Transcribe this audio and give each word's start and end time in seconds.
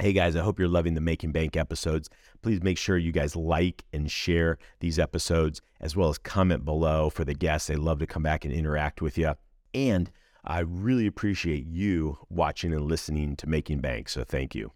Hey 0.00 0.12
guys, 0.12 0.36
I 0.36 0.42
hope 0.42 0.60
you're 0.60 0.68
loving 0.68 0.94
the 0.94 1.00
Making 1.00 1.32
Bank 1.32 1.56
episodes. 1.56 2.08
Please 2.40 2.62
make 2.62 2.78
sure 2.78 2.96
you 2.96 3.10
guys 3.10 3.34
like 3.34 3.84
and 3.92 4.08
share 4.08 4.56
these 4.78 4.96
episodes 4.96 5.60
as 5.80 5.96
well 5.96 6.08
as 6.08 6.18
comment 6.18 6.64
below 6.64 7.10
for 7.10 7.24
the 7.24 7.34
guests. 7.34 7.66
They 7.66 7.74
love 7.74 7.98
to 7.98 8.06
come 8.06 8.22
back 8.22 8.44
and 8.44 8.54
interact 8.54 9.02
with 9.02 9.18
you. 9.18 9.34
And 9.74 10.08
I 10.44 10.60
really 10.60 11.08
appreciate 11.08 11.66
you 11.66 12.16
watching 12.30 12.72
and 12.72 12.84
listening 12.84 13.34
to 13.38 13.48
Making 13.48 13.80
Bank. 13.80 14.08
So 14.08 14.22
thank 14.22 14.54
you. 14.54 14.70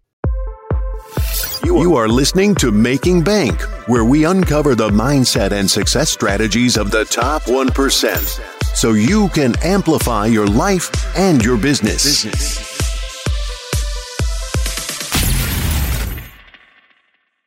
You 1.63 1.95
are 1.95 2.09
listening 2.09 2.53
to 2.55 2.73
Making 2.73 3.23
Bank, 3.23 3.61
where 3.87 4.03
we 4.03 4.25
uncover 4.25 4.75
the 4.75 4.89
mindset 4.89 5.53
and 5.53 5.71
success 5.71 6.09
strategies 6.09 6.75
of 6.75 6.91
the 6.91 7.05
top 7.05 7.43
1% 7.43 8.75
so 8.75 8.91
you 8.91 9.29
can 9.29 9.55
amplify 9.63 10.25
your 10.25 10.47
life 10.47 10.91
and 11.15 11.41
your 11.45 11.55
business. 11.55 12.72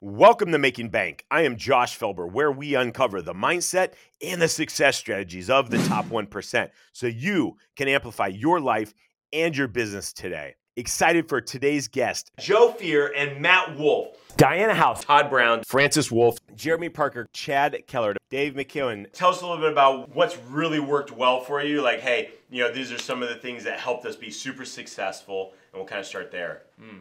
Welcome 0.09 0.52
to 0.52 0.59
Making 0.59 0.91
Bank. 0.91 1.24
I 1.33 1.42
am 1.42 1.56
Josh 1.56 1.98
Felber, 1.98 2.30
where 2.30 2.52
we 2.52 2.77
uncover 2.77 3.20
the 3.20 3.34
mindset 3.34 3.95
and 4.23 4.41
the 4.41 4.47
success 4.47 4.97
strategies 4.97 5.51
of 5.51 5.69
the 5.69 5.78
top 5.78 6.06
1% 6.06 6.70
so 6.92 7.09
you 7.09 7.56
can 7.74 7.88
amplify 7.88 8.28
your 8.28 8.61
life 8.61 8.95
and 9.33 9.56
your 9.56 9.66
business 9.66 10.12
today. 10.12 10.55
Excited 10.77 11.28
for 11.28 11.41
today's 11.41 11.88
guest, 11.88 12.30
Joe 12.38 12.70
Fier 12.70 13.12
and 13.16 13.42
Matt 13.42 13.77
Wolfe. 13.77 14.16
Diana 14.37 14.74
House, 14.77 15.02
Todd 15.02 15.28
Brown, 15.28 15.64
Francis 15.66 16.12
Wolff, 16.12 16.38
Jeremy 16.55 16.88
Parker, 16.88 17.27
Chad 17.33 17.77
Keller, 17.88 18.14
Dave 18.30 18.55
McKeown. 18.55 19.11
Tell 19.12 19.30
us 19.30 19.41
a 19.41 19.45
little 19.45 19.61
bit 19.61 19.73
about 19.73 20.14
what's 20.14 20.38
really 20.50 20.78
worked 20.78 21.11
well 21.11 21.41
for 21.41 21.61
you. 21.61 21.83
Like, 21.83 21.98
hey, 21.98 22.30
you 22.48 22.62
know, 22.62 22.70
these 22.70 22.92
are 22.92 22.98
some 22.98 23.25
of 23.25 23.28
the 23.28 23.34
things 23.34 23.64
that 23.64 23.80
helped 23.80 24.06
us 24.06 24.14
be 24.14 24.30
super 24.30 24.64
successful, 24.64 25.55
and 25.73 25.80
we'll 25.80 25.88
kind 25.88 26.00
of 26.00 26.06
start 26.06 26.30
there 26.30 26.62
hmm, 26.78 26.98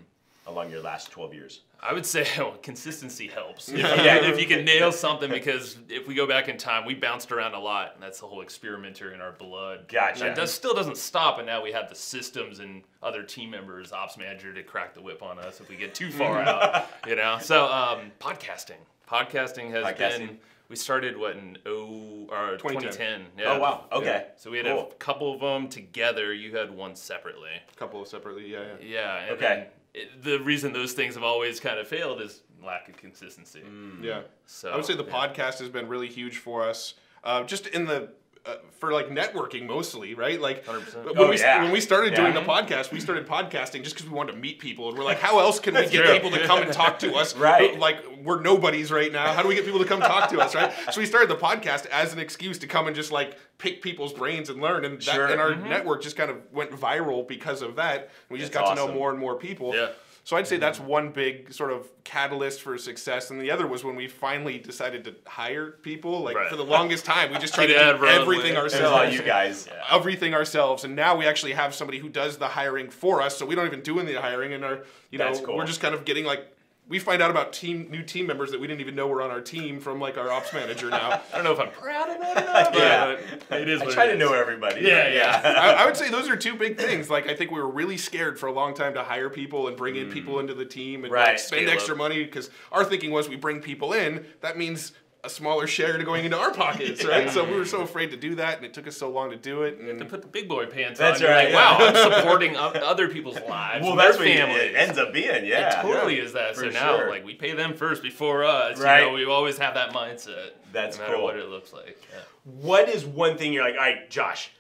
along 0.48 0.72
your 0.72 0.82
last 0.82 1.12
12 1.12 1.36
years. 1.36 1.60
I 1.82 1.94
would 1.94 2.06
say 2.06 2.26
well, 2.38 2.56
consistency 2.62 3.28
helps. 3.28 3.70
If, 3.70 3.78
Yeah. 3.80 4.18
if 4.28 4.40
you 4.40 4.46
can 4.48 4.66
nail 4.66 4.92
something, 4.92 5.30
because 5.30 5.78
if 5.90 6.08
we 6.08 6.16
go 6.16 6.26
back 6.28 6.48
in 6.50 6.58
time, 6.58 6.86
we 6.86 6.94
bounced 6.96 7.32
around 7.32 7.54
a 7.54 7.60
lot, 7.60 7.92
and 7.94 8.02
that's 8.04 8.20
the 8.20 8.28
whole 8.28 8.42
experimenter 8.42 9.14
in 9.14 9.22
our 9.22 9.32
blood. 9.34 9.88
Gotcha. 9.88 10.22
That 10.24 10.36
does, 10.36 10.52
still 10.54 10.74
doesn't 10.74 10.98
stop, 10.98 11.38
and 11.38 11.46
now 11.48 11.62
we 11.64 11.72
have 11.72 11.90
the 11.90 11.96
systems 11.96 12.60
and 12.60 12.84
other 13.04 13.24
team 13.24 13.50
members, 13.52 13.92
ops 13.92 14.18
manager, 14.18 14.54
to 14.54 14.64
crack 14.64 14.94
the 14.94 15.02
whip 15.02 15.22
on 15.22 15.38
us 15.40 15.60
if 15.62 15.70
we 15.70 15.76
get 15.76 15.94
too 15.94 16.12
far 16.12 16.40
out. 16.44 16.88
You 17.08 17.16
know. 17.16 17.38
So 17.42 17.66
um, 17.66 18.12
podcasting, 18.20 18.80
podcasting 19.10 19.70
has 19.72 19.86
Podcasting. 19.86 20.18
been. 20.28 20.38
We 20.68 20.76
started 20.76 21.16
what 21.16 21.36
in 21.36 21.60
oh 21.68 22.28
or 22.32 22.58
2010. 22.58 22.80
2010. 22.90 23.22
Yeah. 23.38 23.52
Oh, 23.54 23.60
wow. 23.60 23.86
Okay. 23.92 24.06
Yeah. 24.06 24.24
So 24.36 24.50
we 24.50 24.58
had 24.58 24.66
Cool. 24.66 24.90
a 24.92 24.96
couple 24.96 25.32
of 25.32 25.40
them 25.40 25.68
together. 25.70 26.34
You 26.34 26.56
had 26.58 26.72
one 26.76 26.96
separately. 26.96 27.52
A 27.72 27.76
couple 27.78 28.02
of 28.02 28.08
separately, 28.08 28.52
yeah, 28.52 28.64
yeah. 28.82 29.20
Yeah. 29.28 29.34
Okay. 29.34 29.68
Then 29.96 30.04
it, 30.04 30.24
the 30.24 30.40
reason 30.40 30.74
those 30.74 30.94
things 30.94 31.16
have 31.16 31.24
always 31.24 31.60
kind 31.60 31.80
of 31.80 31.88
failed 31.88 32.22
is 32.22 32.42
lack 32.64 32.90
of 32.90 32.98
consistency. 32.98 33.62
Yeah. 34.02 34.22
So 34.46 34.72
I 34.72 34.76
would 34.76 34.86
say 34.86 34.96
the 34.96 35.06
yeah. 35.06 35.28
podcast 35.28 35.60
has 35.60 35.70
been 35.70 35.88
really 35.88 36.08
huge 36.08 36.38
for 36.38 36.68
us. 36.68 36.96
Uh, 37.24 37.44
just 37.44 37.68
in 37.68 37.86
the 37.86 38.10
uh, 38.46 38.56
for 38.80 38.92
like 38.94 39.10
networking 39.10 39.66
mostly, 39.66 40.14
right? 40.14 40.40
Like 40.40 40.66
100%. 40.66 41.06
when 41.06 41.14
Oh, 41.18 41.30
we 41.30 41.40
yeah. 41.40 41.64
when 41.64 41.72
we 41.72 41.82
started 41.82 42.12
Yeah. 42.14 42.22
doing 42.22 42.34
the 42.36 42.42
podcast, 42.42 42.92
we 42.92 43.00
started 43.00 43.28
podcasting 43.28 43.82
just 43.84 43.96
because 43.96 44.08
we 44.10 44.16
wanted 44.16 44.34
to 44.34 44.38
meet 44.38 44.60
people, 44.60 44.90
and 44.90 44.98
we're 44.98 45.04
like, 45.04 45.20
how 45.20 45.40
else 45.40 45.60
can 45.60 45.74
we 45.74 45.82
get 45.88 46.06
true. 46.06 46.14
people 46.14 46.30
to 46.32 46.46
come 46.46 46.62
and 46.62 46.72
talk 46.72 47.00
to 47.00 47.14
us? 47.16 47.36
Right. 47.46 47.80
Like 47.80 48.04
we're 48.24 48.42
nobodies 48.42 48.92
right 48.92 49.12
now. 49.12 49.34
How 49.34 49.42
do 49.42 49.48
we 49.48 49.56
get 49.56 49.66
people 49.66 49.80
to 49.80 49.86
come 49.86 50.00
talk 50.00 50.30
to 50.30 50.40
us, 50.40 50.54
right? 50.56 50.72
So 50.92 51.00
we 51.02 51.06
started 51.08 51.30
the 51.30 51.36
podcast 51.36 51.86
as 51.88 52.14
an 52.14 52.20
excuse 52.20 52.58
to 52.60 52.68
come 52.68 52.88
and 52.88 52.96
just 52.96 53.12
like 53.12 53.38
pick 53.58 53.82
people's 53.82 54.14
brains 54.14 54.50
and 54.50 54.62
learn, 54.62 54.86
and 54.86 54.96
that, 55.02 55.04
Sure. 55.16 55.28
and 55.28 55.40
our 55.42 55.52
Mm-hmm. 55.52 55.70
network 55.70 56.02
just 56.04 56.16
kind 56.18 56.30
of 56.30 56.38
went 56.52 56.72
viral 56.72 57.28
because 57.28 57.62
of 57.62 57.76
that. 57.78 58.10
We 58.30 58.38
just 58.40 58.52
That's 58.52 58.70
got 58.70 58.76
to 58.78 58.88
know 58.88 58.94
more 58.94 59.10
and 59.12 59.20
more 59.20 59.36
people. 59.36 59.74
Yeah. 59.76 59.90
So 60.26 60.36
I'd 60.36 60.48
say 60.48 60.58
that's 60.58 60.80
one 60.80 61.12
big 61.12 61.54
sort 61.54 61.72
of 61.72 61.88
catalyst 62.04 62.60
for 62.64 62.80
success, 62.80 63.30
and 63.30 63.40
the 63.40 63.52
other 63.52 63.68
was 63.68 63.84
when 63.84 63.96
we 63.96 64.08
finally 64.08 64.58
decided 64.58 65.04
to 65.06 65.14
hire 65.28 65.70
people. 65.84 66.22
Like 66.22 66.36
Right. 66.36 66.50
for 66.50 66.56
the 66.56 66.66
longest 66.66 67.06
time, 67.06 67.32
we 67.32 67.38
just 67.38 67.54
tried 67.56 67.68
to 67.68 67.74
do 67.74 68.06
everything 68.08 68.56
with- 68.56 68.74
all 68.74 68.94
ourselves. 68.96 69.16
you 69.16 69.22
guys. 69.22 69.70
Everything 69.92 70.34
ourselves, 70.34 70.84
and 70.84 70.96
now 70.96 71.16
we 71.16 71.28
actually 71.28 71.54
have 71.54 71.76
somebody 71.76 72.00
who 72.00 72.10
does 72.10 72.38
the 72.40 72.48
hiring 72.48 72.90
for 72.90 73.22
us, 73.22 73.38
so 73.38 73.46
we 73.46 73.54
don't 73.54 73.68
even 73.68 73.82
do 73.82 74.00
any 74.00 74.16
hiring, 74.16 74.52
and 74.54 74.66
our, 74.66 74.80
you 75.12 75.20
know, 75.20 75.32
cool. 75.44 75.58
we're 75.58 75.66
just 75.68 75.80
kind 75.80 75.94
of 75.94 76.06
getting 76.06 76.26
like. 76.26 76.52
We 76.88 77.00
find 77.00 77.20
out 77.22 77.32
about 77.32 77.52
team 77.52 77.88
new 77.90 78.04
team 78.04 78.28
members 78.28 78.52
that 78.52 78.60
we 78.60 78.68
didn't 78.68 78.82
even 78.82 78.94
know 78.96 79.08
were 79.08 79.22
on 79.24 79.32
our 79.32 79.42
team 79.42 79.80
from 79.80 80.00
like 80.00 80.20
our 80.20 80.32
ops 80.32 80.54
manager 80.54 80.90
now. 80.90 81.22
I 81.34 81.36
don't 81.36 81.44
know 81.44 81.52
if 81.52 81.60
I'm 81.60 81.72
proud 81.72 82.10
of 82.10 82.22
that 82.22 82.38
or 82.38 82.46
not, 82.46 82.74
but 82.74 82.80
Yeah. 83.52 83.58
it 83.58 83.68
is. 83.70 83.82
I 83.82 83.86
what 83.86 83.94
try 83.96 84.04
it 84.04 84.08
to 84.10 84.14
is. 84.14 84.20
know 84.20 84.34
everybody. 84.34 84.82
Yeah, 84.82 85.04
but 85.06 85.14
yeah. 85.14 85.42
I, 85.78 85.84
I 85.84 85.86
would 85.88 85.98
say 85.98 86.12
those 86.12 86.30
are 86.30 86.36
two 86.36 86.56
big 86.56 86.78
things. 86.78 87.10
Like 87.10 87.28
I 87.28 87.36
think 87.36 87.50
we 87.50 87.60
were 87.60 87.70
really 87.70 87.98
scared 87.98 88.40
for 88.40 88.46
a 88.48 88.52
long 88.52 88.76
time 88.76 88.94
to 88.94 89.04
hire 89.04 89.32
people 89.32 89.68
and 89.68 89.76
bring 89.76 89.96
in 89.96 90.12
people 90.12 90.36
mm. 90.36 90.42
into 90.42 90.54
the 90.54 90.66
team 90.66 91.04
and 91.06 91.12
Right. 91.12 91.30
like, 91.30 91.40
spend 91.40 91.64
Scale 91.64 91.74
extra 91.74 91.94
up. 91.96 91.98
money 91.98 92.24
because 92.24 92.52
our 92.72 92.86
thinking 92.86 93.10
was 93.10 93.30
we 93.30 93.36
bring 93.36 93.62
people 93.62 93.92
in, 93.94 94.24
that 94.42 94.56
means 94.58 94.92
a 95.26 95.30
smaller 95.30 95.66
share 95.68 95.98
to 95.98 96.04
going 96.04 96.24
into 96.24 96.38
our 96.38 96.54
pockets, 96.54 97.04
right? 97.04 97.30
So 97.30 97.44
we 97.44 97.58
were 97.58 97.66
so 97.66 97.82
afraid 97.82 98.12
to 98.12 98.18
do 98.18 98.36
that, 98.36 98.58
and 98.58 98.66
it 98.66 98.74
took 98.74 98.88
us 98.88 98.96
so 98.96 99.10
long 99.10 99.32
to 99.32 99.38
do 99.38 99.64
it. 99.64 99.80
And 99.80 100.00
to 100.00 100.06
put 100.06 100.22
the 100.22 100.28
big 100.28 100.48
boy 100.48 100.68
pants 100.68 101.00
That's 101.00 101.20
on, 101.20 101.28
you're 101.28 101.36
right, 101.36 101.52
like, 101.52 101.56
wow. 101.56 101.78
I'm 101.80 102.14
supporting 102.14 102.56
other 102.56 103.10
people's 103.10 103.40
lives. 103.50 103.84
Well, 103.86 103.96
that's 103.96 104.18
their 104.18 104.48
what 104.48 104.62
it 104.62 104.76
ends 104.76 104.98
up 104.98 105.14
being. 105.14 105.46
Yeah. 105.46 105.80
It 105.80 105.82
totally 105.82 106.20
is 106.20 106.34
that. 106.34 106.56
For 106.56 106.62
so 106.62 106.70
now, 106.70 106.98
sure. 106.98 107.10
like, 107.10 107.26
we 107.26 107.34
pay 107.34 107.54
them 107.54 107.74
first 107.76 108.04
before 108.04 108.44
us. 108.44 108.80
Right. 108.80 109.02
You 109.02 109.08
know, 109.08 109.14
we 109.14 109.26
always 109.26 109.58
have 109.58 109.74
that 109.74 109.92
mindset. 109.92 110.52
That's 110.72 110.98
no 110.98 111.04
matter 111.04 111.16
cool. 111.16 111.24
what 111.24 111.38
it 111.38 111.50
looks 111.50 111.74
like. 111.74 111.98
Yeah. 112.14 112.20
What 112.44 112.90
is 112.90 113.06
one 113.06 113.38
thing 113.38 113.54
you're 113.54 113.64
like, 113.64 113.76
all 113.76 113.82
right, 113.82 114.10
Josh, 114.10 114.52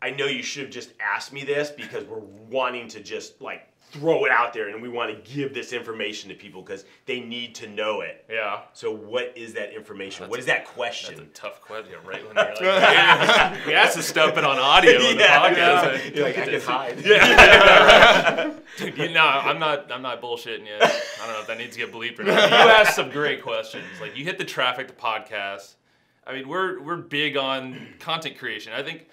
I 0.00 0.10
know 0.10 0.26
you 0.26 0.42
should 0.42 0.62
have 0.64 0.72
just 0.72 0.90
asked 1.00 1.32
me 1.32 1.44
this 1.44 1.70
because 1.70 2.04
we're 2.04 2.18
wanting 2.18 2.88
to 2.88 3.00
just 3.00 3.40
like 3.40 3.66
throw 3.98 4.24
it 4.24 4.30
out 4.32 4.52
there 4.52 4.68
and 4.68 4.82
we 4.82 4.88
want 4.88 5.10
to 5.24 5.32
give 5.34 5.54
this 5.54 5.72
information 5.72 6.28
to 6.28 6.34
people 6.34 6.62
because 6.62 6.84
they 7.06 7.20
need 7.20 7.54
to 7.54 7.68
know 7.68 8.00
it. 8.00 8.24
Yeah. 8.28 8.60
So 8.72 8.92
what 8.94 9.32
is 9.36 9.54
that 9.54 9.72
information? 9.74 10.28
what 10.28 10.40
is 10.40 10.46
that 10.46 10.66
question? 10.66 11.16
That's 11.16 11.28
a 11.28 11.32
tough 11.32 11.60
question, 11.60 11.94
right? 12.04 12.26
When 12.26 12.34
you're 12.36 12.44
like, 12.44 12.60
we 13.66 13.72
asked 13.74 13.96
to 13.96 14.02
stuff 14.02 14.36
it 14.36 14.44
on 14.44 14.58
audio 14.58 14.96
on 14.96 15.16
the 15.16 15.22
Yeah, 15.22 15.40
podcast. 15.40 15.56
yeah. 15.56 15.88
and- 15.90 16.14
You're 16.16 16.24
like, 16.26 16.38
I 16.38 16.44
can 16.46 16.60
hide. 16.60 16.98
Yeah. 17.06 18.54
Dude, 18.78 18.98
you- 18.98 19.08
no, 19.12 19.20
I'm 19.24 19.58
not. 19.58 19.90
I'm 19.92 20.02
not 20.02 20.20
bullshitting 20.20 20.66
you. 20.66 20.74
I 20.74 20.78
don't 21.18 21.28
know 21.34 21.40
if 21.40 21.46
that 21.46 21.58
needs 21.58 21.76
to 21.76 21.78
get 21.84 21.92
bleeped 21.92 22.18
or 22.18 22.24
not. 22.24 22.50
You 22.50 22.56
asked 22.56 22.96
some 22.96 23.10
great 23.10 23.42
questions. 23.42 23.84
Like 24.00 24.16
you 24.16 24.24
hit 24.24 24.38
the 24.38 24.44
traffic, 24.44 24.88
the 24.88 24.92
podcast. 24.94 25.74
I 26.26 26.32
mean, 26.34 26.48
we're 26.48 26.80
we're 26.82 26.96
big 26.96 27.36
on 27.36 27.86
content 28.00 28.38
creation. 28.38 28.72
I 28.72 28.82
think 28.82 29.06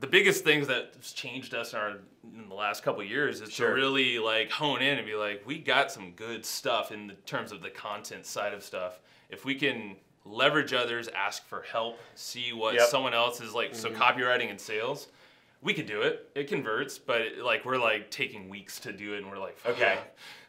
the 0.00 0.06
biggest 0.06 0.44
things 0.44 0.66
that's 0.66 1.12
changed 1.12 1.54
us 1.54 1.72
in, 1.72 1.78
our, 1.78 1.98
in 2.34 2.48
the 2.48 2.54
last 2.54 2.82
couple 2.82 3.02
of 3.02 3.08
years 3.08 3.40
is 3.40 3.50
Sure. 3.52 3.68
to 3.68 3.74
really 3.74 4.18
like 4.18 4.50
hone 4.50 4.80
in 4.82 4.98
and 4.98 5.06
be 5.06 5.14
like, 5.14 5.42
we 5.46 5.58
got 5.58 5.92
some 5.92 6.12
good 6.12 6.44
stuff 6.44 6.90
in 6.90 7.06
the 7.06 7.14
terms 7.26 7.52
of 7.52 7.60
the 7.62 7.70
content 7.70 8.24
side 8.26 8.54
of 8.54 8.62
stuff. 8.62 9.00
If 9.28 9.44
we 9.44 9.54
can 9.54 9.96
leverage 10.24 10.72
others, 10.72 11.08
ask 11.08 11.46
for 11.46 11.62
help, 11.62 11.98
see 12.14 12.52
what 12.52 12.74
Yep. 12.74 12.88
someone 12.88 13.14
else 13.14 13.40
is 13.40 13.54
like. 13.54 13.74
So 13.74 13.90
mm-hmm. 13.90 14.00
copywriting 14.00 14.50
and 14.50 14.60
sales, 14.60 15.08
we 15.62 15.74
could 15.74 15.86
do 15.86 16.00
it. 16.02 16.28
It 16.34 16.48
converts, 16.48 16.98
but 16.98 17.20
it, 17.20 17.38
like 17.44 17.64
we're 17.66 17.76
like 17.76 18.10
taking 18.10 18.48
weeks 18.48 18.80
to 18.80 18.92
do 18.92 19.12
it, 19.14 19.18
and 19.18 19.30
we're 19.30 19.38
like, 19.38 19.58
Okay. 19.66 19.98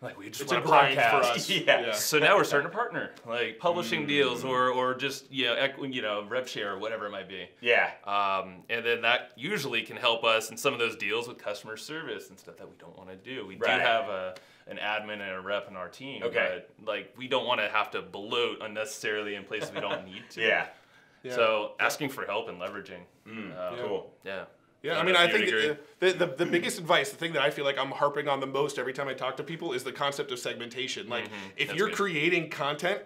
like 0.02 0.18
we 0.18 0.30
just 0.30 0.42
it's 0.42 0.52
want 0.54 0.64
a 0.64 0.68
grind 0.68 0.96
for 0.96 1.18
us. 1.18 1.50
Yeah. 1.50 1.92
So 1.92 2.18
now 2.20 2.38
we're 2.38 2.46
starting 2.46 2.70
to 2.70 2.76
partner, 2.76 3.12
like 3.28 3.60
publishing 3.60 4.08
deals 4.08 4.44
or 4.46 4.70
or 4.70 4.94
just 4.96 5.30
you 5.32 5.46
know, 5.48 5.56
equ- 5.56 5.94
you 5.94 6.02
know 6.02 6.24
rev 6.30 6.48
share 6.48 6.74
or 6.74 6.80
whatever 6.80 7.08
it 7.08 7.12
might 7.12 7.28
be. 7.28 7.50
Yeah. 7.60 7.92
Um, 8.06 8.64
and 8.70 8.86
then 8.86 9.02
that 9.02 9.32
usually 9.36 9.82
can 9.82 9.98
help 9.98 10.24
us 10.24 10.50
in 10.50 10.56
some 10.58 10.72
of 10.74 10.80
those 10.80 10.96
deals 10.96 11.28
with 11.28 11.38
customer 11.38 11.76
service 11.76 12.30
and 12.30 12.40
stuff 12.40 12.56
that 12.58 12.70
we 12.70 12.76
don't 12.78 12.98
want 12.98 13.10
to 13.10 13.16
do. 13.18 13.46
We 13.46 13.58
Right. 13.58 13.76
do 13.78 13.82
have 13.82 14.08
a 14.08 14.36
an 14.68 14.78
admin 14.78 15.14
and 15.20 15.32
a 15.36 15.42
rep 15.42 15.68
in 15.70 15.76
our 15.76 15.90
team, 15.90 16.24
Okay. 16.24 16.64
but 16.80 16.88
like 16.88 17.14
we 17.18 17.28
don't 17.28 17.46
want 17.46 17.60
to 17.60 17.68
have 17.68 17.92
to 17.92 18.02
bloat 18.02 18.60
unnecessarily 18.62 19.36
in 19.36 19.44
places 19.44 19.74
we 19.74 19.82
don't 19.82 20.06
need 20.14 20.24
to. 20.30 20.42
Yeah. 20.42 20.68
yeah. 21.24 21.36
So 21.36 21.74
asking 21.82 22.10
for 22.10 22.26
help 22.26 22.48
and 22.48 22.62
leveraging. 22.62 23.02
Mm, 23.28 23.58
uh, 23.58 23.76
Cool. 23.86 24.10
Yeah. 24.24 24.46
Yeah, 24.84 25.00
I 25.00 25.04
mean, 25.04 25.16
I 25.16 25.28
think 25.32 25.48
uh, 25.48 25.76
the, 26.00 26.12
the 26.14 26.26
the 26.26 26.46
biggest 26.46 26.80
advice, 26.80 27.12
the 27.12 27.16
thing 27.18 27.34
that 27.34 27.44
I 27.44 27.52
feel 27.52 27.66
like 27.66 27.78
I'm 27.78 27.92
harping 27.92 28.28
on 28.28 28.40
the 28.40 28.48
most 28.48 28.80
every 28.80 28.94
time 28.94 29.08
I 29.08 29.14
talk 29.14 29.38
to 29.38 29.44
people 29.44 29.74
is 29.74 29.84
the 29.84 29.92
concept 29.92 30.32
of 30.32 30.40
segmentation. 30.40 31.08
Like, 31.08 31.26
if 31.26 31.30
Mm-hmm. 31.32 31.68
That's 31.68 31.78
you're 31.78 31.88
good. 31.90 31.96
creating 31.98 32.50
content, 32.50 33.02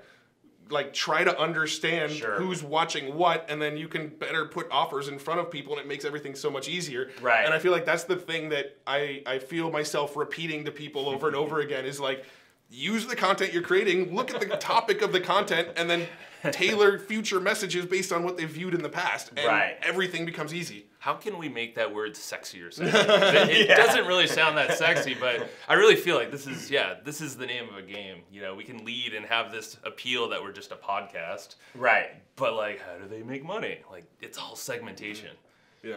like 0.70 0.94
try 0.94 1.24
to 1.26 1.38
understand 1.38 2.14
Sure. 2.14 2.36
who's 2.38 2.64
watching 2.64 3.14
what, 3.16 3.46
and 3.50 3.62
then 3.62 3.76
you 3.78 3.88
can 3.90 4.08
better 4.08 4.46
put 4.46 4.68
offers 4.72 5.10
in 5.10 5.20
front 5.20 5.42
of 5.42 5.52
people, 5.52 5.74
and 5.74 5.82
it 5.82 5.88
makes 5.88 6.06
everything 6.06 6.34
so 6.34 6.50
much 6.50 6.70
easier. 6.70 7.12
Right. 7.22 7.44
And 7.44 7.54
I 7.54 7.60
feel 7.60 7.74
like 7.74 7.86
that's 7.86 8.06
the 8.06 8.16
thing 8.16 8.50
that 8.50 8.78
I 8.88 9.22
I 9.26 9.40
feel 9.40 9.70
myself 9.70 10.16
repeating 10.16 10.64
to 10.66 10.72
people 10.72 11.10
over 11.10 11.28
and 11.28 11.36
over 11.36 11.60
again 11.68 11.86
is 11.86 12.00
like. 12.00 12.24
Use 12.72 13.06
the 13.06 13.16
content 13.16 13.54
you're 13.54 13.62
creating, 13.62 14.16
look 14.16 14.34
at 14.34 14.40
the 14.40 14.58
topic 14.58 15.04
of 15.04 15.12
the 15.12 15.20
content, 15.20 15.68
and 15.78 15.88
then 15.88 16.08
tailor 16.52 16.98
future 16.98 17.40
messages 17.40 17.86
based 17.86 18.12
on 18.12 18.24
what 18.24 18.38
they've 18.38 18.50
viewed 18.50 18.74
in 18.74 18.82
the 18.82 18.90
past. 18.90 19.30
And 19.38 19.46
Right. 19.46 19.78
everything 19.84 20.26
becomes 20.26 20.52
easy. 20.52 20.88
How 21.06 21.13
can 21.13 21.38
we 21.38 21.50
make 21.50 21.75
that 21.75 21.94
word 21.94 22.16
sexier? 22.16 22.68
it 22.81 23.50
it 23.52 23.69
Yeah. 23.69 23.75
doesn't 23.75 24.07
really 24.07 24.25
sound 24.25 24.57
that 24.57 24.75
sexy, 24.75 25.13
but 25.13 25.48
I 25.68 25.75
really 25.75 25.96
feel 25.96 26.16
like 26.16 26.31
this 26.31 26.48
is 26.48 26.72
yeah, 26.72 26.96
this 27.04 27.22
is 27.22 27.38
the 27.38 27.46
name 27.46 27.69
of 27.69 27.75
a 27.78 27.84
game. 27.84 28.24
You 28.31 28.42
know, 28.42 28.56
we 28.56 28.63
can 28.63 28.84
lead 28.84 29.13
and 29.13 29.24
have 29.28 29.52
this 29.52 29.78
appeal 29.84 30.30
that 30.30 30.42
we're 30.42 30.52
just 30.52 30.72
a 30.72 30.75
podcast, 30.75 31.57
Right. 31.75 32.10
but 32.38 32.56
like, 32.56 32.81
how 32.81 32.98
do 32.98 33.07
they 33.07 33.22
make 33.22 33.46
money? 33.46 33.81
Like, 33.92 34.06
it's 34.19 34.40
all 34.40 34.56
segmentation. 34.56 35.30
Yeah. 35.86 35.96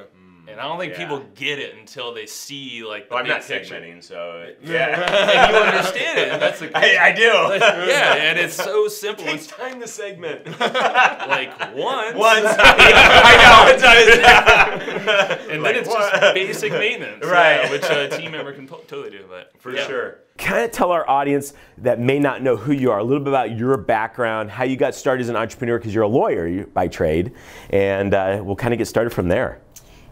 And 0.51 0.59
I 0.59 0.63
don't 0.63 0.79
think 0.79 0.93
Yeah. 0.93 0.99
people 1.01 1.23
get 1.35 1.59
it 1.59 1.75
until 1.79 2.15
they 2.15 2.25
see 2.25 2.83
like 2.83 3.09
the 3.11 3.15
Well, 3.15 3.19
I'm 3.19 3.25
big 3.27 3.35
not 3.37 3.43
picture. 3.47 3.75
segmenting, 3.75 4.03
so 4.03 4.47
yeah. 4.63 5.05
And 5.47 5.53
you 5.55 5.61
understand 5.61 6.19
it, 6.19 6.29
and 6.33 6.41
that's 6.41 6.59
the 6.61 6.71
I, 6.75 7.09
I 7.09 7.13
do. 7.13 7.23
yeah, 7.23 8.15
and 8.15 8.39
it's 8.39 8.55
so 8.55 8.89
simple. 9.05 9.27
It's 9.27 9.45
It's 9.45 9.47
time 9.55 9.79
to 9.81 9.87
segment. 9.87 10.47
like 10.59 11.53
once, 11.77 12.17
Once. 12.17 12.47
I 12.49 13.35
know. 13.43 13.75
It's, 13.75 13.83
it's, 13.85 15.49
and 15.53 15.63
like, 15.63 15.75
then 15.75 15.83
it's 15.83 15.89
what? 15.91 16.13
just 16.21 16.35
basic 16.35 16.73
maintenance, 16.73 17.25
Right. 17.27 17.65
yeah, 17.65 17.71
which 17.71 17.85
a 17.85 18.09
team 18.17 18.33
member 18.33 18.53
can 18.55 18.67
to- 18.69 18.81
totally 18.87 19.11
do. 19.11 19.25
But 19.29 19.53
For 19.59 19.75
yeah. 19.75 19.87
sure. 19.87 20.19
Kind 20.39 20.65
of 20.65 20.71
tell 20.71 20.93
our 20.93 21.09
audience 21.11 21.53
that 21.79 21.99
may 22.01 22.19
not 22.19 22.43
know 22.43 22.57
who 22.57 22.73
you 22.73 22.91
are 22.91 23.01
a 23.01 23.05
little 23.05 23.21
bit 23.23 23.29
about 23.29 23.57
your 23.57 23.77
background, 23.77 24.51
how 24.51 24.65
you 24.65 24.77
got 24.77 24.95
started 24.95 25.23
as 25.25 25.29
an 25.29 25.37
entrepreneur 25.37 25.79
because 25.79 25.95
you're 25.95 26.05
a 26.05 26.09
lawyer 26.09 26.47
you- 26.47 26.71
by 26.73 26.89
trade, 26.89 27.33
and 27.69 28.15
uh, 28.15 28.41
we'll 28.43 28.57
kind 28.57 28.73
of 28.73 28.79
get 28.79 28.87
started 28.87 29.11
from 29.11 29.29
there. 29.29 29.61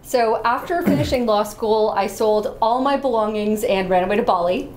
So 0.06 0.40
after 0.44 0.82
finishing 0.82 1.26
law 1.26 1.42
school, 1.42 1.92
I 1.96 2.06
sold 2.06 2.56
all 2.62 2.80
my 2.80 2.96
belongings 2.96 3.64
and 3.64 3.90
ran 3.90 4.04
away 4.04 4.14
to 4.14 4.22
Bali 4.22 4.70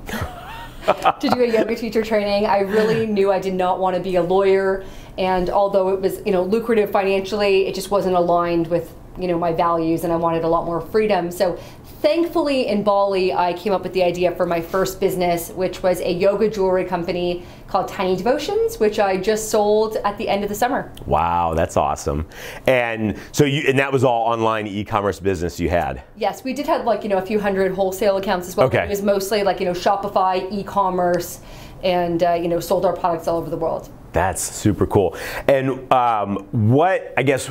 to 0.87 1.29
do 1.31 1.43
a 1.43 1.45
yoga 1.45 1.75
teacher 1.75 2.03
training. 2.03 2.47
I 2.47 2.61
really 2.61 3.05
knew 3.05 3.31
I 3.31 3.37
did 3.37 3.53
not 3.53 3.79
want 3.79 3.95
to 3.95 4.01
be 4.01 4.15
a 4.15 4.23
lawyer, 4.23 4.83
and 5.19 5.51
although 5.51 5.89
it 5.89 6.01
was 6.01 6.19
you 6.25 6.31
know 6.31 6.41
lucrative 6.41 6.89
financially, 6.89 7.67
it 7.67 7.75
just 7.75 7.91
wasn't 7.91 8.15
aligned 8.15 8.69
with 8.69 8.91
you 9.19 9.27
know 9.27 9.37
my 9.37 9.53
values, 9.53 10.03
and 10.03 10.13
I 10.13 10.15
wanted 10.15 10.43
a 10.43 10.47
lot 10.47 10.65
more 10.65 10.81
freedom. 10.81 11.31
So. 11.31 11.59
Thankfully, 12.01 12.67
in 12.67 12.81
Bali, 12.81 13.33
I 13.33 13.51
came 13.51 13.73
up 13.73 13.83
with 13.83 13.91
the 13.91 14.03
idea 14.03 14.33
for 14.33 14.45
my 14.45 14.61
first 14.61 15.01
business, 15.01 15.49
which 15.49 15.83
was 15.83 15.99
a 15.99 16.13
yoga 16.13 16.49
jewelry 16.49 16.85
company 16.85 17.43
called 17.67 17.89
Tiny 17.89 18.15
Devotions, 18.15 18.79
which 18.79 18.99
I 18.99 19.17
just 19.17 19.49
sold 19.49 19.97
at 19.97 20.17
the 20.17 20.29
end 20.29 20.43
of 20.43 20.49
the 20.49 20.55
summer. 20.55 20.93
Wow, 21.05 21.55
that's 21.55 21.75
awesome. 21.75 22.25
And 22.67 23.17
so 23.33 23.43
you, 23.43 23.63
and 23.67 23.77
that 23.79 23.91
was 23.91 24.05
all 24.05 24.31
online 24.31 24.65
e-commerce 24.65 25.19
business 25.19 25.59
you 25.59 25.67
had. 25.67 26.01
Yes, 26.15 26.41
we 26.41 26.53
did 26.53 26.67
have 26.67 26.85
like 26.85 27.03
you 27.03 27.09
know 27.09 27.17
a 27.17 27.25
few 27.25 27.37
hundred 27.37 27.73
wholesale 27.73 28.15
accounts 28.15 28.47
as 28.47 28.55
well. 28.55 28.67
Okay. 28.67 28.85
It 28.85 28.89
was 28.89 29.01
mostly 29.01 29.43
like 29.43 29.59
you 29.59 29.65
know 29.65 29.73
Shopify, 29.73 30.49
e-commerce, 30.51 31.41
and 31.83 32.23
uh, 32.23 32.33
you 32.33 32.47
know 32.47 32.61
sold 32.61 32.85
our 32.85 32.95
products 32.95 33.27
all 33.27 33.37
over 33.37 33.49
the 33.49 33.57
world. 33.57 33.89
That's 34.13 34.41
super 34.41 34.87
cool. 34.87 35.17
And 35.47 35.91
um, 35.91 36.47
what 36.51 37.13
I 37.17 37.23
guess 37.23 37.49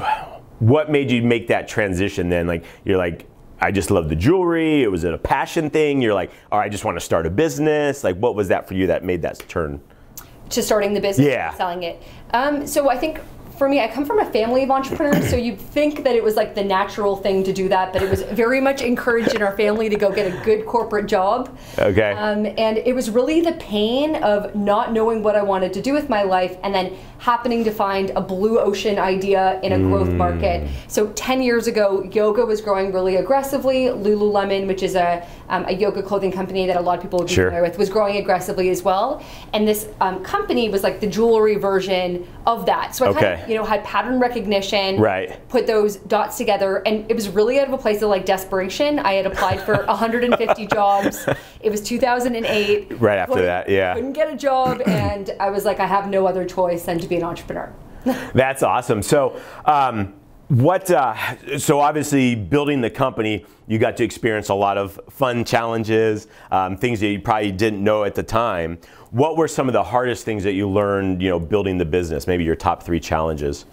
what 0.59 0.91
made 0.91 1.11
you 1.11 1.23
make 1.23 1.49
that 1.49 1.69
transition 1.69 2.29
then? 2.29 2.47
Like 2.47 2.65
you're 2.85 2.99
like, 2.99 3.27
I 3.61 3.73
just 3.73 3.91
love 3.91 4.09
the 4.09 4.17
jewelry. 4.17 4.83
It 4.83 4.91
was 4.91 5.05
it 5.05 5.13
a 5.13 5.19
passion 5.19 5.69
thing? 5.71 6.01
You're 6.01 6.15
like, 6.15 6.31
oh, 6.53 6.57
I 6.57 6.69
just 6.69 6.85
want 6.85 6.97
to 6.97 7.01
start 7.01 7.27
a 7.27 7.31
business. 7.31 8.05
Like, 8.05 8.17
what 8.17 8.35
was 8.35 8.49
that 8.49 8.69
for 8.69 8.75
you 8.75 8.87
that 8.89 9.05
made 9.05 9.23
that 9.23 9.39
turn? 9.49 9.81
to 10.51 10.63
starting 10.63 10.95
the 10.95 11.01
business 11.01 11.27
Yeah. 11.27 11.53
selling 11.55 11.83
it. 11.83 12.03
Um, 12.33 12.67
so 12.67 12.89
I 12.89 12.97
think 12.97 13.21
for 13.59 13.69
me, 13.69 13.81
I 13.81 13.89
come 13.89 14.05
from 14.07 14.21
a 14.21 14.31
family 14.31 14.63
of 14.63 14.71
entrepreneurs, 14.71 15.29
so 15.29 15.37
you'd 15.37 15.61
think 15.61 16.05
that 16.05 16.15
it 16.15 16.23
was 16.23 16.37
like 16.37 16.55
the 16.55 16.63
natural 16.63 17.17
thing 17.17 17.43
to 17.45 17.53
do 17.53 17.69
that, 17.69 17.93
but 17.93 18.03
it 18.03 18.09
was 18.09 18.23
very 18.23 18.61
much 18.61 18.81
encouraged 18.83 19.35
in 19.35 19.43
our 19.43 19.57
family 19.57 19.89
to 19.89 19.97
go 19.97 20.13
get 20.13 20.33
a 20.33 20.45
good 20.45 20.65
corporate 20.65 21.07
job. 21.07 21.59
Okay. 21.79 22.13
Um, 22.13 22.47
and 22.47 22.79
it 22.79 22.95
was 22.95 23.11
really 23.11 23.41
the 23.41 23.53
pain 23.55 24.15
of 24.17 24.55
not 24.55 24.93
knowing 24.93 25.23
what 25.25 25.35
I 25.35 25.43
wanted 25.43 25.73
to 25.75 25.83
do 25.83 25.93
with 25.93 26.09
my 26.09 26.23
life 26.23 26.57
and 26.63 26.73
then 26.73 26.97
happening 27.19 27.65
to 27.65 27.73
find 27.73 28.11
a 28.11 28.21
blue 28.21 28.61
ocean 28.61 28.97
idea 28.99 29.61
in 29.63 29.73
a 29.73 29.79
growth 29.79 30.09
Mm. 30.09 30.17
market. 30.17 30.69
So 30.87 31.09
10 31.15 31.43
years 31.43 31.67
ago, 31.67 32.09
yoga 32.13 32.47
was 32.47 32.61
growing 32.61 32.93
really 32.93 33.17
aggressively. 33.17 33.87
Lululemon, 33.87 34.69
which 34.69 34.85
is 34.85 34.95
a, 34.95 35.27
um, 35.49 35.65
a 35.67 35.73
yoga 35.73 36.03
clothing 36.03 36.31
company 36.33 36.67
that 36.67 36.77
a 36.77 36.81
lot 36.81 36.97
of 36.99 37.03
people 37.03 37.19
would 37.19 37.29
be 37.29 37.35
Sure. 37.35 37.47
familiar 37.47 37.69
with, 37.69 37.79
was 37.79 37.89
growing 37.91 38.17
aggressively 38.17 38.69
as 38.71 38.83
well. 38.83 39.23
And 39.53 39.67
this 39.67 39.89
um, 40.01 40.23
company 40.23 40.69
was 40.69 40.83
like 40.83 41.01
the 41.01 41.07
jewelry 41.07 41.57
version 41.57 42.27
of 42.47 42.67
that. 42.67 42.95
So 42.95 43.07
I 43.09 43.13
kind 43.13 43.43
of, 43.43 43.49
you 43.49 43.55
know, 43.57 43.65
had 43.65 43.85
pattern 43.85 44.19
recognition, 44.21 45.01
Right. 45.01 45.37
put 45.49 45.67
those 45.67 45.97
dots 45.97 46.37
together, 46.37 46.83
and 46.87 47.11
it 47.11 47.15
was 47.15 47.29
really 47.29 47.59
out 47.61 47.69
of 47.69 47.75
a 47.75 47.79
place 47.79 48.03
of 48.03 48.11
like 48.11 48.25
desperation. 48.27 48.99
I 48.99 49.15
had 49.15 49.27
applied 49.27 49.61
for 49.63 49.75
150 49.87 50.67
jobs. 50.67 51.27
It 51.61 51.71
was 51.71 51.81
2008. 51.81 53.01
Right 53.01 53.19
after 53.19 53.43
that, 53.43 53.69
yeah. 53.69 53.95
Couldn't 53.95 54.13
get 54.13 54.33
a 54.33 54.37
job, 54.37 54.83
and 54.87 55.31
I 55.41 55.51
was 55.51 55.65
like, 55.65 55.81
I 55.81 55.87
have 55.87 56.09
no 56.09 56.27
other 56.27 56.45
choice 56.45 56.85
than 56.85 56.99
to 56.99 57.07
be 57.09 57.17
an 57.17 57.23
entrepreneur. 57.25 57.73
That's 58.35 58.63
awesome. 58.63 59.03
So, 59.03 59.41
um, 59.65 60.15
what? 60.49 60.91
Uh, 60.91 61.59
so 61.59 61.81
obviously, 61.81 62.35
building 62.35 62.81
the 62.81 62.91
company, 62.91 63.45
you 63.67 63.79
got 63.79 63.97
to 63.99 64.05
experience 64.05 64.49
a 64.49 64.55
lot 64.55 64.79
of 64.79 64.99
fun 65.11 65.45
challenges, 65.45 66.27
um, 66.51 66.77
things 66.77 67.01
that 67.01 67.09
you 67.09 67.21
probably 67.21 67.53
didn't 67.53 67.85
know 67.85 68.05
at 68.05 68.15
the 68.15 68.23
time. 68.23 68.79
What 69.11 69.37
were 69.37 69.49
some 69.49 69.69
of 69.69 69.73
the 69.73 69.83
hardest 69.83 70.25
things 70.25 70.45
that 70.45 70.53
you 70.53 70.69
learned, 70.69 71.23
you 71.23 71.29
know, 71.29 71.39
building 71.39 71.79
the 71.79 71.85
business? 71.85 72.27
Maybe 72.27 72.45
your 72.45 72.57
top 72.57 72.83
three 72.83 73.01
challenges. 73.01 73.67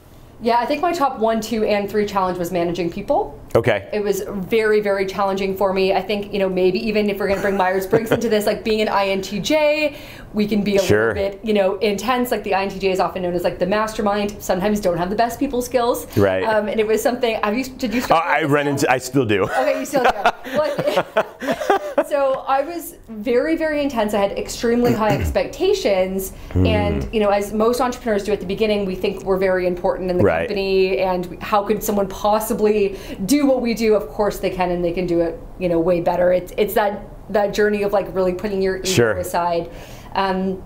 Yeah, 0.46 0.60
I 0.60 0.68
think 0.68 0.80
my 0.80 0.94
top 0.94 1.18
one, 1.18 1.42
two, 1.42 1.64
and 1.64 1.90
three 1.90 2.06
challenge 2.06 2.38
was 2.38 2.52
managing 2.52 2.92
people. 2.92 3.42
Okay. 3.56 3.90
It 3.92 4.04
was 4.04 4.22
very, 4.28 4.80
very 4.80 5.08
challenging 5.08 5.58
for 5.58 5.74
me. 5.74 5.92
I 5.92 6.04
think, 6.04 6.32
you 6.32 6.38
know, 6.38 6.48
maybe 6.48 6.78
even 6.88 7.10
if 7.10 7.18
we're 7.18 7.26
going 7.26 7.40
to 7.40 7.42
bring 7.42 7.58
Myers 7.58 7.88
Briggs 7.88 8.12
into 8.12 8.30
this, 8.30 8.46
like 8.46 8.64
being 8.64 8.80
an 8.82 8.88
INTJ, 8.90 9.98
we 10.36 10.46
can 10.46 10.64
be 10.64 10.76
a 10.76 10.80
Sure. 10.84 11.16
little 11.16 11.32
bit, 11.32 11.40
you 11.44 11.54
know, 11.56 11.78
intense. 11.78 12.30
Like 12.30 12.44
the 12.44 12.52
INTJ 12.52 12.92
is 12.92 13.00
often 13.00 13.24
known 13.24 13.34
as 13.34 13.44
like 13.44 13.58
the 13.58 13.66
mastermind. 13.66 14.36
Sometimes 14.40 14.80
don't 14.80 15.00
have 15.00 15.10
the 15.10 15.16
best 15.16 15.40
people 15.40 15.64
skills. 15.64 16.06
Right. 16.16 16.44
Um, 16.44 16.68
and 16.68 16.80
it 16.80 16.86
was 16.86 17.02
something. 17.02 17.40
Have 17.42 17.58
you? 17.58 17.64
Did 17.64 17.92
you? 17.96 18.02
Uh, 18.02 18.06
Start 18.06 18.26
I 18.28 18.44
run 18.44 18.68
into. 18.68 18.88
I 18.92 19.00
still 19.00 19.26
do. 19.26 19.46
Okay, 19.46 19.80
you 19.80 19.86
still 19.88 20.04
do. 20.04 20.10
Well, 20.46 20.78
so 22.08 22.44
I 22.48 22.62
was 22.62 22.96
very, 23.10 23.56
very 23.56 23.82
intense. 23.82 24.14
I 24.14 24.20
had 24.20 24.38
extremely 24.38 24.94
high 24.94 25.16
expectations, 25.20 26.32
Hmm. 26.52 26.66
and 26.66 27.10
you 27.14 27.20
know, 27.20 27.30
as 27.30 27.54
most 27.54 27.82
entrepreneurs 27.82 28.24
do 28.24 28.32
at 28.32 28.40
the 28.40 28.46
beginning, 28.46 28.86
we 28.86 28.96
think 28.96 29.24
we're 29.24 29.38
very 29.38 29.68
important 29.68 30.10
in 30.12 30.18
the 30.18 30.24
Right. 30.24 30.48
company, 30.48 31.00
and 31.00 31.42
how 31.42 31.64
could 31.64 31.84
someone 31.84 32.08
possibly 32.08 32.98
do 33.26 33.46
what 33.46 33.62
we 33.62 33.74
do? 33.74 33.96
Of 33.96 34.08
course, 34.10 34.40
they 34.40 34.50
can, 34.50 34.72
and 34.72 34.84
they 34.84 34.92
can 34.92 35.06
do 35.06 35.22
it, 35.22 35.40
you 35.60 35.70
know, 35.70 35.80
way 35.80 36.02
better. 36.02 36.32
It's 36.32 36.54
it's 36.58 36.74
that 36.76 37.04
that 37.30 37.54
journey 37.54 37.84
of 37.84 37.92
like 37.94 38.14
really 38.16 38.34
putting 38.34 38.62
your 38.62 38.78
ego 38.78 38.86
Sure. 38.86 39.12
aside. 39.14 39.70
Um, 40.14 40.62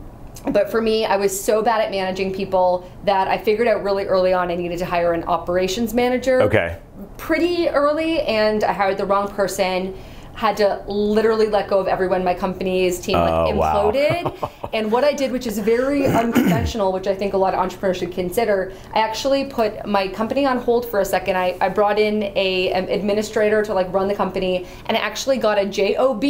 but 0.52 0.70
for 0.72 0.82
me, 0.82 1.06
I 1.06 1.18
was 1.18 1.38
so 1.38 1.62
bad 1.62 1.82
at 1.82 1.92
managing 1.92 2.34
people 2.34 2.90
that 3.06 3.28
I 3.28 3.38
figured 3.38 3.68
out 3.68 3.84
really 3.84 4.06
early 4.06 4.32
on 4.34 4.50
I 4.52 4.56
needed 4.56 4.80
to 4.80 4.86
hire 4.86 5.12
an 5.14 5.24
operations 5.26 5.94
manager 5.94 6.42
Okay. 6.44 6.78
pretty 7.18 7.68
early 7.68 8.22
and 8.22 8.64
I 8.64 8.72
hired 8.72 8.98
the 8.98 9.06
wrong 9.06 9.28
person. 9.28 9.96
Had 10.40 10.56
to 10.56 10.82
literally 10.88 11.48
let 11.48 11.68
go 11.68 11.80
of 11.80 11.88
everyone. 11.90 12.24
My 12.24 12.34
company's 12.34 12.98
team 12.98 13.18
like 13.18 13.30
Oh, 13.30 13.56
wow. 13.58 13.92
imploded. 13.92 14.50
and 14.74 14.90
what 14.90 15.04
I 15.04 15.12
did, 15.12 15.34
which 15.34 15.46
is 15.46 15.60
very 15.60 16.06
unconventional, 16.06 16.94
which 16.94 17.08
I 17.08 17.14
think 17.14 17.34
a 17.34 17.38
lot 17.38 17.54
of 17.54 17.60
entrepreneurs 17.60 17.98
should 17.98 18.14
consider, 18.14 18.72
I 18.94 19.00
actually 19.02 19.44
put 19.44 19.86
my 19.86 20.08
company 20.08 20.46
on 20.46 20.58
hold 20.60 20.86
for 20.90 21.02
a 21.02 21.06
second. 21.06 21.36
I, 21.36 21.58
I 21.60 21.68
brought 21.68 22.00
in 22.00 22.24
a 22.38 22.72
an 22.72 22.88
administrator 22.88 23.62
to 23.64 23.74
like 23.74 23.92
run 23.92 24.08
the 24.08 24.16
company, 24.16 24.66
and 24.86 24.96
I 24.96 25.02
actually 25.02 25.40
got 25.40 25.58
a 25.60 25.66
job 25.66 26.24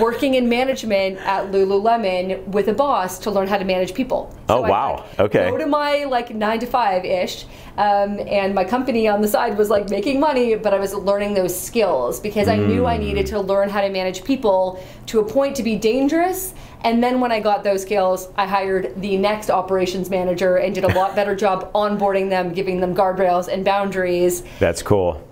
working 0.00 0.32
in 0.32 0.48
management 0.48 1.18
at 1.18 1.52
Lululemon 1.52 2.42
with 2.48 2.68
a 2.68 2.72
boss 2.72 3.18
to 3.18 3.30
learn 3.30 3.48
how 3.48 3.58
to 3.58 3.66
manage 3.66 3.92
people. 3.92 4.34
Oh, 4.48 4.62
I, 4.62 4.68
wow. 4.70 5.04
like, 5.10 5.20
Okay. 5.20 5.50
Go 5.50 5.58
to 5.58 5.66
my 5.66 6.04
like 6.04 6.34
nine 6.34 6.58
to 6.60 6.66
five 6.66 7.04
ish, 7.04 7.44
um, 7.80 8.20
and 8.28 8.54
my 8.54 8.62
company 8.62 9.08
on 9.08 9.22
the 9.22 9.28
side 9.28 9.56
was 9.56 9.70
like 9.70 9.88
making 9.88 10.20
money, 10.20 10.54
but 10.54 10.74
I 10.74 10.78
was 10.78 10.92
learning 10.92 11.32
those 11.32 11.58
skills 11.58 12.20
because 12.20 12.46
I 12.46 12.56
knew 12.56 12.84
I 12.84 12.98
needed 12.98 13.24
to 13.28 13.40
learn 13.40 13.70
how 13.70 13.80
to 13.80 13.88
manage 13.88 14.22
people 14.22 14.84
to 15.06 15.20
a 15.20 15.24
point 15.24 15.56
to 15.56 15.62
be 15.62 15.76
dangerous. 15.76 16.52
And 16.84 17.02
then 17.02 17.20
when 17.20 17.32
I 17.32 17.40
got 17.40 17.64
those 17.64 17.80
skills, 17.80 18.28
I 18.36 18.46
hired 18.46 19.00
the 19.00 19.16
next 19.16 19.48
operations 19.48 20.10
manager 20.10 20.58
and 20.58 20.74
did 20.74 20.84
a 20.84 20.92
lot 20.92 21.16
better 21.16 21.34
job 21.34 21.72
onboarding 21.72 22.28
them, 22.28 22.52
giving 22.52 22.80
them 22.80 22.94
guardrails 22.94 23.48
and 23.48 23.64
boundaries. 23.64 24.42
That's 24.58 24.82
cool. 24.82 25.26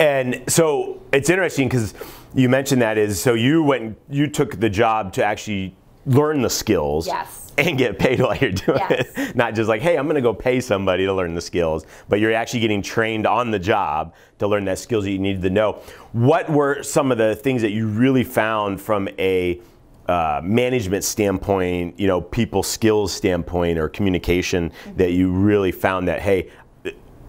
And 0.00 0.42
so 0.48 1.00
it's 1.12 1.30
interesting 1.30 1.68
because 1.68 1.94
you 2.34 2.48
mentioned 2.48 2.82
that 2.82 2.98
is 2.98 3.22
so 3.22 3.34
you 3.34 3.62
went 3.62 3.96
you 4.10 4.26
took 4.26 4.58
the 4.58 4.68
job 4.68 5.12
to 5.12 5.24
actually 5.24 5.76
learn 6.06 6.42
the 6.42 6.50
skills. 6.50 7.06
Yes. 7.06 7.47
And 7.58 7.76
get 7.76 7.98
paid 7.98 8.20
while 8.22 8.36
you're 8.36 8.52
doing 8.52 8.78
Yes. 8.90 9.08
it. 9.16 9.36
Not 9.36 9.54
just 9.54 9.68
like, 9.68 9.82
hey, 9.82 9.96
I'm 9.96 10.06
gonna 10.06 10.20
go 10.20 10.32
pay 10.32 10.60
somebody 10.60 11.04
to 11.06 11.12
learn 11.12 11.34
the 11.34 11.40
skills, 11.40 11.84
but 12.08 12.20
you're 12.20 12.32
actually 12.32 12.60
getting 12.60 12.82
trained 12.82 13.26
on 13.26 13.50
the 13.50 13.58
job 13.58 14.14
to 14.38 14.46
learn 14.46 14.64
that 14.66 14.78
skills 14.78 15.04
that 15.04 15.10
you 15.10 15.18
needed 15.18 15.42
to 15.42 15.50
know. 15.50 15.80
What 16.12 16.48
were 16.48 16.82
some 16.82 17.10
of 17.12 17.18
the 17.18 17.34
things 17.34 17.62
that 17.62 17.72
you 17.72 17.88
really 17.88 18.24
found 18.24 18.80
from 18.80 19.08
a 19.18 19.60
uh, 20.08 20.40
management 20.42 21.04
standpoint, 21.04 21.98
you 22.00 22.06
know, 22.06 22.20
people 22.20 22.62
skills 22.62 23.12
standpoint 23.12 23.78
or 23.78 23.88
communication 23.88 24.72
that 24.96 25.12
you 25.12 25.30
really 25.30 25.70
found 25.72 26.08
that, 26.08 26.20
hey, 26.20 26.50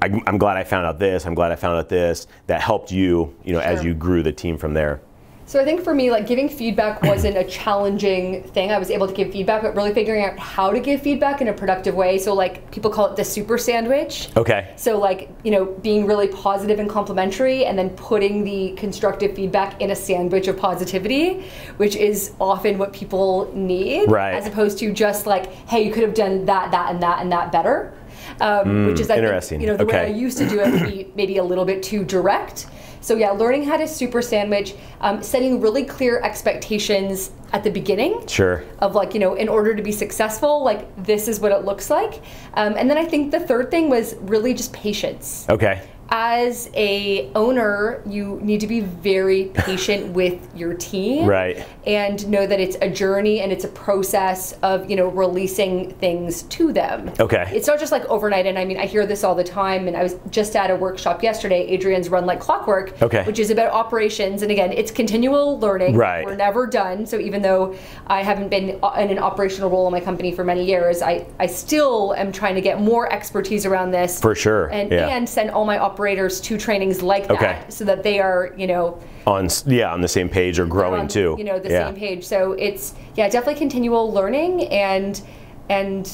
I, 0.01 0.21
I'm 0.27 0.37
glad 0.37 0.55
I 0.55 0.63
found 0.63 0.85
out 0.85 0.97
this. 0.97 1.25
I'm 1.25 1.33
glad 1.33 1.51
I 1.51 1.55
found 1.57 1.77
out 1.77 1.89
this. 1.89 2.27
That 2.47 2.61
helped 2.61 2.89
you, 2.91 3.35
you 3.43 3.51
know, 3.51 3.59
as 3.59 3.83
you 3.83 3.93
grew 3.93 4.23
the 4.23 4.31
team 4.31 4.57
from 4.57 4.73
there. 4.73 5.01
So 5.49 5.59
I 5.59 5.65
think 5.65 5.83
for 5.83 5.95
me, 5.95 6.11
like 6.11 6.27
giving 6.27 6.47
feedback 6.47 7.01
wasn't 7.13 7.35
a 7.35 7.43
challenging 7.43 8.43
thing. 8.43 8.71
I 8.71 8.77
was 8.77 8.91
able 8.91 9.07
to 9.07 9.13
give 9.15 9.31
feedback, 9.31 9.63
but 9.63 9.75
really 9.75 9.95
figuring 9.95 10.23
out 10.23 10.37
how 10.37 10.69
to 10.69 10.79
give 10.79 11.01
feedback 11.01 11.41
in 11.41 11.47
a 11.47 11.53
productive 11.53 11.95
way. 11.95 12.19
So 12.19 12.35
like 12.35 12.69
people 12.69 12.91
call 12.91 13.07
it 13.07 13.15
the 13.15 13.25
super 13.25 13.57
sandwich. 13.57 14.29
Okay. 14.37 14.71
So 14.75 14.99
like, 14.99 15.27
you 15.43 15.49
know, 15.49 15.65
being 15.65 16.05
really 16.05 16.27
positive 16.27 16.77
and 16.77 16.87
complimentary 16.87 17.65
and 17.65 17.79
then 17.79 17.89
putting 17.95 18.43
the 18.43 18.73
constructive 18.77 19.35
feedback 19.35 19.81
in 19.81 19.89
a 19.89 19.95
sandwich 19.95 20.47
of 20.47 20.55
positivity, 20.55 21.41
which 21.77 21.95
is 21.95 22.33
often 22.39 22.77
what 22.77 22.93
people 22.93 23.51
need. 23.55 24.11
Right. 24.11 24.35
As 24.35 24.45
opposed 24.45 24.77
to 24.79 24.93
just 24.93 25.25
like, 25.25 25.51
hey, 25.67 25.83
you 25.83 25.91
could 25.91 26.03
have 26.03 26.13
done 26.13 26.45
that, 26.45 26.69
that, 26.69 26.91
and 26.91 27.01
that, 27.01 27.21
and 27.21 27.31
that 27.31 27.51
better. 27.51 27.95
um, 28.39 28.85
which 28.85 28.99
is 28.99 29.09
I 29.09 29.15
interesting. 29.15 29.57
Think, 29.57 29.61
you 29.63 29.67
know 29.71 29.77
the 29.77 29.85
way 29.85 29.99
I 29.99 30.07
used 30.07 30.37
to 30.37 30.47
do 30.47 30.59
it 30.59 30.71
would 30.71 30.83
be 30.83 31.11
maybe 31.15 31.37
a 31.37 31.43
little 31.43 31.65
bit 31.65 31.81
too 31.81 32.03
direct. 32.03 32.67
So 33.01 33.15
yeah, 33.15 33.31
learning 33.31 33.63
how 33.63 33.77
to 33.77 33.87
super 33.87 34.21
sandwich, 34.21 34.75
um, 35.01 35.23
setting 35.23 35.61
really 35.61 35.83
clear 35.85 36.19
expectations 36.21 37.31
at 37.53 37.63
the 37.63 37.71
beginning 37.71 38.27
Sure. 38.27 38.63
of 38.79 38.93
like 38.95 39.13
you 39.15 39.19
know 39.19 39.33
in 39.33 39.49
order 39.49 39.73
to 39.73 39.81
be 39.81 39.91
successful 39.91 40.63
like 40.63 40.85
this 41.03 41.27
is 41.27 41.39
what 41.39 41.51
it 41.51 41.65
looks 41.65 41.89
like 41.89 42.21
um, 42.53 42.75
and 42.77 42.87
then 42.87 42.95
i 42.95 43.03
think 43.03 43.31
the 43.31 43.39
third 43.39 43.71
thing 43.71 43.89
was 43.89 44.13
really 44.21 44.53
just 44.53 44.71
patience 44.71 45.47
Okay. 45.49 45.81
As 46.11 46.69
a 46.75 47.29
owner 47.35 48.01
you 48.07 48.39
need 48.41 48.59
to 48.61 48.67
be 48.67 48.79
very 48.81 49.45
patient 49.53 50.13
with 50.13 50.39
your 50.55 50.73
team 50.73 51.27
Right. 51.27 51.63
and 51.85 52.27
know 52.27 52.47
that 52.47 52.59
it's 52.59 52.77
a 52.81 52.89
journey 52.89 53.41
and 53.41 53.51
it's 53.51 53.63
a 53.63 53.67
process 53.67 54.53
of 54.63 54.89
you 54.89 54.95
know 54.95 55.07
releasing 55.07 55.91
things 55.95 56.43
to 56.43 56.73
them 56.73 57.11
Okay. 57.19 57.49
it's 57.53 57.67
not 57.67 57.79
just 57.79 57.91
like 57.91 58.03
overnight 58.05 58.45
and 58.47 58.57
i 58.57 58.65
mean 58.65 58.77
i 58.79 58.85
hear 58.85 59.05
this 59.05 59.23
all 59.23 59.35
the 59.35 59.43
time 59.43 59.87
and 59.87 59.95
i 59.95 60.01
was 60.01 60.15
just 60.31 60.55
at 60.55 60.71
a 60.71 60.75
workshop 60.75 61.21
yesterday 61.21 61.67
Adrienne's 61.77 62.09
run 62.09 62.25
like 62.25 62.39
clockwork 62.39 62.99
Okay. 63.01 63.23
which 63.25 63.37
is 63.39 63.51
about 63.51 63.71
operations 63.71 64.41
and 64.41 64.51
again 64.51 64.71
it's 64.71 64.91
continual 64.91 65.59
learning 65.59 65.95
Right. 65.95 66.25
we're 66.25 66.35
never 66.35 66.65
done 66.65 67.05
so 67.05 67.19
even 67.19 67.41
though 67.43 67.75
i 68.07 68.23
haven't 68.23 68.49
been 68.49 68.69
in 68.69 69.09
an 69.11 69.19
operational 69.19 69.69
role 69.69 69.85
in 69.87 69.91
my 69.91 70.01
company 70.01 70.31
for 70.31 70.43
many 70.43 70.65
years 70.65 71.01
i, 71.03 71.25
I 71.39 71.45
still 71.45 72.13
am 72.15 72.31
trying 72.31 72.55
to 72.55 72.61
get 72.61 72.81
more 72.81 73.11
expertise 73.11 73.65
around 73.65 73.91
this 73.91 74.19
For 74.19 74.33
sure, 74.35 74.67
and, 74.67 74.91
yeah. 74.91 75.07
and 75.15 75.27
send 75.29 75.51
all 75.51 75.65
my 75.65 75.77
operators 75.99 76.39
to 76.39 76.57
trainings 76.57 77.01
like 77.01 77.27
that 77.27 77.31
Okay. 77.41 77.61
so 77.67 77.83
that 77.83 78.03
they 78.03 78.19
are 78.21 78.53
you 78.55 78.65
know 78.67 78.97
On 79.27 79.49
yeah, 79.65 79.91
on 79.93 79.99
the 79.99 80.07
same 80.07 80.29
page 80.29 80.57
or 80.57 80.65
growing 80.65 81.01
on, 81.01 81.07
too. 81.09 81.35
You 81.37 81.43
know, 81.43 81.59
the 81.59 81.69
yeah. 81.69 81.87
same 81.87 81.95
page. 81.95 82.25
So 82.25 82.53
it's 82.53 82.93
yeah, 83.15 83.27
definitely 83.27 83.59
continual 83.59 84.11
learning 84.13 84.67
and 84.69 85.21
and 85.69 86.09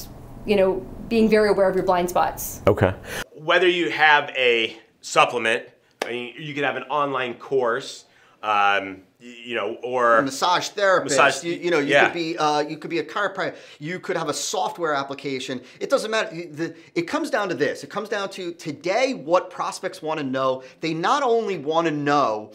you 0.48 0.56
know 0.56 0.84
being 1.08 1.30
very 1.30 1.50
aware 1.50 1.70
of 1.70 1.76
your 1.76 1.86
blind 1.86 2.10
spots. 2.10 2.62
Okay. 2.68 2.96
Whether 3.36 3.68
you 3.68 3.92
have 3.92 4.32
a 4.36 4.76
supplement, 5.02 5.64
I 6.04 6.10
mean, 6.10 6.34
you 6.40 6.56
could 6.56 6.64
have 6.64 6.78
an 6.78 6.84
online 6.90 7.36
course, 7.36 8.06
um, 8.42 8.52
y- 8.52 8.98
you 9.26 9.56
know, 9.56 9.76
or 9.84 10.22
massage 10.22 10.70
therapist. 10.70 11.18
Massage- 11.18 11.44
you, 11.44 11.54
you 11.54 11.72
know, 11.72 11.80
you 11.80 11.92
yeah. 11.92 12.06
could 12.06 12.14
be 12.14 12.38
uh, 12.38 12.60
you 12.60 12.78
could 12.78 12.90
be 12.90 13.00
a 13.00 13.04
chiropractor. 13.04 13.56
You 13.80 14.00
could 14.00 14.18
have 14.18 14.30
a 14.30 14.34
software 14.34 14.94
application. 14.94 15.62
It 15.80 15.90
doesn't 15.90 16.12
matter. 16.12 16.30
The, 16.30 16.76
it 16.94 17.04
comes 17.04 17.30
down 17.30 17.50
to 17.50 17.56
this. 17.56 17.84
It 17.84 17.90
comes 17.90 18.10
down 18.10 18.30
to 18.32 18.54
today 18.54 19.14
what 19.14 19.50
prospects 19.50 20.02
want 20.02 20.20
to 20.20 20.26
know. 20.26 20.64
They 20.82 20.94
not 20.94 21.24
only 21.24 21.58
want 21.58 21.88
to 21.88 21.92
know 21.92 22.52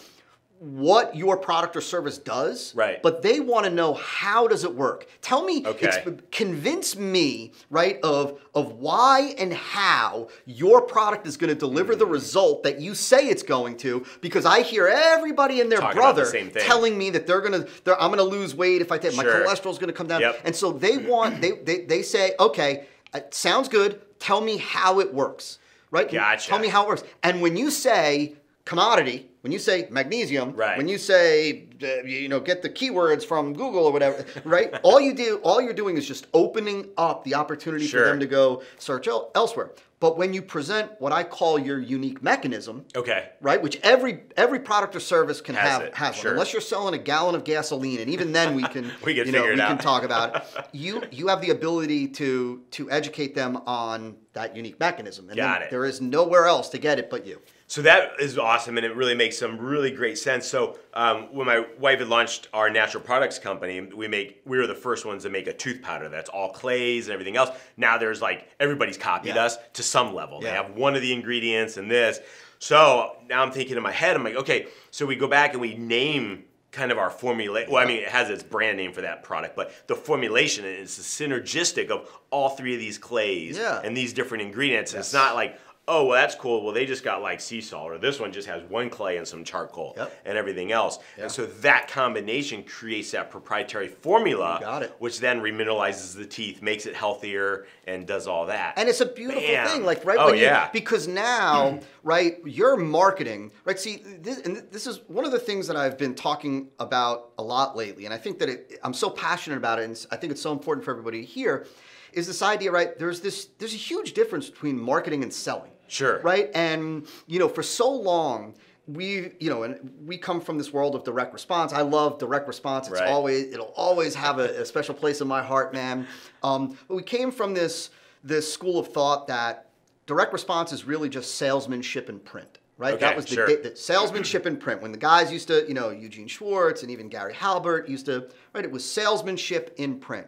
what 0.63 1.17
your 1.17 1.39
product 1.39 1.75
or 1.75 1.81
service 1.81 2.19
does, 2.19 2.75
Right. 2.75 3.03
But 3.03 3.23
they 3.23 3.41
want 3.41 3.65
to 3.65 3.71
know 3.71 3.95
how 3.95 4.47
does 4.47 4.63
it 4.63 4.75
work. 4.75 5.07
Tell 5.23 5.43
me, 5.43 5.63
Okay. 5.67 6.05
convince 6.31 6.97
me, 6.97 7.53
right, 7.71 7.99
of 8.03 8.39
of 8.55 8.73
why 8.73 9.35
and 9.39 9.55
how 9.55 10.29
your 10.45 10.83
product 10.83 11.27
is 11.27 11.39
going 11.39 11.49
to 11.49 11.55
deliver 11.55 11.95
Hmm. 11.95 12.01
the 12.01 12.07
result 12.07 12.63
that 12.65 12.79
you 12.79 12.95
say 12.95 13.29
it's 13.29 13.43
going 13.43 13.79
to. 13.79 14.05
Because 14.21 14.45
I 14.45 14.61
hear 14.61 14.87
everybody 14.87 15.63
and 15.63 15.73
their 15.73 15.79
Talking 15.81 15.99
about 15.99 16.17
the 16.17 16.23
brother 16.25 16.51
telling 16.61 16.99
me 16.99 17.09
that 17.11 17.27
they're 17.27 17.41
gonna, 17.41 17.65
they're, 17.85 17.99
I'm 18.01 18.11
gonna 18.11 18.23
lose 18.25 18.55
weight 18.55 18.83
if 18.83 18.93
I 18.93 18.99
take 18.99 19.15
my 19.17 19.23
Sure. 19.23 19.47
cholesterol's 19.47 19.79
gonna 19.79 19.95
come 19.95 20.09
down, 20.09 20.21
Yep. 20.21 20.41
and 20.45 20.55
so 20.55 20.73
they 20.73 20.99
want, 20.99 21.41
they 21.41 21.53
they, 21.53 21.85
they 21.87 22.03
say, 22.03 22.35
okay, 22.39 22.85
it 23.15 23.33
sounds 23.33 23.69
good. 23.71 23.99
Tell 24.19 24.43
me 24.43 24.59
how 24.59 25.01
it 25.01 25.15
works, 25.15 25.59
right? 25.91 26.11
Gotcha. 26.13 26.51
Tell 26.51 26.59
me 26.59 26.69
how 26.69 26.83
it 26.83 26.89
works. 26.89 27.05
And 27.23 27.41
when 27.41 27.57
you 27.57 27.71
say 27.71 28.35
commodity, 28.67 29.30
when 29.43 29.53
you 29.53 29.59
say 29.59 29.87
magnesium, 29.91 30.53
Right. 30.55 30.77
when 30.77 30.89
you 30.89 30.99
say 30.99 31.69
uh, 31.83 32.03
you 32.05 32.29
know 32.29 32.41
get 32.41 32.63
the 32.63 32.69
keywords 32.69 33.25
from 33.25 33.53
Google 33.55 33.85
or 33.87 33.93
whatever, 33.93 34.25
right? 34.45 34.73
all 34.83 35.01
you 35.01 35.15
do, 35.15 35.41
all 35.43 35.61
you're 35.61 35.73
doing 35.73 35.97
is 35.97 36.07
just 36.07 36.27
opening 36.35 36.89
up 36.99 37.25
the 37.25 37.35
opportunity 37.35 37.87
Sure. 37.87 38.03
for 38.05 38.09
them 38.11 38.21
to 38.21 38.27
go 38.27 38.63
search 38.79 39.09
el- 39.09 39.31
elsewhere. 39.35 39.73
But 39.99 40.17
when 40.17 40.33
you 40.33 40.41
present 40.41 40.93
what 40.99 41.13
I 41.13 41.25
call 41.25 41.59
your 41.59 41.79
unique 41.79 42.23
mechanism, 42.23 42.87
okay. 42.97 43.31
right? 43.43 43.63
Which 43.63 43.79
every 43.83 44.21
every 44.35 44.59
product 44.61 44.97
or 44.97 45.01
service 45.01 45.43
can 45.43 45.55
Has 45.55 45.69
have 45.71 45.83
it, 45.83 45.95
has 45.95 46.17
sure. 46.17 46.31
one, 46.31 46.35
unless 46.37 46.55
you're 46.55 46.63
selling 46.63 46.95
a 46.95 46.99
gallon 46.99 47.35
of 47.35 47.45
gasoline, 47.45 48.01
and 48.01 48.09
even 48.11 48.33
then 48.33 48.55
we 48.55 48.63
can 48.63 48.91
We 49.05 49.15
can 49.15 49.27
you 49.27 49.33
know 49.33 49.45
we 49.45 49.61
out. 49.61 49.69
can 49.69 49.79
talk 49.79 50.03
about 50.03 50.37
it. 50.37 50.43
You 50.73 51.03
you 51.11 51.29
have 51.29 51.41
the 51.43 51.51
ability 51.51 52.09
to 52.09 52.63
to 52.73 52.91
educate 52.91 53.35
them 53.35 53.59
on 53.67 54.17
that 54.33 54.57
unique 54.57 54.81
mechanism, 54.81 55.29
and 55.29 55.37
Got 55.37 55.63
it. 55.63 55.71
there 55.71 55.85
is 55.85 56.01
nowhere 56.01 56.47
else 56.47 56.69
to 56.71 56.79
get 56.79 56.99
it 56.99 57.11
but 57.11 57.27
you. 57.27 57.41
So 57.71 57.83
that 57.83 58.19
is 58.19 58.37
awesome, 58.37 58.79
and 58.79 58.85
it 58.85 58.97
really 58.97 59.15
makes 59.15 59.39
some 59.39 59.57
really 59.57 59.93
great 59.93 60.19
sense. 60.19 60.45
So 60.45 60.77
um, 60.93 61.33
when 61.33 61.47
my 61.47 61.65
wife 61.79 62.01
had 62.01 62.09
launched 62.09 62.49
our 62.53 62.69
natural 62.69 63.01
products 63.01 63.39
company, 63.39 63.81
we 63.81 64.09
make 64.09 64.41
we 64.45 64.59
were 64.59 64.67
the 64.67 64.75
first 64.75 65.07
ones 65.07 65.23
to 65.23 65.31
make 65.31 65.47
a 65.47 65.53
tooth 65.53 65.81
powder 65.81 66.09
that's 66.09 66.29
all 66.29 66.51
clays 66.51 67.07
and 67.07 67.13
everything 67.13 67.37
else. 67.37 67.51
Now 67.77 67.97
there's 67.97 68.21
like 68.21 68.49
everybody's 68.59 68.99
copied 68.99 69.37
Yeah. 69.37 69.45
us 69.45 69.57
to 69.75 69.85
some 69.85 70.13
level. 70.17 70.41
They 70.41 70.51
have 70.51 70.71
one 70.71 70.97
of 70.97 71.01
the 71.03 71.13
ingredients 71.13 71.77
and 71.77 71.89
this. 71.89 72.19
So 72.59 73.17
now 73.29 73.41
I'm 73.41 73.53
thinking 73.53 73.77
in 73.77 73.85
my 73.85 73.93
head, 73.93 74.17
I'm 74.17 74.25
like, 74.25 74.35
okay, 74.35 74.67
so 74.91 75.07
we 75.07 75.15
go 75.15 75.29
back 75.29 75.53
and 75.53 75.61
we 75.61 75.77
name 75.77 76.47
kind 76.73 76.91
of 76.91 76.99
our 76.99 77.11
formula. 77.11 77.65
Well, 77.69 77.81
I 77.83 77.87
mean, 77.87 77.99
it 78.03 78.09
has 78.09 78.31
its 78.31 78.43
brand 78.43 78.79
name 78.79 78.93
for 78.93 79.03
that 79.03 79.23
product, 79.23 79.55
but 79.55 79.87
the 79.87 79.95
formulation 79.95 80.65
is 80.65 80.91
synergistic 80.91 81.89
of 81.91 82.09
all 82.31 82.49
three 82.51 82.75
of 82.75 82.81
these 82.81 82.99
clays 82.99 83.57
Yeah. 83.57 83.81
and 83.85 83.97
these 83.97 84.13
different 84.13 84.43
ingredients. 84.43 84.93
It's 84.95 85.13
not 85.13 85.35
like, 85.37 85.59
oh, 85.91 86.05
well, 86.07 86.21
that's 86.21 86.35
cool. 86.35 86.63
Well, 86.65 86.73
they 86.73 86.87
just 86.87 87.03
got 87.05 87.21
like 87.21 87.41
sea 87.41 87.61
salt, 87.61 87.91
or 87.91 87.99
this 87.99 88.19
one 88.21 88.33
just 88.33 88.47
has 88.49 88.63
one 88.71 88.89
clay 88.89 89.17
and 89.17 89.27
some 89.27 89.45
charcoal 89.45 89.95
Yep. 89.97 90.21
and 90.25 90.39
everything 90.39 90.71
else. 90.73 90.99
And 91.19 91.31
so 91.31 91.47
that 91.47 91.89
combination 91.89 92.63
creates 92.65 93.11
that 93.11 93.31
proprietary 93.31 93.89
formula, 93.89 94.59
You 94.61 94.67
got 94.67 94.83
it. 94.83 94.95
which 95.01 95.21
then 95.21 95.41
remineralizes 95.41 96.17
the 96.17 96.25
teeth, 96.27 96.63
makes 96.63 96.87
it 96.87 96.95
healthier, 96.95 97.67
and 97.87 98.07
does 98.07 98.27
all 98.27 98.47
that. 98.47 98.75
And 98.77 98.89
it's 98.89 99.01
a 99.01 99.07
beautiful 99.07 99.43
Bam. 99.43 99.67
thing, 99.69 99.85
like 99.85 100.05
right 100.05 100.17
Oh, 100.19 100.27
when 100.31 100.39
you, 100.39 100.51
because 100.73 101.09
now, 101.09 101.81
right, 102.05 102.37
your 102.45 102.77
marketing, 102.77 103.51
right? 103.65 103.79
See, 103.79 103.97
this, 104.21 104.39
and 104.43 104.57
this 104.71 104.87
is 104.87 105.01
one 105.09 105.25
of 105.25 105.33
the 105.33 105.39
things 105.39 105.67
that 105.67 105.77
I've 105.77 105.99
been 105.99 106.15
talking 106.15 106.69
about 106.79 107.33
a 107.39 107.43
lot 107.43 107.77
lately, 107.77 108.05
and 108.05 108.15
I 108.15 108.19
think 108.19 108.39
that 108.39 108.49
it, 108.49 108.79
I'm 108.85 108.95
so 108.95 109.11
passionate 109.11 109.57
about 109.57 109.79
it, 109.81 109.85
and 109.87 110.07
I 110.11 110.17
think 110.17 110.31
it's 110.31 110.43
so 110.43 110.53
important 110.53 110.85
for 110.85 110.93
everybody 110.93 111.21
to 111.21 111.27
hear, 111.27 111.67
is 112.13 112.27
this 112.27 112.43
idea, 112.43 112.71
right? 112.71 112.99
There's 112.99 113.21
this, 113.21 113.49
there's 113.59 113.75
a 113.75 113.77
huge 113.77 114.15
difference 114.15 114.51
between 114.51 114.79
marketing 114.79 115.23
and 115.23 115.33
selling, 115.33 115.71
Sure. 115.91 116.21
right? 116.21 116.51
And 116.55 117.07
you 117.27 117.39
know, 117.39 117.49
for 117.49 117.63
so 117.63 117.91
long. 117.91 118.55
We, 118.87 119.31
you 119.39 119.51
know, 119.51 119.63
and 119.63 119.93
we 120.05 120.19
come 120.19 120.41
from 120.41 120.59
this 120.59 120.73
world 120.73 120.97
of 120.97 121.05
direct 121.05 121.33
response. 121.33 121.73
I 121.73 121.83
love 121.83 122.19
direct 122.19 122.49
response. 122.49 122.89
It's 122.89 122.99
Right. 122.99 123.09
always, 123.09 123.53
it'll 123.53 123.73
always 123.77 124.17
have 124.17 124.41
a, 124.41 124.63
a 124.63 124.67
special 124.67 124.95
place 124.97 125.21
in 125.21 125.29
my 125.29 125.43
heart, 125.45 125.73
man. 125.73 126.09
Um, 126.43 126.77
but 126.89 126.97
we 126.97 127.05
came 127.05 127.31
from 127.31 127.55
this 127.55 127.91
this 128.25 128.53
school 128.53 128.81
of 128.81 128.89
thought 128.89 129.29
that 129.29 129.69
direct 130.07 130.33
response 130.33 130.73
is 130.73 130.87
really 130.87 131.09
just 131.09 131.37
salesmanship 131.37 132.09
in 132.09 132.19
print, 132.19 132.59
right? 132.79 132.95
Okay, 132.95 133.01
that 133.01 133.15
was 133.15 133.27
the, 133.27 133.35
sure. 133.37 133.47
da- 133.47 133.63
the 133.63 133.77
salesmanship 133.77 134.45
in 134.45 134.57
print. 134.57 134.83
When 134.83 134.91
the 134.91 134.99
guys 134.99 135.31
used 135.31 135.47
to, 135.49 135.65
you 135.69 135.75
know, 135.75 135.91
Eugene 135.91 136.27
Schwartz 136.27 136.83
and 136.83 136.91
even 136.91 137.09
Gary 137.09 137.35
Halbert 137.35 137.89
used 137.89 138.07
to, 138.07 138.29
right? 138.55 138.65
It 138.65 138.73
was 138.73 138.85
salesmanship 138.85 139.73
in 139.77 140.01
print. 140.01 140.27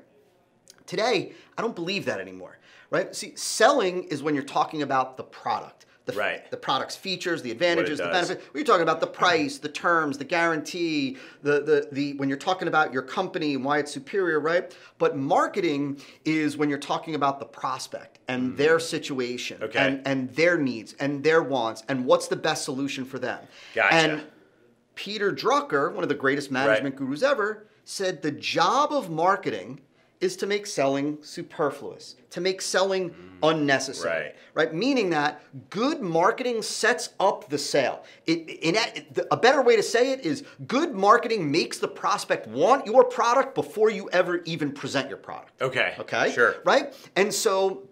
Today, 0.87 1.33
I 1.59 1.62
don't 1.62 1.75
believe 1.75 2.04
that 2.04 2.21
anymore, 2.21 2.59
right? 2.92 3.16
See, 3.16 3.34
selling 3.34 4.04
is 4.04 4.22
when 4.22 4.34
you're 4.34 4.44
talking 4.44 4.82
about 4.82 5.16
the 5.16 5.25
product. 5.25 5.87
The, 6.04 6.14
Right. 6.14 6.50
the 6.50 6.56
product's 6.56 6.96
features, 6.96 7.42
the 7.42 7.52
advantages, 7.52 7.99
the 7.99 8.08
benefits. 8.08 8.44
We're 8.52 8.64
talking 8.64 8.82
about 8.82 9.00
the 9.00 9.06
price, 9.06 9.58
the 9.58 9.68
terms, 9.68 10.18
the 10.18 10.25
guarantee, 10.25 11.16
the, 11.42 11.61
the, 11.62 11.88
the 11.92 12.14
when 12.14 12.28
you're 12.28 12.38
talking 12.38 12.66
about 12.66 12.92
your 12.92 13.02
company 13.02 13.54
and 13.54 13.64
why 13.64 13.78
it's 13.78 13.92
superior, 13.92 14.40
right? 14.40 14.76
But 14.99 15.16
marketing 15.16 16.00
is 16.25 16.56
when 16.56 16.68
you're 16.68 16.78
talking 16.80 17.14
about 17.14 17.38
the 17.38 17.44
prospect 17.46 18.18
and 18.26 18.56
their 18.56 18.80
situation. 18.80 19.62
Okay. 19.62 19.78
and, 19.78 20.02
and 20.04 20.28
their 20.30 20.58
needs 20.58 20.96
and 20.99 21.22
their 21.22 21.40
wants 21.40 21.84
and 21.88 22.04
what's 22.04 22.26
the 22.26 22.34
best 22.34 22.64
solution 22.64 23.04
for 23.04 23.20
them. 23.20 23.38
Gotcha. 23.72 23.94
And 23.94 24.22
Peter 24.96 25.32
Drucker, 25.32 25.92
one 25.94 26.02
of 26.02 26.08
the 26.08 26.16
greatest 26.16 26.50
management 26.50 26.96
gurus 26.96 27.22
ever, 27.22 27.68
said 27.84 28.22
the 28.22 28.32
job 28.32 28.92
of 28.92 29.08
marketing 29.08 29.80
is 30.23 30.37
to 30.37 30.47
make 30.47 30.67
selling 30.67 31.19
superfluous, 31.21 32.14
to 32.31 32.41
make 32.41 32.62
selling 32.62 33.11
mm. 33.11 33.14
unnecessary. 33.43 34.26
Right. 34.26 34.37
Right? 34.55 34.75
Meaning 34.75 35.11
that 35.11 35.43
good 35.69 36.00
marketing 36.00 36.62
sets 36.62 37.11
up 37.19 37.49
the 37.49 37.59
sale. 37.59 38.05
It, 38.26 38.49
in 38.49 38.76
a, 38.76 39.25
a 39.33 39.37
better 39.37 39.61
way 39.62 39.75
to 39.75 39.83
say 39.83 40.12
it 40.12 40.21
is 40.21 40.45
good 40.69 40.95
marketing 40.95 41.50
makes 41.50 41.79
the 41.79 41.88
prospect 41.88 42.47
want 42.47 42.87
your 42.87 43.02
product 43.02 43.57
before 43.57 43.91
you 43.91 44.09
ever 44.11 44.43
even 44.45 44.71
present 44.71 45.09
your 45.09 45.19
product. 45.19 45.61
Okay. 45.61 45.97
Okay. 45.99 46.31
Sure. 46.33 46.55
Right. 46.64 46.95
And 47.17 47.35
so, 47.35 47.88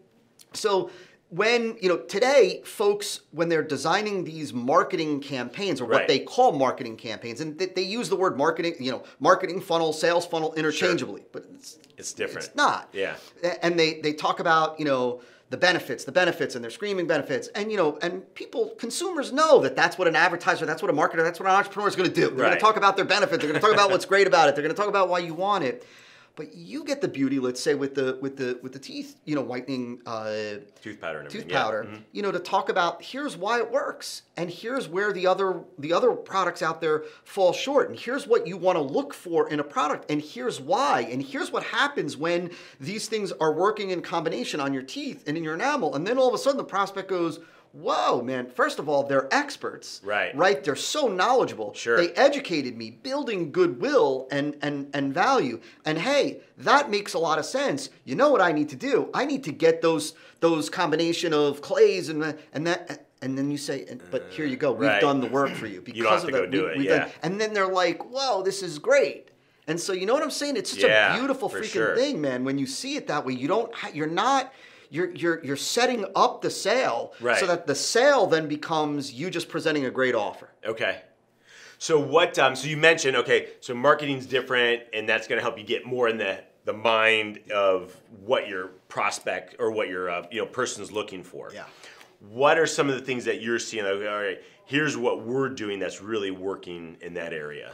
so 0.52 0.90
when 1.30 1.76
you 1.80 1.88
know 1.88 1.96
today, 1.98 2.60
folks, 2.64 3.20
when 3.30 3.48
they're 3.48 3.62
designing 3.62 4.24
these 4.24 4.52
marketing 4.52 5.20
campaigns 5.20 5.80
or 5.80 5.84
what 5.86 5.98
Right. 5.98 6.08
they 6.08 6.18
call 6.18 6.52
marketing 6.52 6.96
campaigns, 6.96 7.40
and 7.40 7.58
they, 7.58 7.66
they 7.66 7.82
use 7.82 8.08
the 8.08 8.16
word 8.16 8.36
marketing, 8.36 8.74
you 8.80 8.90
know, 8.90 9.02
marketing 9.20 9.60
funnel, 9.60 9.92
sales 9.92 10.26
funnel 10.26 10.52
interchangeably, 10.54 11.24
but 11.32 11.44
it's 11.54 11.78
It's 11.96 12.12
different. 12.12 12.46
it's 12.48 12.56
not. 12.56 12.88
Yeah. 12.92 13.14
And 13.62 13.78
they 13.78 14.00
they 14.00 14.12
talk 14.12 14.40
about 14.40 14.78
you 14.78 14.84
know 14.84 15.20
the 15.50 15.56
benefits, 15.56 16.04
the 16.04 16.12
benefits, 16.12 16.54
and 16.54 16.62
they're 16.62 16.70
screaming 16.70 17.06
benefits, 17.08 17.48
and 17.56 17.70
you 17.72 17.76
know, 17.76 17.98
and 18.02 18.32
people, 18.34 18.70
consumers 18.78 19.32
know 19.32 19.60
that 19.60 19.74
that's 19.74 19.98
what 19.98 20.06
an 20.06 20.14
advertiser, 20.16 20.64
that's 20.66 20.80
what 20.82 20.90
a 20.90 20.94
marketer, 20.94 21.24
that's 21.24 21.40
what 21.40 21.48
an 21.48 21.54
entrepreneur 21.56 21.88
is 21.88 21.96
going 21.96 22.08
to 22.08 22.14
do. 22.14 22.28
They're 22.28 22.36
going 22.46 22.52
to 22.52 22.58
talk 22.60 22.76
about 22.76 22.94
their 22.96 23.04
benefits. 23.04 23.38
They're 23.42 23.48
going 23.50 23.60
to 23.60 23.66
talk 23.66 23.74
about 23.74 23.90
what's 23.90 24.04
great 24.04 24.26
about 24.28 24.48
it. 24.48 24.54
They're 24.54 24.62
going 24.62 24.74
to 24.74 24.80
talk 24.80 24.88
about 24.88 25.08
why 25.08 25.18
you 25.20 25.34
want 25.34 25.64
it. 25.64 25.84
But 26.40 26.54
you 26.54 26.84
get 26.84 27.02
the 27.02 27.08
beauty, 27.08 27.38
let's 27.38 27.60
say 27.60 27.74
with 27.74 27.94
the 27.94 28.18
with 28.22 28.38
the 28.38 28.58
with 28.62 28.72
the 28.72 28.78
teeth, 28.78 29.16
you 29.26 29.34
know, 29.34 29.42
whitening 29.42 30.00
uh, 30.06 30.54
Tooth 30.82 30.98
powder 30.98 31.20
and 31.20 31.28
tooth 31.28 31.42
everything. 31.42 31.50
yeah. 31.50 31.62
powder, 31.62 31.86
Mhm. 31.90 32.02
you 32.12 32.22
know, 32.22 32.32
to 32.32 32.38
talk 32.38 32.70
about 32.70 33.02
here's 33.02 33.36
why 33.36 33.58
it 33.58 33.70
works, 33.70 34.22
and 34.38 34.48
here's 34.48 34.88
where 34.88 35.12
the 35.12 35.26
other 35.26 35.60
the 35.78 35.92
other 35.92 36.12
products 36.12 36.62
out 36.62 36.80
there 36.80 37.04
fall 37.24 37.52
short, 37.52 37.90
and 37.90 37.98
here's 37.98 38.26
what 38.26 38.46
you 38.46 38.56
want 38.56 38.76
to 38.76 38.82
look 38.82 39.12
for 39.12 39.50
in 39.50 39.60
a 39.60 39.64
product, 39.64 40.10
and 40.10 40.22
here's 40.22 40.62
why, 40.62 41.06
and 41.10 41.22
here's 41.22 41.52
what 41.52 41.62
happens 41.64 42.16
when 42.16 42.50
these 42.80 43.06
things 43.06 43.32
are 43.32 43.52
working 43.52 43.90
in 43.90 44.00
combination 44.00 44.60
on 44.60 44.72
your 44.72 44.82
teeth 44.82 45.22
and 45.26 45.36
in 45.36 45.44
your 45.44 45.54
enamel, 45.54 45.94
and 45.94 46.06
then 46.06 46.16
all 46.16 46.28
of 46.28 46.32
a 46.34 46.38
sudden 46.38 46.56
the 46.56 46.64
prospect 46.64 47.08
goes. 47.08 47.38
Whoa, 47.72 48.20
man. 48.22 48.50
First 48.50 48.78
of 48.80 48.88
all, 48.88 49.04
they're 49.04 49.32
experts. 49.32 50.00
Right. 50.02 50.34
Right? 50.36 50.62
They're 50.64 50.74
so 50.74 51.06
knowledgeable. 51.06 51.72
Sure. 51.74 51.96
They 51.96 52.10
educated 52.14 52.76
me, 52.76 52.90
building 52.90 53.52
goodwill 53.52 54.26
and, 54.32 54.56
and, 54.60 54.90
and 54.92 55.14
value. 55.14 55.60
And 55.84 55.96
hey, 55.98 56.40
that 56.58 56.90
makes 56.90 57.14
a 57.14 57.18
lot 57.18 57.38
of 57.38 57.44
sense. 57.44 57.90
You 58.04 58.16
know 58.16 58.30
what 58.30 58.40
I 58.40 58.50
need 58.52 58.68
to 58.70 58.76
do? 58.76 59.08
I 59.14 59.24
need 59.24 59.44
to 59.44 59.52
get 59.52 59.82
those 59.82 60.14
those 60.40 60.70
combination 60.70 61.32
of 61.34 61.60
clays 61.60 62.08
and 62.08 62.36
and 62.54 62.66
that 62.66 63.06
and 63.22 63.36
then 63.36 63.50
you 63.50 63.58
say, 63.58 63.86
but 64.10 64.24
here 64.30 64.46
you 64.46 64.56
go. 64.56 64.72
We've 64.72 64.88
Right. 64.88 65.00
done 65.00 65.20
the 65.20 65.26
work 65.28 65.50
for 65.50 65.66
you 65.66 65.82
because 65.82 66.02
don't 66.02 66.12
have 66.12 66.20
of 66.24 66.26
to 66.26 66.32
go 66.32 66.40
that. 66.42 66.50
do 66.50 66.66
it, 66.66 66.80
yeah. 66.80 67.08
and 67.22 67.38
then 67.38 67.52
they're 67.52 67.68
like, 67.70 68.02
"Whoa, 68.10 68.42
this 68.42 68.62
is 68.62 68.78
great." 68.78 69.28
And 69.68 69.78
so 69.78 69.92
you 69.92 70.06
know 70.06 70.14
what 70.14 70.22
I'm 70.22 70.30
saying? 70.30 70.56
It's 70.56 70.70
such 70.70 70.80
Yeah, 70.82 71.14
a 71.14 71.18
beautiful 71.18 71.50
freaking 71.50 71.64
sure. 71.64 71.94
thing, 71.94 72.20
man. 72.22 72.44
When 72.44 72.56
you 72.56 72.66
see 72.66 72.96
it 72.96 73.06
that 73.08 73.26
way, 73.26 73.34
you 73.34 73.46
don't. 73.46 73.70
You're 73.94 74.06
not. 74.06 74.52
You're, 74.90 75.10
you're, 75.12 75.44
you're 75.44 75.56
setting 75.56 76.04
up 76.14 76.42
the 76.42 76.50
sale 76.50 77.12
Right. 77.20 77.38
so 77.38 77.46
that 77.46 77.66
the 77.66 77.74
sale 77.74 78.26
then 78.26 78.48
becomes 78.48 79.12
you 79.12 79.30
just 79.30 79.48
presenting 79.48 79.86
a 79.86 79.90
great 79.90 80.14
offer. 80.14 80.50
Okay. 80.64 81.02
So 81.78 81.98
what? 81.98 82.38
Um, 82.38 82.54
so 82.54 82.68
you 82.68 82.76
mentioned 82.76 83.16
okay. 83.16 83.48
So 83.60 83.74
marketing's 83.74 84.26
different, 84.26 84.82
and 84.92 85.08
that's 85.08 85.26
going 85.26 85.38
to 85.38 85.42
help 85.42 85.58
you 85.58 85.64
get 85.64 85.86
more 85.86 86.08
in 86.08 86.18
the 86.18 86.40
the 86.66 86.74
mind 86.74 87.40
of 87.50 87.96
what 88.22 88.48
your 88.48 88.68
prospect 88.88 89.56
or 89.58 89.70
what 89.70 89.88
your 89.88 90.10
uh, 90.10 90.26
you 90.30 90.40
know 90.40 90.46
person's 90.46 90.92
looking 90.92 91.24
for. 91.24 91.50
Yeah. 91.54 91.64
What 92.28 92.58
are 92.58 92.66
some 92.66 92.90
of 92.90 92.96
the 92.96 93.00
things 93.00 93.24
that 93.24 93.40
you're 93.40 93.58
seeing? 93.58 93.84
Like, 93.84 93.94
all 93.94 94.22
right, 94.22 94.42
here's 94.66 94.94
what 94.94 95.24
we're 95.24 95.48
doing 95.48 95.78
that's 95.78 96.02
really 96.02 96.30
working 96.30 96.98
in 97.00 97.14
that 97.14 97.32
area. 97.32 97.72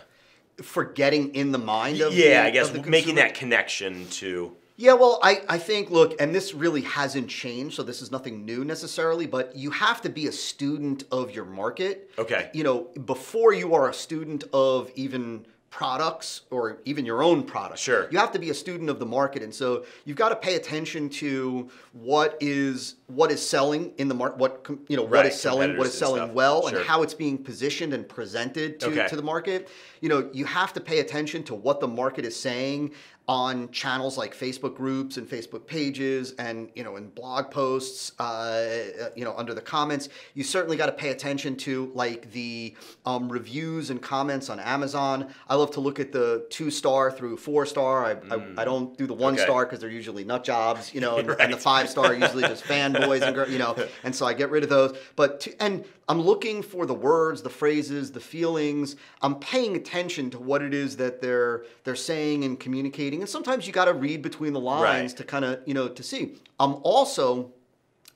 For 0.63 0.85
getting 0.85 1.35
in 1.35 1.51
the 1.51 1.59
mind 1.59 2.01
of 2.01 2.15
yeah, 2.15 2.43
the, 2.43 2.47
I 2.47 2.51
guess 2.51 2.73
making 2.87 3.17
that 3.17 3.35
connection 3.35 4.07
to. 4.11 4.55
Yeah, 4.78 4.92
well, 4.92 5.18
I, 5.23 5.42
I 5.49 5.59
think, 5.59 5.90
look, 5.90 6.21
and 6.21 6.35
this 6.35 6.52
really 6.52 6.83
hasn't 6.83 7.28
changed, 7.28 7.76
so 7.76 7.83
this 7.83 8.02
is 8.02 8.11
nothing 8.11 8.45
new 8.45 8.62
necessarily, 8.64 9.26
but 9.26 9.56
you 9.56 9.71
have 9.71 10.02
to 10.02 10.11
be 10.11 10.26
a 10.26 10.33
student 10.33 11.04
of 11.11 11.30
your 11.30 11.47
market. 11.47 12.11
Okay. 12.18 12.50
You 12.52 12.62
know, 12.64 12.80
before 13.06 13.54
you 13.54 13.75
are 13.75 13.88
a 13.88 13.95
student 13.95 14.45
of 14.52 14.90
even 14.95 15.47
products 15.76 16.42
or 16.50 16.78
even 16.87 17.04
your 17.04 17.23
own 17.23 17.42
product. 17.42 17.78
Sure. 17.78 18.09
You 18.11 18.18
have 18.18 18.33
to 18.33 18.38
be 18.38 18.49
a 18.49 18.54
student 18.54 18.88
of 18.88 18.99
the 18.99 19.04
market. 19.04 19.42
And 19.42 19.54
so 19.54 19.85
you've 20.06 20.16
got 20.16 20.30
to 20.30 20.37
pay 20.37 20.54
attention 20.54 21.11
to 21.11 21.68
what 21.92 22.38
is 22.40 22.95
what 23.09 23.30
is 23.30 23.47
selling 23.47 23.92
in 23.99 24.09
the 24.09 24.14
market, 24.14 24.38
what 24.38 24.66
you 24.88 24.97
know, 24.97 25.02
what 25.02 25.12
Right, 25.12 25.26
is 25.26 25.38
selling, 25.38 25.76
what 25.76 25.87
is 25.87 25.92
competitors 25.92 26.00
and 26.00 26.18
selling 26.18 26.35
well, 26.35 26.66
Sure. 26.68 26.78
and 26.78 26.88
how 26.88 27.02
it's 27.02 27.12
being 27.12 27.37
positioned 27.37 27.92
and 27.92 28.09
presented 28.09 28.80
to, 28.80 28.87
Okay. 28.87 29.06
to 29.09 29.16
the 29.16 29.23
market. 29.23 29.68
You 30.00 30.09
know, 30.09 30.30
you 30.33 30.47
have 30.47 30.73
to 30.75 30.80
pay 30.80 31.00
attention 31.00 31.42
to 31.45 31.54
what 31.54 31.80
the 31.80 31.88
market 31.88 32.25
is 32.25 32.37
saying 32.37 32.92
on 33.28 33.68
channels 33.73 34.16
like 34.16 34.37
Facebook 34.37 34.76
groups 34.76 35.16
and 35.16 35.28
Facebook 35.28 35.66
pages 35.66 36.33
and 36.38 36.71
you 36.76 36.85
know 36.85 36.95
in 36.97 37.09
blog 37.09 37.50
posts 37.50 38.12
uh, 38.21 39.11
you 39.16 39.25
know 39.25 39.35
under 39.37 39.52
the 39.52 39.61
comments 39.61 40.09
you 40.35 40.45
certainly 40.45 40.76
got 40.76 40.87
to 40.87 40.92
pay 40.92 41.09
attention 41.11 41.56
to 41.56 41.90
like 41.95 42.30
the 42.30 42.73
um, 43.04 43.28
reviews 43.28 43.90
and 43.90 44.00
comments 44.00 44.49
on 44.49 44.61
Amazon. 44.61 45.28
I 45.49 45.56
love 45.56 45.73
to 45.73 45.80
look 45.80 45.99
at 45.99 46.12
the 46.12 46.47
two 46.50 46.71
star 46.71 47.11
through 47.11 47.37
four 47.38 47.66
star. 47.66 48.04
I, 48.04 48.12
I, 48.35 48.62
I 48.62 48.64
don't 48.64 48.97
do 48.97 49.06
the 49.09 49.14
one 49.14 49.35
Okay. 49.35 49.42
star 49.42 49.64
because 49.66 49.80
they're 49.80 49.90
usually 49.90 50.23
nut 50.23 50.45
jobs 50.45 50.95
you 50.95 51.00
know 51.00 51.16
and, 51.21 51.28
and 51.30 51.52
the 51.52 51.56
five 51.59 51.88
star 51.90 52.14
usually 52.14 52.42
just 52.45 52.62
fanboys 52.73 53.23
and 53.23 53.35
girl- 53.35 53.49
you 53.50 53.59
know 53.59 53.75
and 54.04 54.14
so 54.14 54.25
I 54.25 54.35
get 54.35 54.50
rid 54.50 54.62
of 54.62 54.68
those. 54.71 54.97
But 55.16 55.40
to, 55.40 55.62
and 55.62 55.85
I'm 56.09 56.21
looking 56.23 56.63
for 56.63 56.87
the 56.87 56.95
words 56.95 57.43
the 57.43 57.51
phrases 57.51 58.13
the 58.13 58.21
feelings. 58.21 58.95
I'm 59.23 59.37
paying 59.37 59.75
attention 59.75 60.31
to 60.31 60.39
what 60.39 60.63
it 60.63 60.73
is 60.73 60.97
that 60.99 61.21
they're 61.21 61.65
they're 61.85 61.97
saying 61.97 62.45
and 62.45 62.59
communicating. 62.61 63.21
And 63.21 63.29
sometimes 63.29 63.67
you 63.67 63.73
got 63.73 63.87
to 63.87 63.95
read 63.95 64.23
between 64.23 64.53
the 64.53 64.61
lines 64.61 65.13
Right. 65.13 65.17
to 65.19 65.25
kind 65.25 65.45
of 65.45 65.61
you 65.67 65.75
know 65.75 65.89
to 65.89 66.03
see. 66.03 66.37
I'm 66.61 66.75
also 66.85 67.52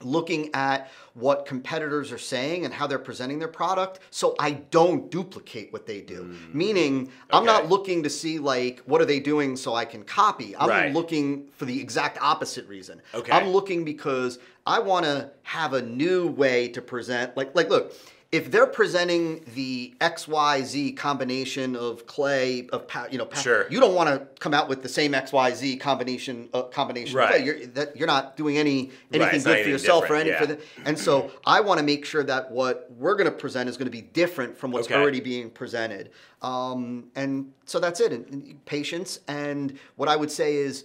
looking 0.02 0.50
at 0.54 0.90
what 1.14 1.44
competitors 1.46 2.10
are 2.12 2.18
saying 2.18 2.64
and 2.64 2.72
how 2.72 2.86
they're 2.86 2.98
presenting 2.98 3.38
their 3.38 3.48
product 3.48 4.00
so 4.10 4.34
I 4.38 4.52
don't 4.52 5.10
duplicate 5.10 5.72
what 5.72 5.86
they 5.86 6.00
do. 6.00 6.34
Meaning, 6.52 7.10
I'm 7.30 7.44
not 7.44 7.64
Mm. 7.64 7.68
Looking 7.70 8.02
to 8.04 8.10
see 8.10 8.38
like 8.38 8.80
what 8.86 9.00
are 9.00 9.04
they 9.04 9.20
doing 9.20 9.56
so 9.56 9.74
I 9.74 9.84
can 9.84 10.02
copy. 10.02 10.56
I'm 10.56 10.68
Right. 10.68 10.92
looking 10.92 11.48
for 11.56 11.64
the 11.66 11.78
exact 11.80 12.18
opposite 12.20 12.66
reason. 12.68 13.02
Okay. 13.14 13.30
I'm 13.32 13.48
looking 13.50 13.84
because 13.84 14.38
I 14.66 14.78
want 14.78 15.04
to 15.04 15.30
have 15.42 15.72
a 15.74 15.82
new 15.82 16.28
way 16.28 16.68
to 16.68 16.80
present 16.82 17.36
like 17.36 17.54
like 17.54 17.68
look, 17.68 17.92
if 18.32 18.48
they're 18.52 18.66
presenting 18.66 19.44
the 19.56 19.92
XYZ 20.00 20.96
combination 20.96 21.74
of 21.74 22.06
clay 22.06 22.68
of 22.72 22.86
you 23.10 23.18
know 23.18 23.28
Sure. 23.34 23.66
you 23.70 23.80
don't 23.80 23.94
want 23.94 24.08
to 24.08 24.24
come 24.40 24.54
out 24.54 24.68
with 24.68 24.82
the 24.82 24.88
same 24.88 25.12
XYZ 25.12 25.80
combination 25.80 26.48
uh, 26.54 26.62
combination 26.64 27.10
of 27.18 27.24
Right. 27.24 27.28
clay. 27.36 27.44
You're 27.44 27.66
that 27.68 27.96
you're 27.96 28.06
not 28.06 28.36
doing 28.36 28.56
any 28.56 28.90
anything 29.12 29.34
it's 29.36 29.44
good 29.44 29.64
for 29.64 29.68
yourself 29.68 30.08
or 30.08 30.14
any 30.14 30.30
for 30.32 30.44
yeah. 30.44 30.46
the 30.46 30.60
and 30.84 30.96
so 30.96 31.32
I 31.44 31.60
want 31.60 31.78
to 31.78 31.84
make 31.84 32.04
sure 32.04 32.22
that 32.22 32.50
what 32.52 32.88
we're 32.96 33.16
going 33.16 33.30
to 33.30 33.36
present 33.36 33.68
is 33.68 33.76
going 33.76 33.86
to 33.86 33.90
be 33.92 34.02
different 34.02 34.56
from 34.56 34.70
what's 34.70 34.86
Okay. 34.86 34.94
already 34.94 35.20
being 35.20 35.50
presented. 35.50 36.10
Um, 36.42 37.10
and 37.16 37.52
so 37.66 37.80
that's 37.80 38.00
it. 38.00 38.12
And, 38.12 38.26
and 38.32 38.64
patience. 38.64 39.20
And 39.28 39.78
what 39.96 40.08
I 40.08 40.16
would 40.16 40.30
say 40.30 40.54
is 40.56 40.84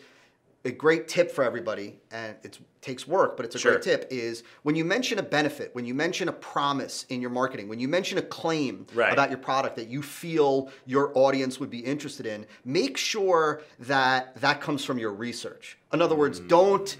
a 0.66 0.72
great 0.72 1.08
tip 1.08 1.32
for 1.32 1.44
everybody, 1.44 2.00
and 2.12 2.36
it 2.44 2.58
takes 2.82 3.08
work, 3.08 3.38
but 3.38 3.46
it's 3.46 3.56
a 3.56 3.60
Sure. 3.60 3.74
great 3.74 3.84
tip, 3.84 4.08
is 4.10 4.44
when 4.64 4.76
you 4.76 4.84
mention 4.84 5.20
a 5.20 5.24
benefit, 5.24 5.70
when 5.74 5.86
you 5.86 5.94
mention 5.94 6.28
a 6.28 6.34
promise 6.34 7.06
in 7.10 7.22
your 7.22 7.30
marketing, 7.30 7.70
when 7.70 7.80
you 7.80 7.88
mention 7.88 8.18
a 8.18 8.22
claim 8.22 8.88
Right. 8.94 9.14
about 9.14 9.30
your 9.30 9.38
product 9.38 9.76
that 9.76 9.88
you 9.88 10.02
feel 10.02 10.70
your 10.86 11.12
audience 11.16 11.60
would 11.60 11.70
be 11.70 11.80
interested 11.80 12.26
in, 12.26 12.48
make 12.66 12.98
sure 12.98 13.62
that 13.80 14.36
that 14.42 14.60
comes 14.60 14.84
from 14.84 14.98
your 14.98 15.12
research. 15.14 15.78
In 15.94 16.02
other 16.02 16.16
words, 16.16 16.40
mm. 16.42 16.48
don't 16.48 16.98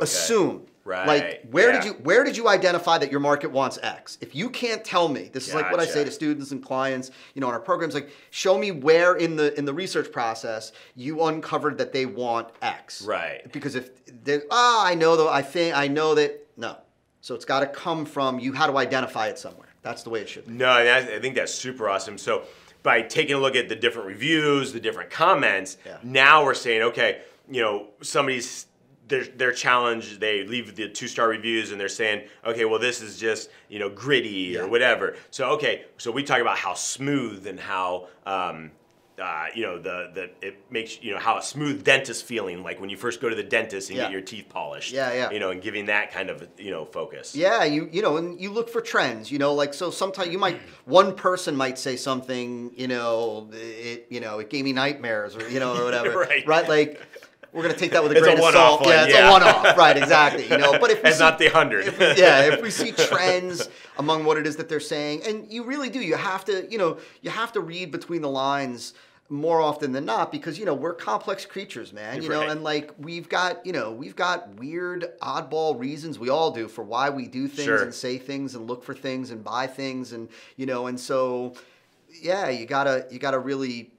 assume. 0.00 0.66
Right, 0.84 1.06
Like 1.06 1.48
where 1.50 1.72
did 1.72 1.84
you 1.84 1.92
where 2.02 2.24
did 2.24 2.36
you 2.36 2.46
identify 2.46 2.98
that 2.98 3.10
your 3.10 3.20
market 3.20 3.50
wants 3.50 3.78
X? 3.82 4.18
If 4.20 4.34
you 4.34 4.50
can't 4.50 4.84
tell 4.84 5.08
me, 5.08 5.30
this 5.32 5.48
is 5.48 5.54
like 5.54 5.70
what 5.70 5.80
I 5.80 5.86
say 5.86 6.04
to 6.04 6.10
students 6.10 6.50
and 6.50 6.62
clients, 6.62 7.10
you 7.34 7.40
know, 7.40 7.48
in 7.48 7.54
our 7.54 7.60
programs, 7.60 7.94
like 7.94 8.10
show 8.30 8.58
me 8.58 8.70
where 8.70 9.14
in 9.16 9.36
the 9.36 9.58
in 9.58 9.64
the 9.64 9.72
research 9.72 10.12
process 10.12 10.72
you 10.94 11.22
uncovered 11.24 11.78
that 11.78 11.92
they 11.94 12.04
want 12.04 12.48
X. 12.60 13.02
Right. 13.02 13.50
Because 13.50 13.76
if 13.76 14.04
they 14.24 14.40
ah, 14.50 14.84
I 14.84 14.94
know 14.94 15.16
though, 15.16 15.30
I 15.30 15.40
think 15.40 15.74
I 15.74 15.88
know 15.88 16.14
that 16.16 16.46
no. 16.58 16.76
So 17.22 17.34
it's 17.34 17.46
got 17.46 17.60
to 17.60 17.66
come 17.66 18.04
from 18.04 18.38
you. 18.38 18.52
How 18.52 18.66
to 18.66 18.76
identify 18.76 19.28
it 19.28 19.38
somewhere. 19.38 19.68
That's 19.80 20.02
the 20.02 20.10
way 20.10 20.20
it 20.20 20.28
should 20.28 20.46
be. 20.46 20.52
No, 20.52 20.66
I 20.68 20.98
I 20.98 21.18
think 21.18 21.34
that's 21.34 21.54
super 21.54 21.88
awesome. 21.88 22.18
So 22.18 22.42
by 22.82 23.00
taking 23.00 23.36
a 23.36 23.38
look 23.38 23.56
at 23.56 23.70
the 23.70 23.76
different 23.76 24.08
reviews, 24.08 24.74
the 24.74 24.80
different 24.80 25.08
comments, 25.08 25.78
Yeah. 25.86 25.96
now 26.02 26.44
we're 26.44 26.52
saying, 26.52 26.82
okay, 26.82 27.22
you 27.50 27.62
know, 27.62 27.88
somebody's 28.02 28.66
their 29.08 29.24
their 29.24 29.52
challenge, 29.52 30.18
they 30.18 30.44
leave 30.44 30.74
the 30.76 30.88
two 30.88 31.08
star 31.08 31.28
reviews 31.28 31.72
and 31.72 31.80
they're 31.80 31.88
saying, 31.88 32.26
okay, 32.44 32.64
well 32.64 32.78
this 32.78 33.00
is 33.02 33.18
just 33.18 33.50
you 33.68 33.78
know 33.78 33.88
gritty 33.90 34.56
or 34.56 34.66
whatever. 34.66 35.16
So 35.30 35.50
okay, 35.52 35.84
so 35.98 36.10
we 36.10 36.22
talk 36.22 36.40
about 36.40 36.58
how 36.58 36.74
smooth 36.74 37.46
and 37.46 37.58
how. 37.60 38.08
Um, 38.26 38.70
uh, 39.16 39.46
you 39.54 39.62
know 39.62 39.78
the 39.78 40.10
the 40.12 40.30
it 40.44 40.56
makes 40.70 41.00
you 41.00 41.12
know 41.12 41.20
how 41.20 41.38
a 41.38 41.42
smooth 41.42 41.84
dentist 41.84 42.24
feeling 42.24 42.64
like 42.64 42.80
when 42.80 42.90
you 42.90 42.96
first 42.96 43.20
go 43.20 43.28
to 43.28 43.36
the 43.36 43.44
dentist 43.44 43.88
and 43.88 43.96
Yeah. 43.96 44.04
get 44.06 44.10
your 44.10 44.20
teeth 44.22 44.46
polished. 44.48 44.92
Yeah, 44.92 45.12
yeah. 45.12 45.30
You 45.30 45.38
know, 45.38 45.50
and 45.50 45.62
giving 45.62 45.86
that 45.86 46.10
kind 46.10 46.30
of 46.30 46.48
you 46.58 46.72
know 46.72 46.84
focus. 46.84 47.36
Yeah, 47.36 47.62
you 47.62 47.88
you 47.92 48.02
know, 48.02 48.16
and 48.16 48.40
you 48.40 48.50
look 48.50 48.68
for 48.68 48.80
trends. 48.80 49.30
You 49.30 49.38
know, 49.38 49.54
like 49.54 49.72
so 49.72 49.92
sometimes 49.92 50.30
you 50.30 50.38
might 50.38 50.60
one 50.84 51.14
person 51.14 51.54
might 51.54 51.78
say 51.78 51.94
something. 51.94 52.72
You 52.76 52.88
know, 52.88 53.48
it 53.52 54.08
you 54.10 54.18
know 54.18 54.40
it 54.40 54.50
gave 54.50 54.64
me 54.64 54.72
nightmares 54.72 55.36
or 55.36 55.48
you 55.48 55.60
know 55.60 55.76
or 55.80 55.84
whatever. 55.84 56.18
Right. 56.18 56.44
Right. 56.44 56.68
Like 56.68 57.00
we're 57.54 57.62
gonna 57.62 57.74
take 57.74 57.92
that 57.92 58.02
with 58.02 58.12
a 58.12 58.16
It's 58.16 58.26
a 58.26 58.30
grain 58.34 58.44
of 58.44 58.52
salt. 58.52 58.80
one, 58.80 58.90
yeah, 58.90 59.04
it's 59.04 59.14
yeah. 59.14 59.28
a 59.28 59.32
one-off. 59.32 59.76
Right. 59.78 59.96
Exactly. 59.96 60.44
You 60.50 60.58
know, 60.58 60.78
but 60.78 60.90
if 60.90 61.04
It's 61.04 61.20
not 61.20 61.38
the 61.38 61.48
hundred. 61.48 61.86
yeah, 62.18 62.52
if 62.52 62.60
we 62.60 62.70
see 62.70 62.90
trends 63.08 63.68
among 63.96 64.24
what 64.24 64.36
it 64.36 64.46
is 64.46 64.56
that 64.56 64.68
they're 64.68 64.80
saying, 64.80 65.22
and 65.26 65.50
you 65.50 65.62
really 65.64 65.88
do, 65.88 66.00
you 66.00 66.16
have 66.16 66.44
to, 66.46 66.66
you 66.70 66.76
know, 66.78 66.98
you 67.22 67.30
have 67.30 67.52
to 67.52 67.60
read 67.60 67.90
between 67.92 68.20
the 68.22 68.28
lines 68.28 68.92
more 69.30 69.58
often 69.60 69.92
than 69.92 70.04
not 70.04 70.30
because 70.30 70.58
you 70.58 70.66
know 70.66 70.74
we're 70.74 70.92
complex 70.92 71.46
creatures 71.46 71.94
man 71.94 72.22
you 72.22 72.28
know 72.28 72.42
and 72.42 72.62
like 72.62 72.92
we've 72.98 73.26
got 73.26 73.64
you 73.64 73.72
know 73.72 73.90
we've 73.90 74.14
got 74.14 74.50
weird 74.56 75.06
oddball 75.22 75.80
reasons 75.80 76.18
we 76.18 76.28
all 76.28 76.50
do 76.50 76.68
for 76.68 76.84
why 76.84 77.08
we 77.08 77.26
do 77.26 77.48
things 77.48 77.64
Sure. 77.64 77.82
and 77.82 77.92
say 77.94 78.18
things 78.18 78.54
and 78.54 78.66
look 78.66 78.84
for 78.84 78.92
things 78.92 79.30
and 79.30 79.42
buy 79.42 79.66
things 79.66 80.12
and 80.12 80.28
you 80.58 80.66
know 80.66 80.88
and 80.88 81.00
so 81.00 81.54
yeah 82.20 82.50
you 82.50 82.66
gotta 82.66 83.06
you 83.10 83.18
gotta 83.18 83.38
really 83.38 83.93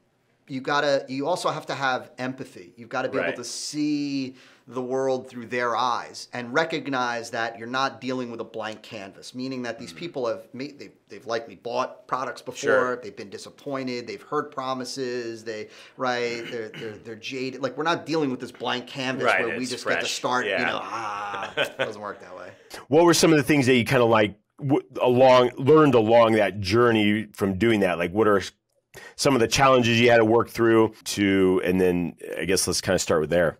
you 0.47 0.62
gotta 0.62 1.05
you 1.10 1.27
also 1.27 1.49
have 1.49 1.65
to 1.65 1.75
have 1.75 2.12
empathy 2.17 2.73
you've 2.77 2.89
got 2.89 3.01
to 3.03 3.10
be 3.10 3.17
Right. 3.17 3.29
able 3.29 3.38
to 3.38 3.43
see 3.43 4.36
the 4.67 4.81
world 4.81 5.29
through 5.29 5.45
their 5.45 5.75
eyes 5.75 6.27
and 6.34 6.51
recognize 6.53 7.29
that 7.31 7.58
you're 7.60 7.67
not 7.67 8.01
dealing 8.01 8.31
with 8.31 8.39
a 8.41 8.43
blank 8.43 8.81
canvas 8.81 9.34
meaning 9.36 9.62
that 9.63 9.77
these 9.79 9.93
people 9.93 10.25
have 10.27 10.47
made 10.53 10.79
they've, 10.79 10.91
they've 11.08 11.25
likely 11.27 11.55
bought 11.55 12.08
products 12.08 12.41
before 12.41 12.55
Mm-hmm. 12.55 12.86
Sure. 12.86 12.95
they've 12.97 13.15
been 13.15 13.29
disappointed 13.29 14.08
they've 14.08 14.21
heard 14.21 14.51
promises 14.51 15.43
they 15.43 15.67
right 15.97 16.43
they're, 16.51 16.69
they're 16.69 16.97
they're 17.03 17.15
jaded 17.15 17.62
like 17.62 17.77
we're 17.77 17.84
not 17.84 18.05
dealing 18.05 18.29
with 18.31 18.39
this 18.39 18.51
blank 18.51 18.88
canvas 18.88 19.25
Right, 19.25 19.45
where 19.45 19.55
we 19.58 19.63
it's 19.63 19.71
just 19.71 19.86
get 19.86 19.95
to 19.95 19.99
fresh. 20.01 20.12
start 20.13 20.45
you 20.45 20.58
know 20.58 20.79
ah 20.81 21.53
it 21.58 21.77
doesn't 21.77 22.01
work 22.01 22.21
that 22.21 22.36
way 22.36 22.49
What 22.88 23.05
were 23.05 23.13
some 23.13 23.31
of 23.31 23.38
the 23.38 23.43
things 23.43 23.65
that 23.67 23.75
you 23.75 23.86
kind 23.86 24.01
of 24.03 24.10
like 24.10 24.36
w- 24.60 24.81
along 25.01 25.51
learned 25.58 25.93
along 25.95 26.34
that 26.34 26.60
journey 26.60 27.27
from 27.34 27.58
doing 27.58 27.79
that? 27.81 27.97
Like, 27.99 28.12
what 28.12 28.27
are 28.27 28.41
some 29.15 29.34
of 29.34 29.39
the 29.39 29.47
challenges 29.47 29.99
you 29.99 30.10
had 30.10 30.17
to 30.17 30.25
work 30.25 30.49
through 30.49 30.93
to, 31.05 31.62
and 31.63 31.79
then 31.79 32.15
I 32.38 32.45
guess 32.45 32.67
let's 32.67 32.81
kind 32.81 32.95
of 32.95 33.01
start 33.01 33.21
with 33.21 33.29
there. 33.29 33.60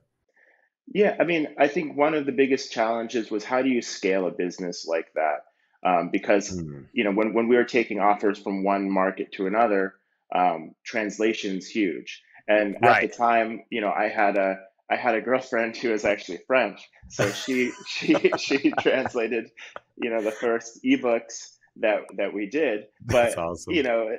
Yeah, 0.94 1.16
I 1.20 1.24
mean, 1.24 1.48
I 1.58 1.68
think 1.68 1.98
one 1.98 2.14
of 2.14 2.26
the 2.26 2.32
biggest 2.32 2.72
challenges 2.72 3.32
was 3.32 3.44
how 3.44 3.62
do 3.62 3.70
you 3.70 3.82
scale 3.82 4.28
a 4.28 4.32
business 4.32 4.86
like 4.88 5.08
that? 5.16 5.46
Um, 5.84 6.10
because 6.12 6.64
you 6.94 7.04
know, 7.04 7.12
when 7.12 7.34
when 7.34 7.48
we 7.48 7.56
were 7.56 7.64
taking 7.64 8.00
offers 8.00 8.40
from 8.40 8.64
one 8.64 8.90
market 8.90 9.32
to 9.34 9.48
another, 9.48 9.96
um, 10.34 10.74
translation's 10.84 11.68
huge. 11.68 12.24
And 12.48 12.84
at 12.84 13.02
the 13.02 13.08
time, 13.08 13.64
you 13.70 13.82
know, 13.82 13.92
I 13.92 14.08
had 14.08 14.38
a 14.38 14.58
I 14.90 14.96
had 14.96 15.16
a 15.16 15.22
girlfriend 15.22 15.76
who 15.78 15.90
was 15.90 16.06
actually 16.06 16.40
French, 16.46 16.88
so 17.10 17.30
she 17.32 17.72
she 17.88 18.32
she 18.38 18.72
translated, 18.80 19.50
you 19.98 20.10
know, 20.10 20.22
the 20.22 20.32
first 20.32 20.84
ebooks 20.84 21.56
that 21.78 22.02
that 22.18 22.34
we 22.34 22.48
did. 22.48 22.86
But 23.02 23.38
awesome. 23.38 23.74
you 23.74 23.84
know, 23.84 24.16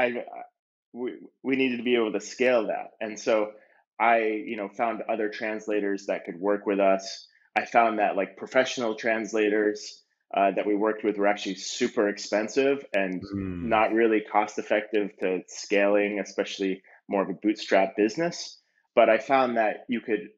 I 0.00 0.24
we 0.92 1.14
we 1.42 1.56
needed 1.56 1.78
to 1.78 1.82
be 1.82 1.94
able 1.94 2.12
to 2.12 2.20
scale 2.20 2.66
that, 2.68 2.92
and 3.00 3.18
so 3.18 3.52
I 3.98 4.18
you 4.20 4.56
know 4.56 4.68
found 4.68 5.02
other 5.08 5.28
translators 5.28 6.06
that 6.06 6.24
could 6.24 6.36
work 6.36 6.66
with 6.66 6.80
us. 6.80 7.28
I 7.56 7.66
found 7.66 7.98
that 7.98 8.16
like 8.16 8.36
professional 8.36 8.94
translators 8.94 10.02
uh, 10.34 10.52
that 10.52 10.66
we 10.66 10.74
worked 10.74 11.04
with 11.04 11.18
were 11.18 11.26
actually 11.26 11.56
super 11.56 12.08
expensive 12.08 12.84
and 12.94 13.20
Mm. 13.22 13.64
not 13.64 13.92
really 13.92 14.20
cost 14.20 14.58
effective 14.58 15.10
to 15.18 15.42
scaling, 15.48 16.20
especially 16.20 16.82
more 17.08 17.22
of 17.22 17.28
a 17.28 17.34
bootstrap 17.34 17.96
business. 17.96 18.60
But 18.94 19.08
I 19.10 19.18
found 19.18 19.56
that 19.56 19.84
you 19.88 20.00
could 20.00 20.30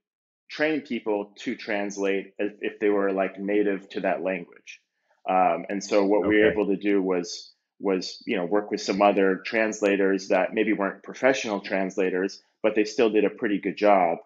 train 0.51 0.81
people 0.81 1.35
to 1.41 1.55
translate 1.57 2.33
if, 2.39 2.53
if 2.61 2.81
they 2.81 2.89
were 2.89 3.13
like 3.13 3.39
native 3.39 3.89
to 3.91 4.01
that 4.01 4.23
language. 4.23 4.81
Um, 5.29 5.67
and 5.69 5.83
so 5.85 6.05
what 6.05 6.27
we 6.27 6.39
were 6.39 6.51
able 6.51 6.67
to 6.67 6.77
do 6.77 7.03
was 7.03 7.53
was 7.83 8.23
you 8.27 8.37
know 8.37 8.45
work 8.45 8.71
with 8.71 8.81
some 8.81 9.03
other 9.03 9.43
translators 9.45 10.29
that 10.29 10.55
maybe 10.55 10.73
weren't 10.73 11.03
professional 11.03 11.61
translators, 11.61 12.43
but 12.63 12.75
they 12.75 12.85
still 12.85 13.11
did 13.11 13.25
a 13.25 13.31
pretty 13.31 13.59
good 13.59 13.77
job. 13.77 14.19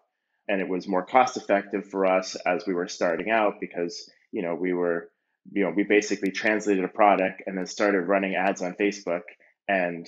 And 0.48 0.60
it 0.60 0.68
was 0.68 0.86
more 0.86 1.04
cost 1.04 1.36
effective 1.36 1.88
for 1.88 2.06
us 2.06 2.36
as 2.46 2.66
we 2.66 2.74
were 2.74 2.86
starting 2.86 3.30
out 3.30 3.54
because 3.60 4.08
you 4.30 4.42
know 4.42 4.54
we 4.54 4.72
were 4.72 5.10
you 5.52 5.64
know 5.64 5.72
we 5.74 5.82
basically 5.82 6.30
translated 6.30 6.84
a 6.84 6.88
product 6.88 7.42
and 7.46 7.56
then 7.56 7.66
started 7.66 8.02
running 8.02 8.34
ads 8.34 8.62
on 8.62 8.74
Facebook 8.74 9.22
and 9.68 10.06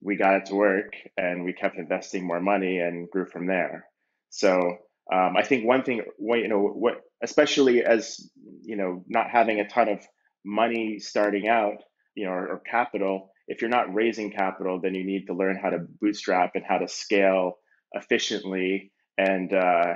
we 0.00 0.16
got 0.16 0.34
it 0.34 0.46
to 0.46 0.54
work 0.54 0.92
and 1.16 1.44
we 1.44 1.52
kept 1.52 1.76
investing 1.76 2.26
more 2.26 2.40
money 2.40 2.78
and 2.78 3.10
grew 3.10 3.26
from 3.26 3.46
there. 3.46 3.86
So 4.30 4.78
um, 5.12 5.36
I 5.36 5.42
think 5.42 5.64
one 5.64 5.82
thing, 5.82 6.02
you 6.18 6.48
know, 6.48 6.60
what 6.60 7.00
especially 7.22 7.82
as 7.84 8.28
you 8.62 8.76
know, 8.76 9.04
not 9.08 9.30
having 9.30 9.60
a 9.60 9.68
ton 9.68 9.88
of 9.88 10.06
money 10.44 10.98
starting 10.98 11.48
out, 11.48 11.82
you 12.18 12.24
know, 12.24 12.32
or, 12.32 12.48
or 12.48 12.62
capital. 12.68 13.30
If 13.46 13.62
you're 13.62 13.70
not 13.70 13.94
raising 13.94 14.32
capital, 14.32 14.80
then 14.80 14.94
you 14.94 15.04
need 15.04 15.26
to 15.28 15.34
learn 15.34 15.56
how 15.56 15.70
to 15.70 15.78
bootstrap 16.00 16.52
and 16.56 16.64
how 16.68 16.78
to 16.78 16.88
scale 16.88 17.58
efficiently. 17.92 18.90
And 19.16 19.52
uh, 19.52 19.94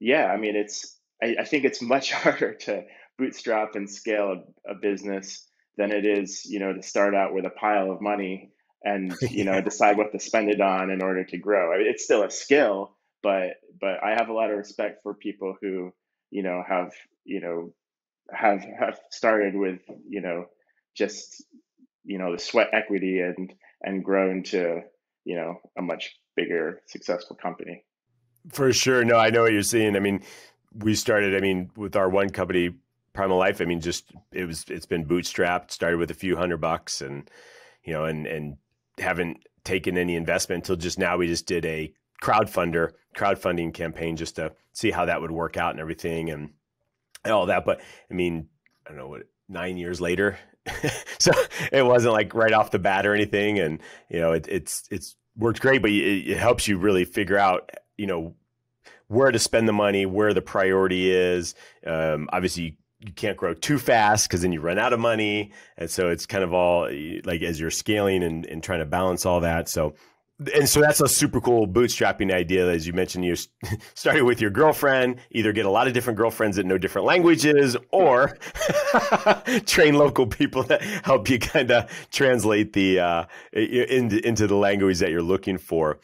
yeah, 0.00 0.26
I 0.26 0.38
mean, 0.38 0.56
it's 0.56 0.98
I, 1.22 1.36
I 1.40 1.44
think 1.44 1.64
it's 1.64 1.82
much 1.82 2.12
harder 2.22 2.54
to 2.54 2.84
bootstrap 3.18 3.74
and 3.74 3.88
scale 3.88 4.42
a, 4.66 4.72
a 4.72 4.74
business 4.74 5.46
than 5.76 5.92
it 5.92 6.06
is, 6.06 6.46
you 6.46 6.58
know, 6.58 6.72
to 6.72 6.82
start 6.82 7.14
out 7.14 7.34
with 7.34 7.44
a 7.44 7.50
pile 7.50 7.90
of 7.90 8.00
money 8.00 8.50
and 8.82 9.14
you 9.30 9.44
know 9.44 9.60
decide 9.60 9.98
what 9.98 10.12
to 10.12 10.18
spend 10.18 10.50
it 10.50 10.60
on 10.60 10.90
in 10.90 11.02
order 11.02 11.24
to 11.24 11.38
grow. 11.38 11.72
I 11.72 11.78
mean, 11.78 11.86
it's 11.86 12.04
still 12.04 12.24
a 12.24 12.30
skill, 12.30 12.96
but 13.22 13.50
but 13.78 14.02
I 14.02 14.12
have 14.16 14.30
a 14.30 14.32
lot 14.32 14.50
of 14.50 14.56
respect 14.56 15.02
for 15.02 15.12
people 15.12 15.54
who 15.60 15.92
you 16.30 16.42
know 16.42 16.62
have 16.66 16.92
you 17.24 17.42
know 17.42 17.74
have 18.32 18.64
have 18.78 18.98
started 19.10 19.54
with 19.54 19.80
you 20.08 20.22
know 20.22 20.46
just 20.94 21.44
you 22.04 22.18
know 22.18 22.32
the 22.32 22.38
sweat 22.38 22.68
equity 22.72 23.20
and 23.20 23.52
and 23.82 24.04
grown 24.04 24.42
to 24.42 24.80
you 25.24 25.36
know 25.36 25.56
a 25.78 25.82
much 25.82 26.16
bigger 26.36 26.80
successful 26.86 27.36
company. 27.36 27.84
For 28.50 28.72
sure. 28.72 29.04
No, 29.04 29.16
I 29.16 29.30
know 29.30 29.42
what 29.42 29.52
you're 29.52 29.62
saying. 29.62 29.94
I 29.94 30.00
mean, 30.00 30.22
we 30.74 30.94
started, 30.94 31.36
I 31.36 31.40
mean, 31.40 31.70
with 31.76 31.94
our 31.94 32.08
one 32.08 32.30
company, 32.30 32.74
Primal 33.12 33.38
Life, 33.38 33.60
I 33.60 33.66
mean, 33.66 33.80
just 33.80 34.10
it 34.32 34.46
was 34.46 34.64
it's 34.68 34.86
been 34.86 35.04
bootstrapped, 35.04 35.70
started 35.70 35.98
with 35.98 36.10
a 36.10 36.14
few 36.14 36.36
hundred 36.36 36.60
bucks 36.60 37.00
and 37.00 37.30
you 37.84 37.92
know, 37.92 38.04
and 38.04 38.26
and 38.26 38.56
haven't 38.98 39.38
taken 39.64 39.96
any 39.96 40.16
investment 40.16 40.64
until 40.64 40.76
just 40.76 40.98
now 40.98 41.16
we 41.16 41.26
just 41.26 41.46
did 41.46 41.64
a 41.66 41.92
crowdfunder, 42.22 42.92
crowdfunding 43.16 43.74
campaign 43.74 44.16
just 44.16 44.36
to 44.36 44.52
see 44.72 44.90
how 44.90 45.04
that 45.04 45.20
would 45.20 45.30
work 45.30 45.56
out 45.56 45.72
and 45.72 45.80
everything 45.80 46.30
and, 46.30 46.50
and 47.24 47.32
all 47.32 47.46
that. 47.46 47.64
But 47.64 47.80
I 48.10 48.14
mean, 48.14 48.48
I 48.86 48.90
don't 48.90 48.98
know 48.98 49.08
what 49.08 49.22
nine 49.48 49.76
years 49.76 50.00
later. 50.00 50.38
so 51.18 51.32
it 51.72 51.84
wasn't 51.84 52.12
like 52.12 52.34
right 52.34 52.52
off 52.52 52.70
the 52.70 52.78
bat 52.78 53.06
or 53.06 53.14
anything. 53.14 53.58
And, 53.58 53.80
you 54.08 54.20
know, 54.20 54.32
it, 54.32 54.46
it's, 54.48 54.84
it's 54.90 55.16
worked 55.36 55.60
great, 55.60 55.82
but 55.82 55.90
it, 55.90 56.30
it 56.30 56.36
helps 56.38 56.68
you 56.68 56.78
really 56.78 57.04
figure 57.04 57.38
out, 57.38 57.70
you 57.96 58.06
know, 58.06 58.34
where 59.08 59.30
to 59.30 59.38
spend 59.38 59.68
the 59.68 59.72
money, 59.72 60.06
where 60.06 60.32
the 60.32 60.42
priority 60.42 61.10
is. 61.10 61.54
Um, 61.86 62.28
obviously, 62.32 62.62
you, 62.62 62.72
you 63.00 63.12
can't 63.12 63.36
grow 63.36 63.52
too 63.52 63.78
fast 63.78 64.28
because 64.28 64.42
then 64.42 64.52
you 64.52 64.60
run 64.60 64.78
out 64.78 64.92
of 64.92 65.00
money. 65.00 65.52
And 65.76 65.90
so 65.90 66.08
it's 66.08 66.26
kind 66.26 66.44
of 66.44 66.54
all 66.54 66.88
like 67.24 67.42
as 67.42 67.60
you're 67.60 67.70
scaling 67.70 68.22
and, 68.22 68.46
and 68.46 68.62
trying 68.62 68.78
to 68.78 68.86
balance 68.86 69.26
all 69.26 69.40
that. 69.40 69.68
So, 69.68 69.94
and 70.54 70.68
so 70.68 70.80
that's 70.80 71.00
a 71.00 71.08
super 71.08 71.40
cool 71.40 71.66
bootstrapping 71.66 72.32
idea. 72.32 72.68
As 72.68 72.86
you 72.86 72.92
mentioned, 72.92 73.24
you 73.24 73.36
started 73.94 74.24
with 74.24 74.40
your 74.40 74.50
girlfriend, 74.50 75.16
either 75.30 75.52
get 75.52 75.66
a 75.66 75.70
lot 75.70 75.86
of 75.86 75.92
different 75.92 76.16
girlfriends 76.16 76.56
that 76.56 76.66
know 76.66 76.78
different 76.78 77.06
languages 77.06 77.76
or 77.90 78.36
train 79.66 79.94
local 79.94 80.26
people 80.26 80.62
that 80.64 80.82
help 80.82 81.28
you 81.28 81.38
kind 81.38 81.70
of 81.70 82.08
translate 82.10 82.72
the, 82.72 83.00
uh, 83.00 83.24
into, 83.52 84.26
into 84.26 84.46
the 84.46 84.56
language 84.56 84.98
that 84.98 85.10
you're 85.10 85.22
looking 85.22 85.58
for 85.58 85.98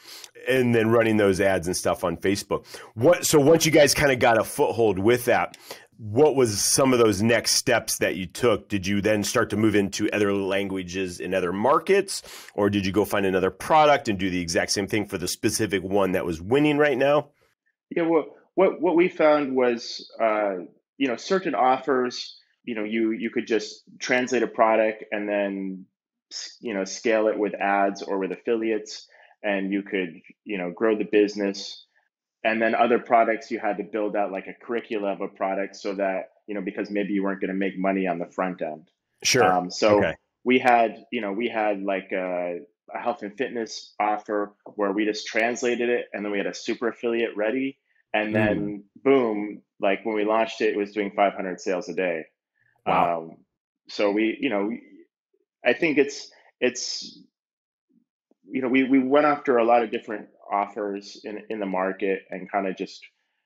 and 0.49 0.75
then 0.75 0.89
running 0.89 1.17
those 1.17 1.41
ads 1.41 1.67
and 1.67 1.77
stuff 1.77 2.05
on 2.05 2.17
Facebook. 2.17 2.67
What 2.95 3.27
so 3.27 3.39
once 3.39 3.67
you 3.67 3.73
guys 3.73 3.93
kind 3.95 4.11
of 4.11 4.19
got 4.19 4.39
a 4.39 4.45
foothold 4.45 4.99
with 4.99 5.27
that, 5.27 5.57
what 5.99 6.37
was 6.37 6.61
some 6.61 6.93
of 6.93 7.01
those 7.01 7.21
next 7.21 7.53
steps 7.53 7.99
that 7.99 8.15
you 8.15 8.27
took? 8.27 8.69
Did 8.69 8.87
you 8.87 9.01
then 9.01 9.25
start 9.25 9.51
to 9.51 9.57
move 9.57 9.75
into 9.75 10.09
other 10.11 10.33
languages 10.33 11.19
in 11.19 11.35
other 11.35 11.53
markets 11.53 12.23
or 12.55 12.71
did 12.71 12.87
you 12.87 12.93
go 12.93 13.05
find 13.05 13.27
another 13.27 13.51
product 13.51 14.09
and 14.09 14.19
do 14.19 14.31
the 14.31 14.41
exact 14.41 14.71
same 14.71 14.87
thing 14.87 15.07
for 15.07 15.19
the 15.19 15.27
specific 15.27 15.83
one 15.83 16.13
that 16.13 16.25
was 16.25 16.41
winning 16.41 16.79
right 16.79 16.97
now? 16.97 17.31
Yeah, 17.91 18.05
well, 18.05 18.27
what 18.55 18.81
what 18.81 18.97
we 18.97 19.09
found 19.09 19.57
was 19.57 20.11
uh, 20.21 20.57
you 20.99 21.09
know 21.09 21.17
certain 21.17 21.55
offers, 21.55 22.39
you 22.65 22.75
know, 22.75 22.85
you 22.85 23.11
you 23.11 23.31
could 23.31 23.47
just 23.47 23.83
translate 23.99 24.43
a 24.43 24.49
product 24.49 25.05
and 25.11 25.29
then 25.29 25.87
you 26.61 26.75
know 26.75 26.85
scale 26.85 27.29
it 27.29 27.39
with 27.39 27.55
ads 27.55 28.03
or 28.03 28.19
with 28.19 28.31
affiliates 28.31 29.09
and 29.43 29.73
you 29.73 29.83
could 29.83 30.21
you 30.45 30.59
know 30.59 30.71
grow 30.71 30.97
the 30.97 31.09
business 31.11 31.87
and 32.45 32.61
then 32.63 32.75
other 32.75 32.99
products 32.99 33.51
you 33.51 33.59
had 33.59 33.77
to 33.79 33.85
build 33.85 34.17
out 34.17 34.33
like 34.33 34.47
a 34.47 34.55
curricula 34.65 35.13
of 35.13 35.21
a 35.21 35.29
product 35.29 35.77
so 35.77 35.95
that 35.95 36.31
you 36.47 36.55
know 36.55 36.61
because 36.61 36.91
maybe 36.91 37.13
you 37.13 37.23
weren't 37.23 37.41
going 37.41 37.49
to 37.53 37.55
make 37.57 37.79
money 37.79 38.07
on 38.07 38.19
the 38.19 38.27
front 38.27 38.63
end 38.63 38.89
Sure. 39.23 39.45
um, 39.45 39.71
so 39.71 39.99
Okay. 39.99 40.15
we 40.45 40.59
had 40.59 41.05
you 41.11 41.21
know 41.21 41.33
we 41.33 41.49
had 41.49 41.83
like 41.83 42.11
a, 42.13 42.59
a 42.95 42.99
health 42.99 43.23
and 43.23 43.37
fitness 43.37 43.95
offer 44.01 44.55
where 44.77 44.93
we 44.93 45.05
just 45.05 45.27
translated 45.27 45.89
it 45.89 46.07
and 46.13 46.25
then 46.25 46.33
we 46.33 46.39
had 46.39 46.47
a 46.47 46.55
super 46.55 46.89
affiliate 46.89 47.37
ready 47.37 47.79
and 48.15 48.35
then 48.35 48.85
boom 49.05 49.63
like 49.81 50.05
when 50.05 50.15
we 50.15 50.25
launched 50.25 50.61
it 50.61 50.75
it 50.75 50.77
was 50.79 50.93
doing 50.93 51.13
500 51.15 51.61
sales 51.61 51.89
a 51.89 51.95
day 51.95 52.25
Wow. 52.87 53.19
um, 53.19 53.37
so 53.89 54.11
we 54.11 54.39
you 54.41 54.49
know 54.51 54.67
we, 54.67 54.83
i 55.65 55.73
think 55.73 55.99
it's 55.99 56.31
it's 56.61 57.19
you 58.51 58.63
know, 58.63 58.69
we, 58.69 58.85
we 58.85 58.99
went 58.99 59.27
after 59.27 59.59
a 59.59 59.65
lot 59.65 59.83
of 59.83 59.91
different 59.91 60.29
offers 60.51 61.21
in, 61.25 61.43
in 61.51 61.61
the 61.61 61.67
market 61.67 62.23
and 62.31 62.51
kind 62.51 62.67
of 62.67 62.77
just, 62.77 63.01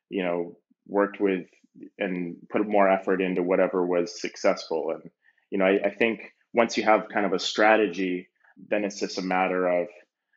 you 0.09 0.23
know, 0.23 0.57
worked 0.87 1.21
with 1.21 1.47
and 1.99 2.37
put 2.51 2.69
more 2.69 2.89
effort 2.89 3.21
into 3.21 3.43
whatever 3.43 3.87
was 3.87 4.21
successful. 4.21 4.93
And, 4.95 5.11
you 5.51 5.59
know, 5.59 5.65
I, 5.65 5.81
I 5.87 5.91
think 5.91 6.21
once 6.53 6.77
you 6.77 6.85
have 6.85 7.09
kind 7.13 7.27
of 7.27 7.33
a 7.33 7.39
strategy, 7.39 8.29
then 8.69 8.85
it's 8.85 9.01
just 9.01 9.19
a 9.19 9.23
matter 9.23 9.67
of, 9.67 9.89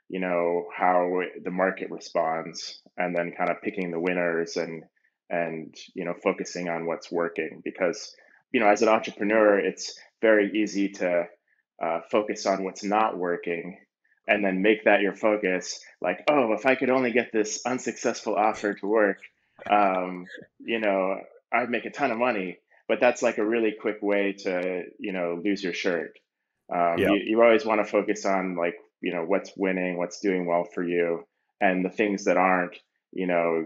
you 0.09 0.19
know, 0.19 0.65
how 0.75 1.21
the 1.43 1.51
market 1.51 1.91
responds 1.91 2.79
and 2.97 3.15
then 3.15 3.33
kind 3.37 3.49
of 3.49 3.61
picking 3.61 3.91
the 3.91 3.99
winners 3.99 4.55
and, 4.55 4.83
and, 5.29 5.75
you 5.93 6.05
know, 6.05 6.13
focusing 6.23 6.69
on 6.69 6.85
what's 6.85 7.11
working 7.11 7.61
because, 7.63 8.15
you 8.51 8.59
know, 8.59 8.67
as 8.67 8.81
an 8.81 8.87
entrepreneur, 8.87 9.59
it's 9.59 9.99
very 10.21 10.51
easy 10.53 10.89
to 10.89 11.25
uh, 11.83 11.99
focus 12.09 12.45
on 12.45 12.63
what's 12.63 12.83
not 12.83 13.17
working 13.17 13.77
and 14.27 14.43
then 14.43 14.61
make 14.61 14.85
that 14.85 15.01
your 15.01 15.15
focus. 15.15 15.79
Like, 16.01 16.23
oh, 16.29 16.53
if 16.53 16.65
I 16.65 16.75
could 16.75 16.89
only 16.89 17.11
get 17.11 17.31
this 17.31 17.61
unsuccessful 17.65 18.35
offer 18.35 18.73
to 18.73 18.87
work, 18.87 19.17
um, 19.69 20.25
you 20.59 20.79
know, 20.79 21.19
I'd 21.53 21.69
make 21.69 21.85
a 21.85 21.91
ton 21.91 22.11
of 22.11 22.17
money. 22.17 22.57
But 22.87 22.99
that's 22.99 23.23
like 23.23 23.39
a 23.39 23.45
really 23.45 23.73
quick 23.81 23.97
way 24.01 24.33
to, 24.43 24.83
you 24.99 25.11
know, 25.11 25.41
lose 25.43 25.63
your 25.63 25.73
shirt. 25.73 26.17
Um, 26.71 26.97
Yeah. 26.97 27.09
you, 27.09 27.21
you 27.25 27.41
always 27.41 27.65
want 27.65 27.83
to 27.83 27.91
focus 27.91 28.25
on 28.25 28.55
like, 28.55 28.75
you 29.01 29.13
know, 29.13 29.23
what's 29.25 29.51
winning, 29.57 29.97
what's 29.97 30.19
doing 30.19 30.45
well 30.45 30.65
for 30.73 30.83
you, 30.83 31.25
and 31.59 31.83
the 31.83 31.89
things 31.89 32.25
that 32.25 32.37
aren't, 32.37 32.77
you 33.11 33.25
know, 33.25 33.65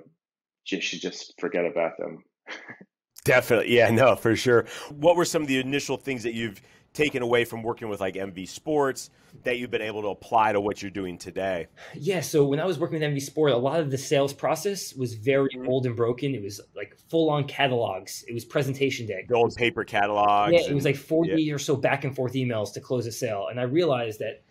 you 0.68 0.82
should 0.82 1.02
just 1.02 1.34
forget 1.40 1.66
about 1.66 1.98
them. 1.98 2.24
Definitely. 3.26 3.76
Yeah, 3.76 3.90
no, 3.90 4.16
for 4.16 4.36
sure. 4.36 4.66
What 4.90 5.16
were 5.16 5.26
some 5.26 5.42
of 5.42 5.48
the 5.48 5.60
initial 5.60 5.98
things 5.98 6.24
that 6.24 6.34
you've 6.34 6.62
taken 6.94 7.22
away 7.22 7.46
from 7.46 7.62
working 7.64 7.88
with 7.90 8.00
like 8.00 8.16
MV 8.16 8.48
Sports 8.48 9.10
that 9.44 9.58
you've 9.60 9.70
been 9.70 9.82
able 9.82 10.02
to 10.02 10.08
apply 10.10 10.52
to 10.54 10.60
what 10.60 10.82
you're 10.82 10.92
doing 10.92 11.18
today? 11.18 11.68
Yeah, 11.96 12.22
so 12.22 12.46
when 12.46 12.60
I 12.60 12.66
was 12.66 12.80
working 12.80 13.00
with 13.00 13.04
MV 13.04 13.22
Sport, 13.22 13.52
a 13.52 13.58
lot 13.58 13.80
of 13.80 13.92
the 13.92 13.98
sales 13.98 14.34
process 14.34 14.94
was 14.96 15.14
very 15.14 15.50
Mhm. 15.56 15.68
old 15.68 15.86
and 15.86 15.96
broken. 15.96 16.34
It 16.34 16.42
was 16.42 16.60
like 16.76 16.96
full 17.10 17.30
on 17.30 17.46
catalogs. 17.46 18.26
It 18.28 18.34
was 18.34 18.44
presentation 18.44 19.06
day. 19.06 19.26
The 19.28 19.36
old 19.36 19.56
paper 19.56 19.84
catalogs. 19.84 20.54
Yeah, 20.54 20.62
it 20.70 20.74
was 20.74 20.86
like 20.86 20.96
40 20.96 21.52
or 21.52 21.60
so 21.60 21.76
back 21.76 22.04
and 22.04 22.16
forth 22.16 22.34
emails 22.34 22.74
to 22.74 22.82
close 22.82 23.06
a 23.06 23.12
sale. 23.12 23.48
And 23.50 23.60
I 23.60 23.64
realized 23.64 24.20
that 24.20 24.44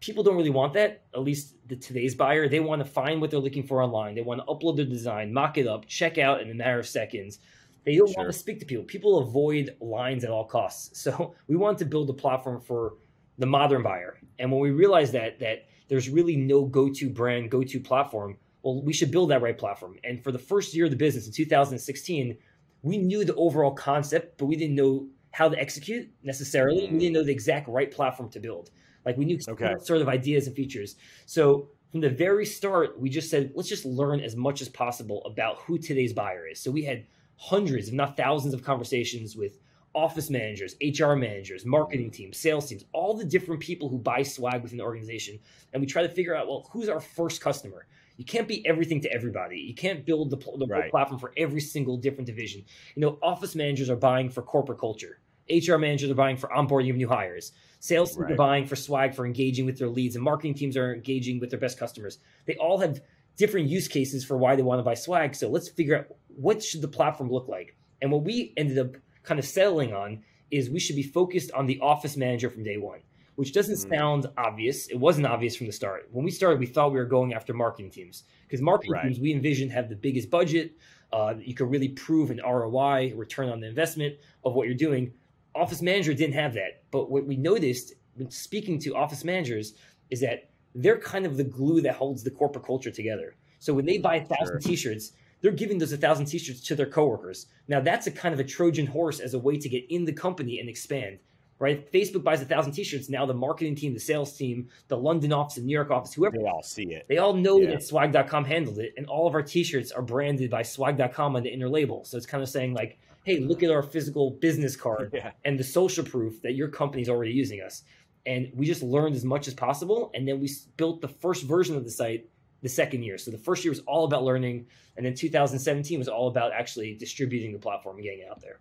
people 0.00 0.22
don't 0.24 0.36
really 0.36 0.50
want 0.50 0.74
that, 0.74 1.04
at 1.14 1.20
least 1.22 1.54
the 1.66 1.76
today's 1.76 2.14
buyer. 2.14 2.48
They 2.48 2.60
want 2.60 2.84
to 2.84 2.90
find 2.90 3.20
what 3.20 3.30
they're 3.30 3.40
looking 3.40 3.62
for 3.62 3.82
online. 3.82 4.14
They 4.14 4.20
want 4.22 4.40
to 4.40 4.46
upload 4.46 4.76
their 4.76 4.84
design, 4.84 5.32
mock 5.32 5.56
it 5.58 5.66
up, 5.66 5.86
check 5.86 6.18
out 6.18 6.40
in 6.42 6.50
a 6.50 6.54
matter 6.54 6.78
of 6.78 6.86
seconds. 6.86 7.38
They 7.84 7.96
don't 7.96 8.08
Sure. 8.08 8.24
want 8.24 8.32
to 8.32 8.38
speak 8.38 8.60
to 8.60 8.66
people. 8.66 8.84
People 8.84 9.18
avoid 9.18 9.76
lines 9.80 10.24
at 10.24 10.30
all 10.30 10.44
costs. 10.44 11.00
So 11.00 11.34
we 11.48 11.56
wanted 11.56 11.78
to 11.78 11.84
build 11.86 12.10
a 12.10 12.14
platform 12.14 12.60
for 12.60 12.94
the 13.38 13.46
modern 13.46 13.82
buyer. 13.82 14.18
And 14.38 14.50
when 14.50 14.60
we 14.60 14.70
realized 14.70 15.12
that 15.12 15.38
that 15.40 15.66
there's 15.88 16.08
really 16.08 16.36
no 16.36 16.64
go-to 16.64 17.10
brand, 17.10 17.50
go-to 17.50 17.78
platform, 17.80 18.38
well, 18.62 18.82
we 18.82 18.92
should 18.92 19.10
build 19.10 19.30
that 19.30 19.42
right 19.42 19.56
platform. 19.56 19.96
And 20.02 20.22
for 20.24 20.32
the 20.32 20.38
first 20.38 20.74
year 20.74 20.86
of 20.86 20.90
the 20.90 20.96
business 20.96 21.26
in 21.26 21.32
2016, 21.32 22.36
we 22.82 22.98
knew 22.98 23.24
the 23.24 23.34
overall 23.34 23.72
concept, 23.74 24.38
but 24.38 24.46
we 24.46 24.56
didn't 24.56 24.74
know 24.74 25.08
how 25.32 25.48
to 25.48 25.58
execute 25.58 26.08
necessarily. 26.22 26.82
We 26.82 26.98
didn't 26.98 27.10
mm. 27.10 27.14
know 27.14 27.24
the 27.24 27.32
exact 27.32 27.68
right 27.68 27.90
platform 27.90 28.30
to 28.30 28.40
build. 28.40 28.70
Like 29.04 29.16
we 29.16 29.24
knew 29.24 29.38
Okay. 29.48 29.74
sort 29.82 30.00
of 30.00 30.08
ideas 30.08 30.46
and 30.46 30.56
features. 30.56 30.96
So 31.26 31.68
from 31.90 32.00
the 32.00 32.10
very 32.10 32.46
start, 32.46 32.98
we 32.98 33.10
just 33.10 33.30
said, 33.30 33.52
let's 33.54 33.68
just 33.68 33.84
learn 33.84 34.20
as 34.20 34.36
much 34.36 34.60
as 34.62 34.68
possible 34.68 35.22
about 35.24 35.58
who 35.62 35.78
today's 35.78 36.12
buyer 36.12 36.46
is. 36.46 36.60
So 36.60 36.70
we 36.70 36.82
had 36.82 37.04
hundreds, 37.44 37.88
if 37.88 37.94
not 37.94 38.16
thousands, 38.16 38.54
of 38.54 38.64
conversations 38.64 39.36
with 39.36 39.58
office 39.94 40.30
managers, 40.30 40.76
HR 40.82 41.12
managers, 41.12 41.66
marketing 41.66 42.08
mm. 42.08 42.12
teams, 42.12 42.38
sales 42.38 42.66
teams, 42.66 42.84
all 42.92 43.14
the 43.14 43.24
different 43.24 43.60
people 43.60 43.88
who 43.88 43.98
buy 43.98 44.22
swag 44.22 44.62
within 44.62 44.78
the 44.78 44.84
organization. 44.84 45.38
And 45.72 45.80
we 45.80 45.86
try 45.86 46.02
to 46.02 46.08
figure 46.08 46.34
out, 46.34 46.48
well, 46.48 46.68
who's 46.72 46.88
our 46.88 47.00
first 47.00 47.42
customer? 47.42 47.86
You 48.16 48.24
can't 48.24 48.48
be 48.48 48.66
everything 48.66 49.00
to 49.02 49.12
everybody. 49.12 49.58
You 49.58 49.74
can't 49.74 50.06
build 50.06 50.30
the, 50.30 50.36
the 50.36 50.66
Right. 50.66 50.90
platform 50.90 51.20
for 51.20 51.32
every 51.36 51.60
single 51.60 51.98
different 51.98 52.26
division. 52.26 52.64
You 52.96 53.02
know, 53.02 53.18
office 53.22 53.54
managers 53.54 53.90
are 53.90 53.96
buying 53.96 54.30
for 54.30 54.40
corporate 54.40 54.78
culture. 54.78 55.20
HR 55.50 55.76
managers 55.76 56.10
are 56.10 56.14
buying 56.14 56.38
for 56.38 56.48
onboarding 56.48 56.90
of 56.90 56.96
new 56.96 57.08
hires. 57.08 57.52
Sales 57.78 58.16
teams 58.16 58.30
are 58.30 58.36
buying 58.36 58.64
for 58.64 58.76
swag 58.76 59.14
for 59.14 59.26
engaging 59.26 59.66
with 59.66 59.78
their 59.78 59.88
leads, 59.88 60.14
and 60.16 60.24
marketing 60.24 60.54
teams 60.54 60.76
are 60.78 60.94
engaging 60.94 61.38
with 61.38 61.50
their 61.50 61.58
best 61.58 61.78
customers. 61.78 62.18
They 62.46 62.56
all 62.56 62.78
have 62.78 63.02
different 63.36 63.68
use 63.68 63.88
cases 63.88 64.24
for 64.24 64.36
why 64.36 64.56
they 64.56 64.62
want 64.62 64.78
to 64.78 64.82
buy 64.82 64.94
swag. 64.94 65.34
So 65.34 65.48
let's 65.48 65.68
figure 65.68 65.98
out 65.98 66.06
what 66.36 66.62
should 66.62 66.82
the 66.82 66.88
platform 66.88 67.30
look 67.30 67.48
like. 67.48 67.76
And 68.00 68.10
what 68.12 68.22
we 68.24 68.52
ended 68.56 68.78
up 68.78 68.96
kind 69.22 69.38
of 69.38 69.46
settling 69.46 69.92
on 69.92 70.22
is 70.50 70.70
we 70.70 70.80
should 70.80 70.96
be 70.96 71.02
focused 71.02 71.50
on 71.52 71.66
the 71.66 71.80
office 71.80 72.16
manager 72.16 72.50
from 72.50 72.62
day 72.62 72.76
one, 72.76 73.00
which 73.36 73.52
doesn't 73.52 73.76
Mm. 73.76 73.96
sound 73.96 74.26
obvious. 74.36 74.88
It 74.88 74.96
wasn't 74.96 75.26
obvious 75.26 75.56
from 75.56 75.66
the 75.66 75.72
start. 75.72 76.08
When 76.12 76.24
we 76.24 76.30
started, 76.30 76.60
we 76.60 76.66
thought 76.66 76.92
we 76.92 76.98
were 76.98 77.06
going 77.06 77.32
after 77.34 77.52
marketing 77.54 77.90
teams 77.90 78.24
because 78.46 78.60
marketing 78.60 78.92
Right. 78.92 79.02
teams 79.04 79.20
we 79.20 79.32
envisioned 79.32 79.72
have 79.72 79.88
the 79.88 79.96
biggest 79.96 80.30
budget. 80.30 80.72
Uh, 81.12 81.34
you 81.40 81.54
can 81.54 81.68
really 81.68 81.88
prove 81.88 82.30
an 82.30 82.40
ROI, 82.40 83.12
return 83.14 83.48
on 83.48 83.60
the 83.60 83.68
investment 83.68 84.16
of 84.44 84.54
what 84.54 84.66
you're 84.66 84.76
doing. 84.76 85.12
Office 85.54 85.80
manager 85.82 86.12
didn't 86.14 86.34
have 86.34 86.54
that. 86.54 86.82
But 86.90 87.10
what 87.10 87.24
we 87.26 87.36
noticed 87.36 87.94
when 88.14 88.30
speaking 88.30 88.78
to 88.80 88.94
office 88.94 89.24
managers 89.24 89.74
is 90.10 90.20
that 90.20 90.50
they're 90.74 90.98
kind 90.98 91.24
of 91.24 91.36
the 91.36 91.44
glue 91.44 91.80
that 91.82 91.94
holds 91.94 92.24
the 92.24 92.30
corporate 92.30 92.64
culture 92.66 92.90
together. 92.90 93.36
So 93.60 93.72
when 93.72 93.86
they 93.86 93.98
buy 93.98 94.16
a 94.16 94.24
thousand 94.24 94.60
Sure. 94.60 94.60
t-shirts, 94.60 95.12
they're 95.44 95.52
giving 95.52 95.76
those 95.76 95.92
a 95.92 95.98
thousand 95.98 96.24
t-shirts 96.24 96.62
to 96.62 96.74
their 96.74 96.86
coworkers. 96.86 97.46
Now 97.68 97.78
that's 97.80 98.06
a 98.06 98.10
kind 98.10 98.32
of 98.32 98.40
a 98.40 98.44
Trojan 98.44 98.86
horse 98.86 99.20
as 99.20 99.34
a 99.34 99.38
way 99.38 99.58
to 99.58 99.68
get 99.68 99.84
in 99.90 100.06
the 100.06 100.12
company 100.12 100.58
and 100.58 100.70
expand. 100.70 101.18
Right? 101.58 101.90
Facebook 101.92 102.24
buys 102.24 102.40
a 102.40 102.46
thousand 102.46 102.72
t-shirts. 102.72 103.10
Now 103.10 103.26
the 103.26 103.34
marketing 103.34 103.76
team, 103.76 103.92
the 103.92 104.00
sales 104.00 104.36
team, 104.36 104.68
the 104.88 104.96
London 104.96 105.32
office, 105.34 105.56
the 105.56 105.60
New 105.60 105.74
York 105.74 105.90
office, 105.90 106.14
whoever 106.14 106.38
They 106.38 106.44
all 106.44 106.62
see 106.62 106.84
it. 106.94 107.04
they 107.10 107.18
all 107.18 107.34
know 107.34 107.60
Yeah. 107.60 107.70
that 107.72 107.82
swag.com 107.82 108.46
handled 108.46 108.78
it, 108.78 108.94
and 108.96 109.06
all 109.06 109.26
of 109.28 109.34
our 109.34 109.42
t-shirts 109.42 109.92
are 109.92 110.02
branded 110.02 110.50
by 110.50 110.62
swag.com 110.62 111.36
on 111.36 111.42
the 111.42 111.52
inner 111.52 111.68
label. 111.68 112.04
So 112.06 112.16
it's 112.16 112.26
kind 112.26 112.42
of 112.42 112.48
saying 112.48 112.72
like, 112.72 112.98
hey, 113.24 113.38
look 113.38 113.62
at 113.62 113.70
our 113.70 113.82
physical 113.82 114.30
business 114.40 114.76
card 114.76 115.10
Yeah. 115.14 115.30
and 115.44 115.58
the 115.58 115.64
social 115.64 116.04
proof 116.04 116.40
that 116.42 116.54
your 116.54 116.68
company's 116.68 117.08
already 117.10 117.32
using 117.32 117.60
us. 117.60 117.82
And 118.26 118.50
we 118.54 118.64
just 118.64 118.82
learned 118.82 119.14
as 119.14 119.24
much 119.24 119.46
as 119.46 119.52
possible, 119.54 120.10
and 120.14 120.26
then 120.26 120.40
we 120.40 120.50
built 120.78 121.02
the 121.02 121.08
first 121.08 121.44
version 121.44 121.76
of 121.76 121.84
the 121.84 121.90
site 121.90 122.26
the 122.64 122.68
second 122.70 123.02
year. 123.02 123.18
So 123.18 123.30
the 123.30 123.38
first 123.38 123.62
year 123.62 123.70
was 123.70 123.80
all 123.80 124.06
about 124.06 124.24
learning, 124.24 124.66
and 124.96 125.04
then 125.04 125.14
2017 125.14 125.98
was 125.98 126.08
all 126.08 126.28
about 126.28 126.52
actually 126.52 126.96
distributing 126.96 127.52
the 127.52 127.58
platform 127.58 127.96
and 127.96 128.04
getting 128.04 128.20
it 128.20 128.28
out 128.28 128.40
there. 128.40 128.58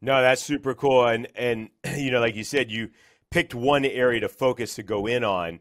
No, 0.00 0.22
that's 0.22 0.40
super 0.40 0.74
cool. 0.74 1.06
And 1.06 1.26
and 1.34 1.70
you 1.96 2.12
know, 2.12 2.20
like 2.20 2.36
you 2.36 2.44
said, 2.44 2.70
you 2.70 2.90
picked 3.32 3.52
one 3.52 3.84
area 3.84 4.20
to 4.20 4.28
focus 4.28 4.76
to 4.76 4.84
go 4.84 5.06
in 5.06 5.24
on, 5.24 5.58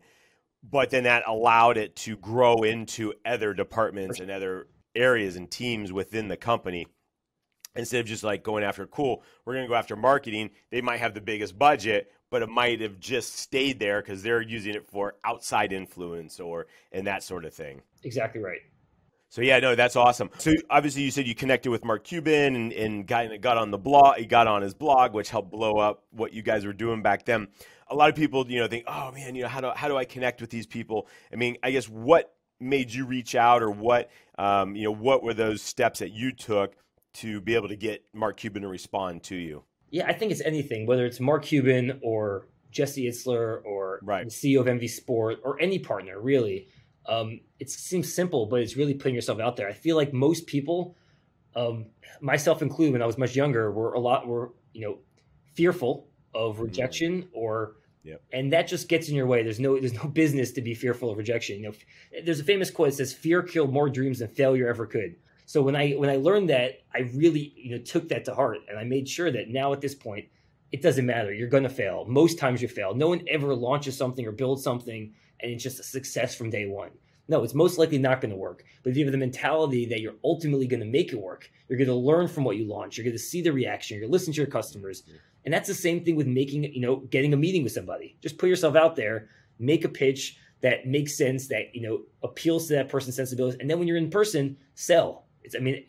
but 0.64 0.92
then 0.92 1.04
that 1.04 1.24
allowed 1.28 1.78
it 1.78 1.96
to 1.98 2.16
grow 2.16 2.58
into 2.58 3.14
other 3.26 3.56
departments 3.56 4.20
and 4.20 4.30
other 4.30 4.68
areas 4.96 5.36
and 5.36 5.50
teams 5.50 5.92
within 5.92 6.28
the 6.28 6.38
company. 6.38 6.86
Instead 7.76 8.02
of 8.02 8.06
just 8.06 8.24
like 8.24 8.44
going 8.44 8.64
after 8.64 8.86
cool, 8.86 9.24
we're 9.44 9.54
going 9.54 9.66
to 9.66 9.70
go 9.70 9.76
after 9.76 9.96
marketing. 9.96 10.52
They 10.72 10.82
might 10.82 11.00
have 11.00 11.14
the 11.16 11.22
biggest 11.22 11.58
budget, 11.58 12.12
but 12.30 12.42
it 12.42 12.50
might 12.50 12.82
have 12.82 13.00
just 13.00 13.38
stayed 13.38 13.80
there 13.80 14.02
because 14.02 14.24
they're 14.24 14.42
using 14.42 14.76
it 14.76 14.90
for 14.90 15.16
outside 15.24 15.72
influence 15.72 16.40
or 16.40 16.68
and 16.92 17.08
that 17.08 17.24
sort 17.24 17.46
of 17.46 17.54
thing. 17.54 17.82
Exactly 18.04 18.42
right. 18.42 18.60
So 19.30 19.42
yeah, 19.42 19.60
no, 19.60 19.76
that's 19.76 19.96
awesome. 19.96 20.30
So 20.38 20.54
obviously, 20.70 21.02
you 21.02 21.12
said 21.12 21.28
you 21.28 21.36
connected 21.36 21.70
with 21.70 21.84
Mark 21.84 22.06
Cuban 22.06 22.56
and, 22.56 22.72
and 22.72 23.06
got 23.06 23.42
got 23.42 23.58
on 23.58 23.72
the 23.72 23.78
blog. 23.78 24.18
He 24.18 24.26
got 24.26 24.48
on 24.48 24.62
his 24.62 24.74
blog, 24.74 25.14
which 25.14 25.30
helped 25.30 25.52
blow 25.52 25.78
up 25.78 26.04
what 26.12 26.34
you 26.34 26.42
guys 26.42 26.66
were 26.66 26.74
doing 26.74 27.02
back 27.02 27.26
then. 27.26 27.48
A 27.90 27.96
lot 27.96 28.10
of 28.10 28.16
people, 28.16 28.50
you 28.50 28.60
know, 28.60 28.68
think, 28.68 28.86
oh 28.88 29.12
man, 29.12 29.36
you 29.36 29.44
know, 29.44 29.50
how 29.50 29.62
do 29.62 29.72
how 29.76 29.88
do 29.88 29.98
I 29.98 30.06
connect 30.06 30.40
with 30.40 30.50
these 30.50 30.66
people? 30.66 31.08
I 31.32 31.36
mean, 31.36 31.58
I 31.62 31.72
guess 31.72 31.90
what 31.90 32.34
made 32.60 32.92
you 32.92 33.06
reach 33.06 33.36
out, 33.36 33.62
or 33.62 33.70
what, 33.70 34.10
um, 34.40 34.76
you 34.76 34.84
know, 34.84 34.92
what 34.92 35.24
were 35.24 35.34
those 35.34 35.62
steps 35.62 36.00
that 36.00 36.12
you 36.12 36.32
took 36.32 36.76
to 37.16 37.42
be 37.42 37.56
able 37.56 37.68
to 37.68 37.76
get 37.76 38.06
Mark 38.14 38.38
Cuban 38.38 38.62
to 38.62 38.68
respond 38.68 39.24
to 39.24 39.36
you? 39.36 39.64
Yeah, 39.90 40.06
I 40.08 40.14
think 40.14 40.32
it's 40.32 40.42
anything, 40.42 40.86
whether 40.86 41.06
it's 41.06 41.20
Mark 41.20 41.44
Cuban 41.46 42.00
or 42.04 42.48
Jesse 42.72 43.08
Itzler 43.08 43.64
or 43.64 44.00
Right. 44.04 44.26
the 44.26 44.32
CEO 44.32 44.60
of 44.60 44.68
MV 44.68 44.88
Sport 44.90 45.40
or 45.44 45.60
any 45.62 45.80
partner, 45.80 46.20
really. 46.20 46.68
Um, 47.06 47.40
it 47.60 47.70
seems 47.70 48.14
simple, 48.14 48.48
but 48.48 48.60
it's 48.62 48.76
really 48.76 48.94
putting 48.94 49.16
yourself 49.16 49.40
out 49.40 49.56
there. 49.56 49.68
I 49.70 49.74
feel 49.74 49.96
like 49.96 50.12
most 50.14 50.46
people, 50.46 50.98
um, 51.56 51.86
myself 52.20 52.62
included, 52.62 52.92
when 52.94 53.02
I 53.02 53.06
was 53.06 53.18
much 53.18 53.36
younger, 53.36 53.72
were 53.72 53.94
a 53.94 54.00
lot 54.00 54.28
were 54.28 54.52
you 54.74 54.82
know 54.82 55.00
fearful 55.56 56.08
of 56.34 56.60
rejection 56.60 57.30
or. 57.34 57.78
Yep. 58.04 58.22
And 58.32 58.54
that 58.54 58.68
just 58.70 58.88
gets 58.88 59.10
in 59.10 59.16
your 59.16 59.26
way. 59.26 59.44
There's 59.44 59.60
no 59.60 59.78
there's 59.80 59.94
no 59.94 60.08
business 60.08 60.52
to 60.54 60.62
be 60.62 60.74
fearful 60.74 61.10
of 61.10 61.18
rejection. 61.18 61.58
You 61.58 61.64
know, 61.64 61.70
f- 61.70 62.26
there's 62.26 62.40
a 62.40 62.44
famous 62.44 62.70
quote 62.72 62.90
that 62.90 62.96
says, 62.96 63.12
"Fear 63.14 63.44
killed 63.44 63.74
more 63.74 63.90
dreams 63.90 64.20
than 64.20 64.30
failure 64.30 64.68
ever 64.68 64.86
could." 64.86 65.16
So 65.48 65.64
when 65.64 65.76
I 65.76 65.94
when 65.94 66.12
I 66.12 66.18
learned 66.18 66.52
that, 66.52 66.84
I 66.94 67.10
really 67.16 67.54
you 67.58 67.72
know 67.72 67.82
took 67.84 68.10
that 68.10 68.26
to 68.26 68.36
heart, 68.36 68.60
and 68.70 68.78
I 68.78 68.84
made 68.84 69.10
sure 69.10 69.32
that 69.32 69.50
now 69.50 69.74
at 69.74 69.82
this 69.82 69.96
point, 69.96 70.26
it 70.72 70.84
doesn't 70.84 71.06
matter. 71.06 71.34
You're 71.34 71.48
going 71.48 71.64
to 71.64 71.70
fail. 71.70 72.06
Most 72.08 72.38
times 72.38 72.62
you 72.62 72.68
fail. 72.68 72.94
No 72.94 73.08
one 73.08 73.24
ever 73.28 73.56
launches 73.56 73.98
something 73.98 74.28
or 74.28 74.32
builds 74.32 74.64
something 74.64 75.14
and 75.40 75.52
it's 75.52 75.64
just 75.64 75.80
a 75.80 75.84
success 75.84 76.36
from 76.36 76.50
day 76.50 76.66
one. 76.66 76.92
No, 77.30 77.44
it's 77.44 77.54
most 77.54 77.78
likely 77.78 77.98
not 77.98 78.22
going 78.22 78.32
to 78.32 78.38
work. 78.38 78.64
But 78.84 78.92
if 78.92 78.98
you 78.98 79.04
have 79.04 79.12
the 79.12 79.18
mentality 79.18 79.86
that 79.88 80.00
you're 80.00 80.16
ultimately 80.24 80.66
going 80.66 80.80
to 80.80 80.86
make 80.86 81.12
it 81.12 81.22
work, 81.22 81.52
you're 81.68 81.78
going 81.78 81.90
to 81.90 81.94
learn 81.94 82.28
from 82.28 82.46
what 82.46 82.56
you 82.56 82.66
launch. 82.66 82.98
You're 82.98 83.04
going 83.04 83.18
to 83.18 83.20
see 83.20 83.42
the 83.42 83.52
reaction. 83.52 83.96
You're 83.96 84.04
going 84.04 84.12
to 84.12 84.14
listen 84.14 84.34
to 84.34 84.38
your 84.38 84.48
customers. 84.48 85.04
And 85.44 85.54
that's 85.54 85.68
the 85.68 85.74
same 85.74 86.04
thing 86.06 86.16
with 86.16 86.28
making, 86.28 86.64
you 86.64 86.80
know, 86.80 86.98
getting 86.98 87.34
a 87.34 87.38
meeting 87.38 87.64
with 87.64 87.74
somebody. 87.74 88.18
Just 88.22 88.38
put 88.38 88.50
yourself 88.50 88.76
out 88.76 88.96
there, 88.96 89.28
make 89.60 89.84
a 89.84 89.90
pitch 89.90 90.38
that 90.62 90.88
makes 90.88 91.18
sense, 91.18 91.48
that, 91.50 91.76
you 91.76 91.82
know, 91.82 92.02
appeals 92.24 92.68
to 92.68 92.76
that 92.76 92.90
person's 92.90 93.18
sensibilities. 93.18 93.60
And 93.60 93.70
then 93.70 93.78
when 93.78 93.88
you're 93.88 93.98
in 93.98 94.10
person, 94.10 94.58
sell. 94.76 95.26
It's, 95.48 95.56
I 95.56 95.60
mean, 95.60 95.84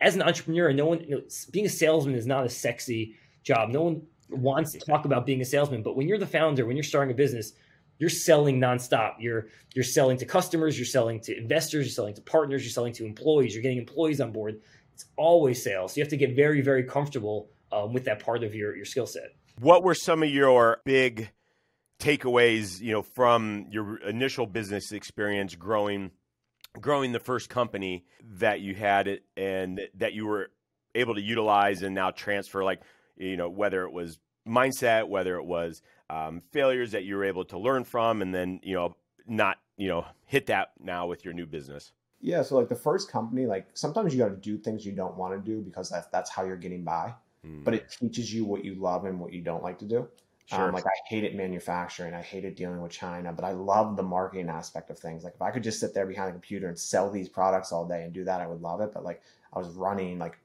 as 0.00 0.14
an 0.14 0.22
entrepreneur, 0.22 0.72
no 0.72 0.86
one, 0.86 1.00
you 1.00 1.10
know, 1.10 1.22
being 1.50 1.66
a 1.66 1.70
salesman 1.70 2.14
is 2.14 2.26
not 2.26 2.46
a 2.46 2.48
sexy 2.48 3.16
job. 3.42 3.68
No 3.68 3.82
one 3.82 4.02
wants 4.30 4.72
to 4.72 4.78
talk 4.78 5.04
about 5.04 5.26
being 5.26 5.40
a 5.40 5.44
salesman, 5.44 5.82
but 5.82 5.96
when 5.96 6.08
you're 6.08 6.18
the 6.18 6.26
founder, 6.26 6.64
when 6.64 6.76
you're 6.76 6.84
starting 6.84 7.12
a 7.12 7.16
business, 7.16 7.52
you're 7.98 8.08
selling 8.08 8.60
nonstop. 8.60 9.14
You're 9.18 9.48
you're 9.74 9.84
selling 9.84 10.16
to 10.18 10.24
customers, 10.24 10.78
you're 10.78 10.86
selling 10.86 11.20
to 11.20 11.36
investors, 11.36 11.86
you're 11.86 11.92
selling 11.92 12.14
to 12.14 12.22
partners, 12.22 12.62
you're 12.62 12.70
selling 12.70 12.94
to 12.94 13.04
employees, 13.04 13.54
you're 13.54 13.62
getting 13.62 13.78
employees 13.78 14.20
on 14.20 14.32
board. 14.32 14.60
It's 14.94 15.04
always 15.16 15.62
sales. 15.62 15.92
So 15.92 15.96
you 15.98 16.04
have 16.04 16.10
to 16.10 16.16
get 16.16 16.34
very 16.34 16.62
very 16.62 16.84
comfortable 16.84 17.50
um, 17.72 17.92
with 17.92 18.04
that 18.04 18.24
part 18.24 18.42
of 18.42 18.54
your 18.54 18.74
your 18.74 18.86
skill 18.86 19.06
set. 19.06 19.34
What 19.58 19.82
were 19.82 19.94
some 19.94 20.22
of 20.22 20.30
your 20.30 20.80
big 20.84 21.30
takeaways, 22.00 22.80
you 22.80 22.92
know, 22.92 23.02
from 23.02 23.66
your 23.70 23.98
initial 23.98 24.46
business 24.46 24.92
experience 24.92 25.54
growing 25.54 26.10
growing 26.78 27.12
the 27.12 27.20
first 27.20 27.48
company 27.48 28.04
that 28.38 28.60
you 28.60 28.74
had 28.74 29.08
it 29.08 29.24
and 29.36 29.80
that 29.94 30.12
you 30.12 30.26
were 30.26 30.50
able 30.94 31.14
to 31.14 31.20
utilize 31.20 31.82
and 31.82 31.94
now 31.94 32.10
transfer 32.10 32.64
like 32.64 32.80
you 33.16 33.36
know 33.36 33.48
whether 33.48 33.84
it 33.84 33.92
was 33.92 34.18
mindset 34.46 35.08
whether 35.08 35.36
it 35.36 35.44
was 35.44 35.82
um, 36.08 36.42
failures 36.50 36.92
that 36.92 37.04
you 37.04 37.16
were 37.16 37.24
able 37.24 37.44
to 37.44 37.58
learn 37.58 37.84
from 37.84 38.22
and 38.22 38.34
then 38.34 38.60
you 38.62 38.74
know 38.74 38.96
not 39.26 39.58
you 39.76 39.88
know 39.88 40.04
hit 40.26 40.46
that 40.46 40.72
now 40.80 41.06
with 41.06 41.24
your 41.24 41.34
new 41.34 41.46
business? 41.46 41.92
Yeah 42.20 42.42
so 42.42 42.56
like 42.56 42.68
the 42.68 42.74
first 42.74 43.10
company 43.10 43.46
like 43.46 43.68
sometimes 43.74 44.12
you 44.12 44.20
got 44.20 44.28
to 44.28 44.36
do 44.36 44.58
things 44.58 44.84
you 44.84 44.92
don't 44.92 45.16
want 45.16 45.32
to 45.34 45.40
do 45.40 45.60
because 45.60 45.90
that's 45.90 46.06
that's 46.08 46.30
how 46.30 46.44
you're 46.44 46.56
getting 46.56 46.84
by. 46.84 47.14
Mm. 47.46 47.64
but 47.64 47.72
it 47.72 47.90
teaches 47.90 48.34
you 48.34 48.44
what 48.44 48.66
you 48.66 48.74
love 48.74 49.06
and 49.06 49.18
what 49.18 49.32
you 49.32 49.40
don't 49.40 49.62
like 49.62 49.78
to 49.78 49.86
do 49.86 50.06
Sure. 50.50 50.66
Um, 50.66 50.72
like 50.72 50.84
I 50.86 50.90
hated 51.08 51.36
manufacturing, 51.36 52.12
I 52.12 52.22
hated 52.22 52.56
dealing 52.56 52.80
with 52.82 52.90
China, 52.90 53.32
but 53.32 53.44
I 53.44 53.52
love 53.52 53.96
the 53.96 54.02
marketing 54.02 54.48
aspect 54.48 54.90
of 54.90 54.98
things. 54.98 55.22
Like 55.22 55.34
if 55.34 55.42
I 55.42 55.52
could 55.52 55.62
just 55.62 55.78
sit 55.78 55.94
there 55.94 56.06
behind 56.06 56.30
a 56.30 56.32
computer 56.32 56.66
and 56.68 56.76
sell 56.78 57.08
these 57.08 57.28
products 57.28 57.70
all 57.70 57.86
day 57.86 58.02
and 58.02 58.12
do 58.12 58.24
that, 58.24 58.40
I 58.40 58.48
would 58.48 58.60
love 58.60 58.80
it. 58.80 58.92
But 58.92 59.04
like 59.04 59.22
I 59.52 59.58
was 59.58 59.68
running, 59.68 60.18
like 60.18 60.38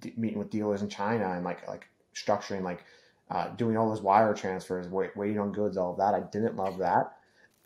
d- 0.00 0.14
meeting 0.16 0.38
with 0.38 0.50
dealers 0.50 0.82
in 0.82 0.88
China 0.88 1.32
and 1.32 1.44
like 1.44 1.66
like 1.68 1.88
structuring, 2.14 2.62
like 2.62 2.84
uh, 3.30 3.48
doing 3.56 3.76
all 3.76 3.88
those 3.88 4.02
wire 4.02 4.34
transfers, 4.34 4.88
wait, 4.88 5.16
waiting 5.16 5.38
on 5.38 5.52
goods, 5.52 5.76
all 5.78 5.92
of 5.92 5.98
that. 5.98 6.14
I 6.14 6.20
didn't 6.20 6.56
love 6.56 6.78
that, 6.78 7.16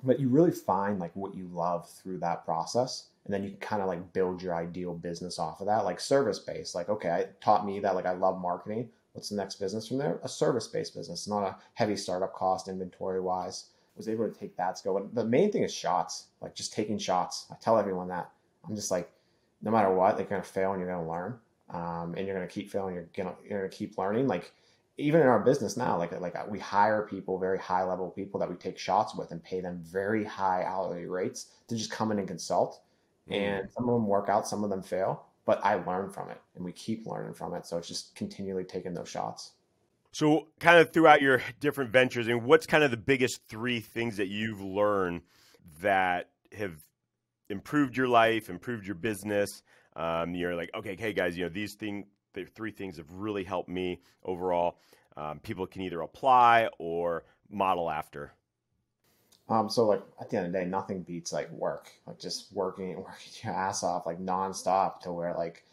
but 0.03 0.21
you 0.21 0.29
really 0.29 0.51
find 0.53 0.99
like 1.01 1.15
what 1.17 1.35
you 1.35 1.49
love 1.49 1.89
through 1.91 2.19
that 2.19 2.45
process, 2.45 3.09
and 3.25 3.35
then 3.35 3.43
you 3.45 3.51
can 3.51 3.59
kind 3.61 3.83
of 3.83 3.89
like 3.89 4.13
build 4.13 4.43
your 4.43 4.55
ideal 4.55 4.95
business 4.95 5.39
off 5.39 5.61
of 5.61 5.67
that, 5.67 5.85
like 5.85 6.01
service 6.01 6.39
based. 6.39 6.75
Like 6.75 6.89
okay, 6.89 7.21
it 7.23 7.41
taught 7.41 7.67
me 7.67 7.81
that 7.81 7.95
like 7.95 8.07
I 8.07 8.13
love 8.13 8.41
marketing 8.41 8.91
What's 9.13 9.29
the 9.29 9.37
next 9.37 9.57
business 9.57 9.89
from 9.89 9.99
there? 9.99 10.21
A 10.23 10.29
service 10.29 10.67
based 10.67 10.95
business, 10.95 11.29
not 11.29 11.45
a 11.45 11.57
heavy 11.75 11.97
startup 11.97 12.33
cost 12.33 12.69
inventory 12.69 13.21
wise. 13.21 13.67
Was 13.95 14.09
able 14.09 14.27
to 14.27 14.39
take 14.39 14.57
that 14.57 14.79
skill. 14.79 14.95
But 14.95 15.15
the 15.15 15.25
main 15.25 15.53
thing 15.53 15.65
is 15.65 15.75
shots, 15.75 16.29
like 16.41 16.55
just 16.55 16.73
taking 16.73 16.97
shots. 16.97 17.47
I 17.51 17.57
tell 17.61 17.79
everyone 17.79 18.09
that. 18.09 18.31
I'm 18.67 18.75
just 18.75 18.91
like, 18.91 19.13
no 19.61 19.71
matter 19.71 19.93
what, 19.93 20.17
they're 20.17 20.25
gonna 20.25 20.43
fail 20.43 20.73
and 20.73 20.81
you're 20.81 20.91
gonna 20.91 21.07
learn, 21.07 21.39
um, 21.69 22.15
and 22.17 22.27
you're 22.27 22.35
gonna 22.35 22.47
keep 22.47 22.71
failing. 22.71 22.95
You're 22.95 23.11
gonna 23.15 23.35
you're 23.47 23.59
gonna 23.59 23.69
keep 23.69 23.99
learning. 23.99 24.29
Like 24.29 24.51
even 24.97 25.21
in 25.21 25.27
our 25.27 25.41
business 25.41 25.77
now, 25.77 25.99
like 25.99 26.19
like 26.19 26.51
we 26.51 26.59
hire 26.59 27.03
people, 27.03 27.39
very 27.39 27.59
high 27.59 27.85
level 27.85 28.09
people 28.09 28.41
that 28.41 28.49
we 28.49 28.57
take 28.57 28.79
shots 28.79 29.15
with 29.15 29.31
and 29.31 29.45
pay 29.45 29.61
them 29.61 29.83
very 29.85 30.25
high 30.25 30.65
hourly 30.65 31.05
rates 31.05 31.49
to 31.69 31.77
just 31.77 31.91
come 31.91 32.13
in 32.13 32.19
and 32.19 32.27
consult. 32.27 32.81
Mm. 33.31 33.35
And 33.37 33.71
some 33.71 33.91
of 33.91 33.95
them 33.95 34.07
work 34.07 34.31
out, 34.31 34.49
some 34.49 34.65
of 34.65 34.71
them 34.71 34.83
fail 34.83 35.27
but 35.45 35.65
I 35.65 35.75
learn 35.75 36.11
from 36.11 36.31
it 36.31 36.41
and 36.55 36.65
we 36.65 36.73
keep 36.73 37.07
learning 37.07 37.35
from 37.35 37.55
it. 37.55 37.67
So 37.67 37.79
it's 37.79 37.89
just 37.89 38.15
continually 38.15 38.65
taking 38.65 38.95
those 38.95 39.09
shots. 39.09 39.53
So, 40.15 40.49
kind 40.61 40.79
of 40.79 40.93
throughout 40.93 41.23
your 41.23 41.43
different 41.59 41.91
ventures, 41.91 42.29
and 42.29 42.45
what's 42.45 42.67
kind 42.67 42.85
of 42.85 42.91
the 42.91 42.99
biggest 42.99 43.47
three 43.49 43.81
things 43.81 44.19
that 44.19 44.29
you've 44.29 44.61
learned 44.61 45.23
that 45.81 46.29
have 46.55 46.75
improved 47.49 47.97
your 47.97 48.09
life, 48.09 48.51
improved 48.51 48.87
your 48.87 48.95
business? 48.95 49.63
Um, 49.97 50.35
you're 50.35 50.55
like, 50.55 50.71
okay, 50.75 50.97
hey 50.97 51.15
guys, 51.15 51.35
you 51.35 51.45
know 51.45 51.49
these 51.49 51.75
things, 51.75 52.05
the 52.35 52.45
three 52.45 52.73
things 52.73 52.99
have 52.99 53.11
really 53.11 53.43
helped 53.43 53.71
me 53.71 54.03
overall. 54.23 54.79
Um, 55.17 55.39
people 55.39 55.67
can 55.67 55.81
either 55.81 56.03
apply 56.03 56.69
or 56.79 57.25
model 57.51 57.91
after. 57.91 58.33
Um, 59.49 59.69
so 59.69 59.87
like 59.87 60.03
at 60.21 60.31
the 60.31 60.37
end 60.37 60.47
of 60.47 60.53
the 60.53 60.59
day, 60.59 60.65
nothing 60.65 61.03
beats 61.03 61.33
like 61.33 61.51
work, 61.51 61.91
like 62.07 62.19
just 62.19 62.53
working, 62.53 62.97
working 62.97 63.33
your 63.43 63.55
ass 63.55 63.83
off 63.83 64.07
like 64.07 64.21
nonstop 64.21 65.01
to 65.01 65.13
where 65.13 65.35
like, 65.35 65.65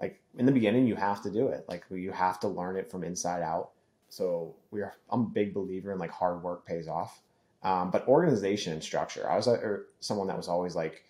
like 0.00 0.20
in 0.38 0.46
the 0.46 0.52
beginning 0.52 0.86
you 0.86 0.94
have 0.94 1.22
to 1.22 1.30
do 1.30 1.48
it. 1.48 1.64
Like 1.68 1.84
you 1.90 2.12
have 2.12 2.40
to 2.40 2.48
learn 2.48 2.76
it 2.76 2.90
from 2.90 3.04
inside 3.04 3.42
out. 3.42 3.70
So 4.08 4.54
we're, 4.70 4.94
I'm 5.10 5.22
a 5.22 5.24
big 5.24 5.52
believer 5.52 5.92
in 5.92 5.98
like 5.98 6.10
hard 6.10 6.42
work 6.42 6.66
pays 6.66 6.88
off. 6.88 7.20
Um, 7.62 7.90
but 7.90 8.06
organization 8.06 8.72
and 8.72 8.82
structure, 8.82 9.28
I 9.28 9.36
was 9.36 9.48
uh, 9.48 9.78
someone 9.98 10.28
that 10.28 10.36
was 10.36 10.46
always 10.46 10.76
like 10.76 11.02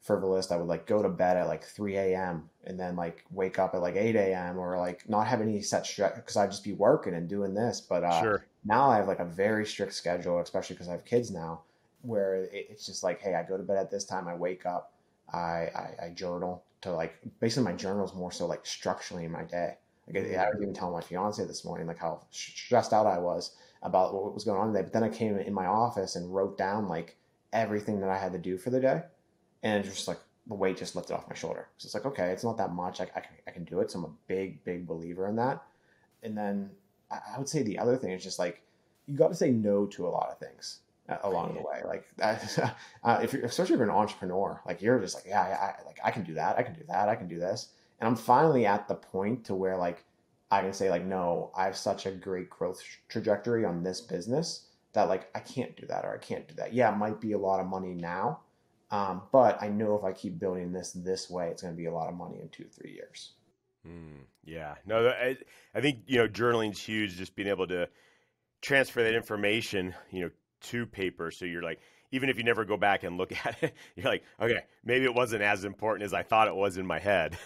frivolous. 0.00 0.52
I 0.52 0.56
would 0.56 0.68
like 0.68 0.86
go 0.86 1.02
to 1.02 1.08
bed 1.08 1.36
at 1.36 1.48
like 1.48 1.64
3 1.64 1.96
a.m. 1.96 2.48
and 2.64 2.78
then 2.78 2.94
like 2.94 3.24
wake 3.30 3.58
up 3.58 3.74
at 3.74 3.80
like 3.80 3.96
8 3.96 4.14
a.m. 4.14 4.58
or 4.58 4.78
like 4.78 5.08
not 5.08 5.26
have 5.26 5.40
any 5.40 5.60
set 5.60 5.86
structure 5.86 6.20
because 6.20 6.36
I'd 6.36 6.50
just 6.50 6.62
be 6.62 6.74
working 6.74 7.14
and 7.14 7.28
doing 7.28 7.52
this. 7.52 7.80
But 7.80 8.04
uh, 8.04 8.20
sure 8.20 8.46
now 8.64 8.90
I 8.90 8.96
have 8.96 9.08
like 9.08 9.20
a 9.20 9.24
very 9.24 9.66
strict 9.66 9.94
schedule, 9.94 10.40
especially 10.40 10.74
because 10.74 10.88
I 10.88 10.92
have 10.92 11.04
kids 11.04 11.30
now, 11.30 11.62
where 12.02 12.48
it's 12.52 12.86
just 12.86 13.02
like, 13.02 13.20
hey, 13.20 13.34
I 13.34 13.42
go 13.42 13.56
to 13.56 13.62
bed 13.62 13.76
at 13.76 13.90
this 13.90 14.04
time, 14.04 14.28
I 14.28 14.34
wake 14.34 14.66
up, 14.66 14.92
I, 15.32 15.38
I, 15.38 15.94
I 16.04 16.08
journal 16.10 16.64
to 16.82 16.92
like 16.92 17.18
basically 17.40 17.64
my 17.64 17.72
journal 17.72 18.04
is 18.04 18.14
more 18.14 18.30
so 18.30 18.46
like 18.46 18.64
structurally 18.64 19.24
in 19.24 19.32
my 19.32 19.42
day. 19.44 19.76
Like 20.06 20.24
I, 20.24 20.34
I 20.34 20.48
was 20.50 20.60
even 20.60 20.74
telling 20.74 20.94
my 20.94 21.00
fiance 21.00 21.44
this 21.44 21.64
morning 21.64 21.86
like 21.86 21.98
how 21.98 22.20
stressed 22.30 22.92
out 22.92 23.06
I 23.06 23.18
was 23.18 23.56
about 23.82 24.14
what 24.14 24.34
was 24.34 24.44
going 24.44 24.60
on 24.60 24.72
today. 24.72 24.82
But 24.82 24.92
then 24.92 25.02
I 25.02 25.08
came 25.08 25.38
in 25.38 25.52
my 25.54 25.66
office 25.66 26.16
and 26.16 26.34
wrote 26.34 26.58
down 26.58 26.88
like 26.88 27.16
everything 27.52 28.00
that 28.00 28.10
I 28.10 28.18
had 28.18 28.32
to 28.32 28.38
do 28.38 28.58
for 28.58 28.70
the 28.70 28.80
day, 28.80 29.02
and 29.62 29.82
just 29.82 30.08
like 30.08 30.18
the 30.46 30.54
weight 30.54 30.76
just 30.76 30.94
lifted 30.94 31.14
off 31.14 31.28
my 31.28 31.34
shoulder. 31.34 31.68
So 31.78 31.86
it's 31.86 31.94
like 31.94 32.04
okay, 32.04 32.30
it's 32.30 32.44
not 32.44 32.58
that 32.58 32.72
much. 32.72 33.00
I, 33.00 33.04
I, 33.16 33.20
can, 33.20 33.32
I 33.46 33.50
can 33.50 33.64
do 33.64 33.80
it. 33.80 33.90
So 33.90 33.98
I'm 34.00 34.04
a 34.04 34.14
big 34.26 34.62
big 34.64 34.86
believer 34.86 35.26
in 35.28 35.36
that. 35.36 35.62
And 36.22 36.36
then 36.36 36.70
I 37.34 37.38
would 37.38 37.48
say 37.48 37.62
the 37.62 37.78
other 37.78 37.96
thing 37.96 38.12
is 38.12 38.22
just 38.22 38.38
like 38.38 38.62
you 39.06 39.16
got 39.16 39.28
to 39.28 39.34
say 39.34 39.50
no 39.50 39.86
to 39.86 40.06
a 40.06 40.10
lot 40.10 40.30
of 40.30 40.38
things 40.38 40.80
along 41.22 41.54
the 41.54 41.60
way. 41.60 41.82
Like 41.84 42.06
that, 42.16 42.76
uh, 43.04 43.20
if 43.22 43.32
you're, 43.32 43.44
especially 43.44 43.74
if 43.74 43.78
you're 43.78 43.88
an 43.88 43.94
entrepreneur, 43.94 44.60
like 44.66 44.80
you're 44.80 44.98
just 44.98 45.14
like, 45.14 45.24
yeah, 45.26 45.42
I, 45.42 45.86
like 45.86 45.98
I 46.02 46.10
can 46.10 46.24
do 46.24 46.34
that. 46.34 46.58
I 46.58 46.62
can 46.62 46.74
do 46.74 46.84
that. 46.88 47.08
I 47.08 47.16
can 47.16 47.28
do 47.28 47.38
this. 47.38 47.68
And 48.00 48.08
I'm 48.08 48.16
finally 48.16 48.66
at 48.66 48.88
the 48.88 48.94
point 48.94 49.44
to 49.46 49.54
where 49.54 49.76
like 49.76 50.04
I 50.50 50.62
can 50.62 50.72
say 50.72 50.90
like, 50.90 51.04
no, 51.04 51.50
I 51.56 51.64
have 51.64 51.76
such 51.76 52.06
a 52.06 52.10
great 52.10 52.50
growth 52.50 52.82
trajectory 53.08 53.64
on 53.64 53.82
this 53.82 54.00
business 54.00 54.66
that 54.92 55.08
like 55.08 55.28
I 55.34 55.40
can't 55.40 55.76
do 55.76 55.86
that 55.86 56.04
or 56.04 56.14
I 56.14 56.18
can't 56.18 56.46
do 56.48 56.54
that. 56.54 56.72
Yeah, 56.72 56.92
it 56.92 56.98
might 56.98 57.20
be 57.20 57.32
a 57.32 57.38
lot 57.38 57.60
of 57.60 57.66
money 57.66 57.94
now, 57.94 58.40
um, 58.90 59.22
but 59.32 59.60
I 59.62 59.68
know 59.68 59.96
if 59.96 60.04
I 60.04 60.12
keep 60.12 60.38
building 60.38 60.72
this 60.72 60.92
this 60.92 61.28
way, 61.28 61.48
it's 61.48 61.62
going 61.62 61.74
to 61.74 61.78
be 61.78 61.86
a 61.86 61.92
lot 61.92 62.08
of 62.08 62.14
money 62.14 62.40
in 62.40 62.48
two 62.48 62.64
three 62.64 62.92
years. 62.92 63.32
Mm, 63.86 64.24
yeah, 64.44 64.74
no, 64.86 65.08
I, 65.08 65.36
I 65.74 65.80
think 65.80 66.00
you 66.06 66.18
know 66.18 66.26
journaling's 66.26 66.80
huge. 66.80 67.16
Just 67.16 67.34
being 67.34 67.48
able 67.48 67.66
to 67.68 67.88
transfer 68.62 69.02
that 69.02 69.14
information, 69.14 69.94
you 70.10 70.22
know, 70.22 70.30
to 70.62 70.86
paper. 70.86 71.30
So 71.30 71.44
you're 71.44 71.62
like, 71.62 71.80
even 72.12 72.28
if 72.28 72.38
you 72.38 72.44
never 72.44 72.64
go 72.64 72.76
back 72.76 73.02
and 73.02 73.18
look 73.18 73.32
at 73.46 73.62
it, 73.62 73.74
you're 73.94 74.06
like, 74.06 74.24
okay, 74.40 74.60
maybe 74.84 75.04
it 75.04 75.14
wasn't 75.14 75.42
as 75.42 75.64
important 75.64 76.04
as 76.04 76.14
I 76.14 76.22
thought 76.22 76.48
it 76.48 76.54
was 76.54 76.76
in 76.76 76.86
my 76.86 76.98
head. 76.98 77.36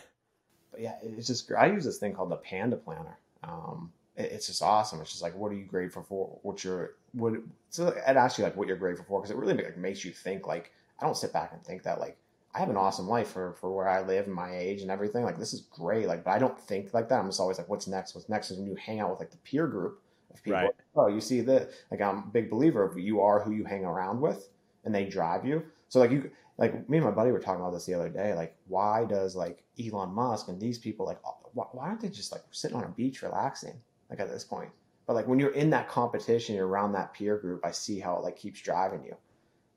But 0.70 0.80
yeah, 0.80 0.94
it's 1.02 1.26
just 1.26 1.50
I 1.52 1.66
use 1.66 1.84
this 1.84 1.98
thing 1.98 2.14
called 2.14 2.30
the 2.30 2.36
Panda 2.36 2.76
Planner. 2.76 3.16
Um, 3.42 3.92
it, 4.16 4.32
it's 4.32 4.46
just 4.46 4.62
awesome. 4.62 5.00
It's 5.00 5.10
just 5.10 5.22
like, 5.22 5.34
what 5.34 5.50
are 5.50 5.56
you 5.56 5.64
grateful 5.64 6.02
for? 6.02 6.38
What's 6.42 6.62
your 6.62 6.94
what? 7.12 7.34
So 7.70 7.88
it 7.88 7.98
asks 8.06 8.38
you 8.38 8.44
like 8.44 8.56
what 8.56 8.68
you're 8.68 8.76
grateful 8.76 9.04
for 9.08 9.20
because 9.20 9.30
it 9.30 9.36
really 9.36 9.54
like, 9.54 9.76
makes 9.76 10.04
you 10.04 10.12
think. 10.12 10.46
Like 10.46 10.72
I 11.00 11.06
don't 11.06 11.16
sit 11.16 11.32
back 11.32 11.52
and 11.52 11.62
think 11.64 11.82
that 11.82 11.98
like 11.98 12.16
I 12.54 12.60
have 12.60 12.70
an 12.70 12.76
awesome 12.76 13.08
life 13.08 13.28
for 13.28 13.52
for 13.54 13.74
where 13.74 13.88
I 13.88 14.02
live 14.02 14.26
and 14.26 14.34
my 14.34 14.56
age 14.56 14.82
and 14.82 14.90
everything. 14.90 15.22
Like 15.24 15.38
this 15.38 15.52
is 15.52 15.62
great. 15.62 16.06
Like, 16.06 16.24
but 16.24 16.30
I 16.30 16.38
don't 16.38 16.58
think 16.58 16.94
like 16.94 17.08
that. 17.08 17.18
I'm 17.20 17.28
just 17.28 17.40
always 17.40 17.58
like, 17.58 17.68
what's 17.68 17.86
next? 17.86 18.14
What's 18.14 18.28
next? 18.28 18.50
Is 18.50 18.58
when 18.58 18.66
you 18.66 18.74
hang 18.76 19.00
out 19.00 19.10
with 19.10 19.20
like 19.20 19.30
the 19.30 19.36
peer 19.38 19.66
group 19.66 20.00
of 20.32 20.42
people. 20.42 20.60
Right. 20.60 20.70
Oh, 20.96 21.08
you 21.08 21.20
see 21.20 21.40
that? 21.42 21.70
Like 21.90 22.00
I'm 22.00 22.18
a 22.18 22.30
big 22.32 22.50
believer 22.50 22.82
of 22.82 22.98
you 22.98 23.20
are 23.20 23.40
who 23.40 23.52
you 23.52 23.64
hang 23.64 23.84
around 23.84 24.20
with, 24.20 24.48
and 24.84 24.94
they 24.94 25.04
drive 25.04 25.44
you. 25.44 25.62
So 25.88 26.00
like 26.00 26.10
you, 26.10 26.30
like 26.56 26.88
me 26.88 26.98
and 26.98 27.06
my 27.06 27.12
buddy 27.12 27.30
were 27.30 27.38
talking 27.38 27.60
about 27.60 27.72
this 27.72 27.86
the 27.86 27.94
other 27.94 28.08
day. 28.08 28.34
Like, 28.34 28.56
why 28.66 29.04
does 29.04 29.36
like 29.36 29.62
Elon 29.78 30.10
Musk 30.10 30.48
and 30.48 30.60
these 30.60 30.78
people 30.78 31.06
like 31.06 31.18
uh, 31.26 31.32
why, 31.52 31.66
why 31.72 31.88
aren't 31.88 32.00
they 32.00 32.08
just 32.08 32.32
like 32.32 32.42
sitting 32.50 32.76
on 32.76 32.84
a 32.84 32.88
beach 32.88 33.22
relaxing? 33.22 33.74
Like 34.10 34.20
at 34.20 34.30
this 34.30 34.44
point, 34.44 34.70
but 35.06 35.12
like 35.12 35.28
when 35.28 35.38
you're 35.38 35.54
in 35.54 35.68
that 35.70 35.88
competition, 35.88 36.56
you're 36.56 36.66
around 36.66 36.92
that 36.92 37.12
peer 37.12 37.36
group. 37.36 37.60
I 37.64 37.72
see 37.72 38.00
how 38.00 38.16
it 38.16 38.22
like 38.22 38.36
keeps 38.36 38.60
driving 38.60 39.04
you. 39.04 39.16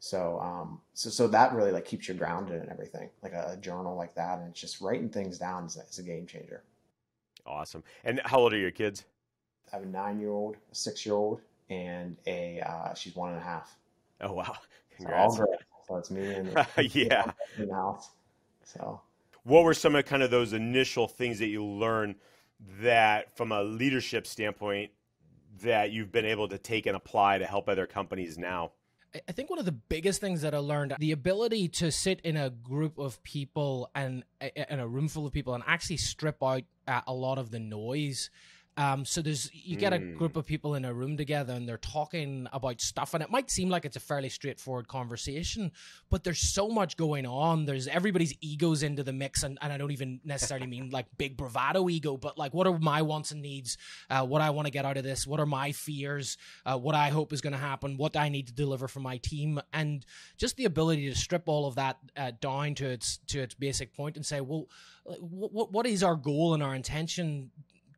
So, 0.03 0.39
um, 0.39 0.81
so, 0.95 1.11
so 1.11 1.27
that 1.27 1.53
really 1.53 1.71
like 1.71 1.85
keeps 1.85 2.07
you 2.07 2.15
grounded 2.15 2.59
and 2.59 2.71
everything, 2.71 3.07
like 3.21 3.33
a, 3.33 3.51
a, 3.53 3.57
journal 3.57 3.95
like 3.95 4.15
that. 4.15 4.39
And 4.39 4.49
it's 4.49 4.59
just 4.59 4.81
writing 4.81 5.09
things 5.09 5.37
down 5.37 5.65
is, 5.65 5.77
is 5.77 5.99
a 5.99 6.03
game 6.03 6.25
changer. 6.25 6.63
Awesome. 7.45 7.83
And 8.03 8.19
how 8.25 8.39
old 8.39 8.51
are 8.51 8.57
your 8.57 8.71
kids? 8.71 9.05
I 9.71 9.75
have 9.75 9.85
a 9.85 9.87
nine 9.87 10.19
year 10.19 10.31
old, 10.31 10.57
a 10.71 10.75
six 10.75 11.05
year 11.05 11.13
old, 11.13 11.41
and 11.69 12.17
a, 12.25 12.61
uh, 12.61 12.95
she's 12.95 13.15
one 13.15 13.29
and 13.29 13.37
a 13.37 13.43
half. 13.43 13.77
Oh, 14.21 14.33
wow. 14.33 14.55
Congrats. 14.97 15.37
So, 15.37 15.45
so 15.87 15.95
it's 15.97 16.09
me 16.09 16.33
and 16.33 16.47
yeah. 16.95 17.31
in 17.59 17.67
the 17.67 17.75
house. 17.75 18.09
So, 18.63 18.99
what 19.43 19.63
were 19.63 19.75
some 19.75 19.95
of 19.95 20.05
kind 20.05 20.23
of 20.23 20.31
those 20.31 20.53
initial 20.53 21.07
things 21.07 21.37
that 21.37 21.49
you 21.49 21.63
learned 21.63 22.15
that 22.81 23.37
from 23.37 23.51
a 23.51 23.61
leadership 23.61 24.25
standpoint 24.25 24.89
that 25.61 25.91
you've 25.91 26.11
been 26.11 26.25
able 26.25 26.47
to 26.47 26.57
take 26.57 26.87
and 26.87 26.95
apply 26.95 27.37
to 27.37 27.45
help 27.45 27.69
other 27.69 27.85
companies 27.85 28.39
now? 28.39 28.71
I 29.27 29.31
think 29.33 29.49
one 29.49 29.59
of 29.59 29.65
the 29.65 29.71
biggest 29.73 30.21
things 30.21 30.41
that 30.41 30.53
I 30.53 30.59
learned 30.59 30.95
the 30.97 31.11
ability 31.11 31.67
to 31.67 31.91
sit 31.91 32.21
in 32.21 32.37
a 32.37 32.49
group 32.49 32.97
of 32.97 33.21
people 33.23 33.89
and 33.93 34.23
in 34.55 34.79
a 34.79 34.87
room 34.87 35.09
full 35.09 35.25
of 35.25 35.33
people 35.33 35.53
and 35.53 35.63
actually 35.67 35.97
strip 35.97 36.41
out 36.41 36.63
uh, 36.87 37.01
a 37.05 37.13
lot 37.13 37.37
of 37.37 37.51
the 37.51 37.59
noise 37.59 38.29
Um, 38.81 39.05
so 39.05 39.21
there's 39.21 39.51
you 39.53 39.75
get 39.75 39.93
a 39.93 39.99
group 39.99 40.35
of 40.35 40.45
people 40.45 40.73
in 40.73 40.85
a 40.85 40.93
room 40.93 41.15
together 41.15 41.53
and 41.53 41.69
they're 41.69 41.77
talking 41.77 42.47
about 42.51 42.81
stuff, 42.81 43.13
and 43.13 43.21
it 43.21 43.29
might 43.29 43.51
seem 43.51 43.69
like 43.69 43.85
it's 43.85 43.95
a 43.95 43.99
fairly 43.99 44.29
straightforward 44.29 44.87
conversation, 44.87 45.71
but 46.09 46.23
there's 46.23 46.39
so 46.39 46.67
much 46.67 46.97
going 46.97 47.27
on. 47.27 47.65
There's 47.65 47.87
everybody's 47.87 48.33
egos 48.41 48.81
into 48.81 49.03
the 49.03 49.13
mix, 49.13 49.43
and, 49.43 49.59
and 49.61 49.71
I 49.71 49.77
don't 49.77 49.91
even 49.91 50.19
necessarily 50.23 50.65
mean 50.65 50.89
like 50.89 51.05
big 51.17 51.37
bravado 51.37 51.89
ego, 51.89 52.17
but 52.17 52.39
like 52.39 52.55
what 52.55 52.65
are 52.65 52.79
my 52.79 53.03
wants 53.03 53.29
and 53.31 53.43
needs, 53.43 53.77
uh, 54.09 54.25
what 54.25 54.41
I 54.41 54.49
want 54.49 54.65
to 54.65 54.71
get 54.71 54.83
out 54.83 54.97
of 54.97 55.03
this, 55.03 55.27
what 55.27 55.39
are 55.39 55.45
my 55.45 55.71
fears, 55.73 56.37
uh, 56.65 56.77
what 56.77 56.95
I 56.95 57.09
hope 57.09 57.33
is 57.33 57.41
going 57.41 57.53
to 57.53 57.59
happen, 57.59 57.97
what 57.97 58.17
I 58.17 58.29
need 58.29 58.47
to 58.47 58.53
deliver 58.53 58.87
for 58.87 58.99
my 58.99 59.17
team, 59.17 59.61
and 59.73 60.03
just 60.37 60.57
the 60.57 60.65
ability 60.65 61.07
to 61.07 61.15
strip 61.15 61.43
all 61.45 61.67
of 61.67 61.75
that 61.75 61.97
uh, 62.17 62.31
down 62.41 62.73
to 62.75 62.89
its 62.89 63.19
to 63.27 63.41
its 63.41 63.53
basic 63.53 63.93
point 63.93 64.15
and 64.15 64.25
say, 64.25 64.41
well, 64.41 64.67
what 65.03 65.71
what 65.71 65.85
is 65.85 66.03
our 66.03 66.15
goal 66.15 66.55
and 66.55 66.63
our 66.63 66.73
intention 66.73 67.51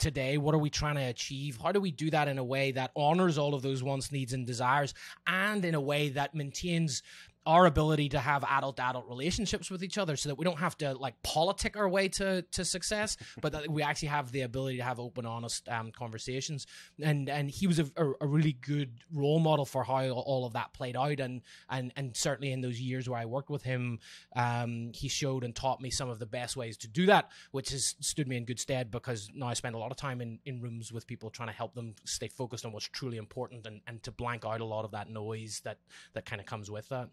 today? 0.03 0.37
What 0.37 0.53
are 0.53 0.59
we 0.59 0.69
trying 0.69 0.95
to 0.95 1.01
achieve? 1.01 1.57
How 1.63 1.71
do 1.71 1.79
we 1.79 1.89
do 1.89 2.11
that 2.11 2.27
in 2.27 2.37
a 2.37 2.43
way 2.43 2.73
that 2.73 2.91
honors 2.93 3.37
all 3.37 3.53
of 3.53 3.61
those 3.61 3.81
wants, 3.81 4.11
needs, 4.11 4.33
and 4.33 4.45
desires, 4.45 4.93
and 5.25 5.63
in 5.63 5.75
a 5.75 5.81
way 5.81 6.09
that 6.09 6.35
maintains 6.35 7.01
our 7.45 7.65
ability 7.65 8.09
to 8.09 8.19
have 8.19 8.43
adult 8.43 8.79
adult 8.79 9.07
relationships 9.07 9.69
with 9.69 9.83
each 9.83 9.97
other 9.97 10.15
so 10.15 10.29
that 10.29 10.35
we 10.35 10.45
don't 10.45 10.59
have 10.59 10.77
to 10.77 10.93
like 10.93 11.21
politic 11.23 11.75
our 11.77 11.89
way 11.89 12.07
to 12.07 12.41
to 12.51 12.63
success 12.63 13.17
but 13.41 13.51
that 13.51 13.69
we 13.69 13.81
actually 13.81 14.07
have 14.07 14.31
the 14.31 14.41
ability 14.41 14.77
to 14.77 14.83
have 14.83 14.99
open 14.99 15.25
honest 15.25 15.67
um, 15.69 15.91
conversations. 15.91 16.65
And 17.01 17.29
and 17.29 17.49
he 17.49 17.67
was 17.67 17.79
a, 17.79 17.89
a, 18.21 18.27
really 18.27 18.53
good 18.53 18.91
role 19.13 19.39
model 19.39 19.65
for 19.65 19.83
how 19.83 20.09
all 20.09 20.45
of 20.45 20.53
that 20.53 20.73
played 20.73 20.95
out. 20.95 21.19
And 21.19 21.41
and 21.69 21.91
and 21.95 22.15
certainly 22.15 22.51
in 22.51 22.61
those 22.61 22.79
years 22.79 23.09
where 23.09 23.19
I 23.19 23.25
worked 23.25 23.49
with 23.49 23.63
him 23.63 23.99
um, 24.35 24.91
he 24.93 25.07
showed 25.07 25.43
and 25.43 25.55
taught 25.55 25.81
me 25.81 25.89
some 25.89 26.09
of 26.09 26.19
the 26.19 26.25
best 26.25 26.55
ways 26.55 26.77
to 26.77 26.87
do 26.87 27.05
that 27.07 27.29
which 27.51 27.69
has 27.69 27.95
stood 27.99 28.27
me 28.27 28.37
in 28.37 28.45
good 28.45 28.59
stead 28.59 28.91
because 28.91 29.29
now 29.33 29.47
I 29.47 29.53
spend 29.53 29.75
a 29.75 29.77
lot 29.77 29.91
of 29.91 29.97
time 29.97 30.21
in, 30.21 30.39
in 30.45 30.61
rooms 30.61 30.91
with 30.91 31.07
people 31.07 31.29
trying 31.29 31.49
to 31.49 31.53
help 31.53 31.73
them 31.73 31.95
stay 32.05 32.27
focused 32.27 32.65
on 32.65 32.71
what's 32.71 32.87
truly 32.87 33.17
important 33.17 33.65
and, 33.65 33.81
and 33.87 34.01
to 34.03 34.11
blank 34.11 34.45
out 34.45 34.61
a 34.61 34.65
lot 34.65 34.85
of 34.85 34.91
that 34.91 35.09
noise 35.09 35.61
that 35.63 35.79
that 36.13 36.25
kind 36.25 36.39
of 36.39 36.45
comes 36.47 36.69
with 36.69 36.89
that 36.89 37.09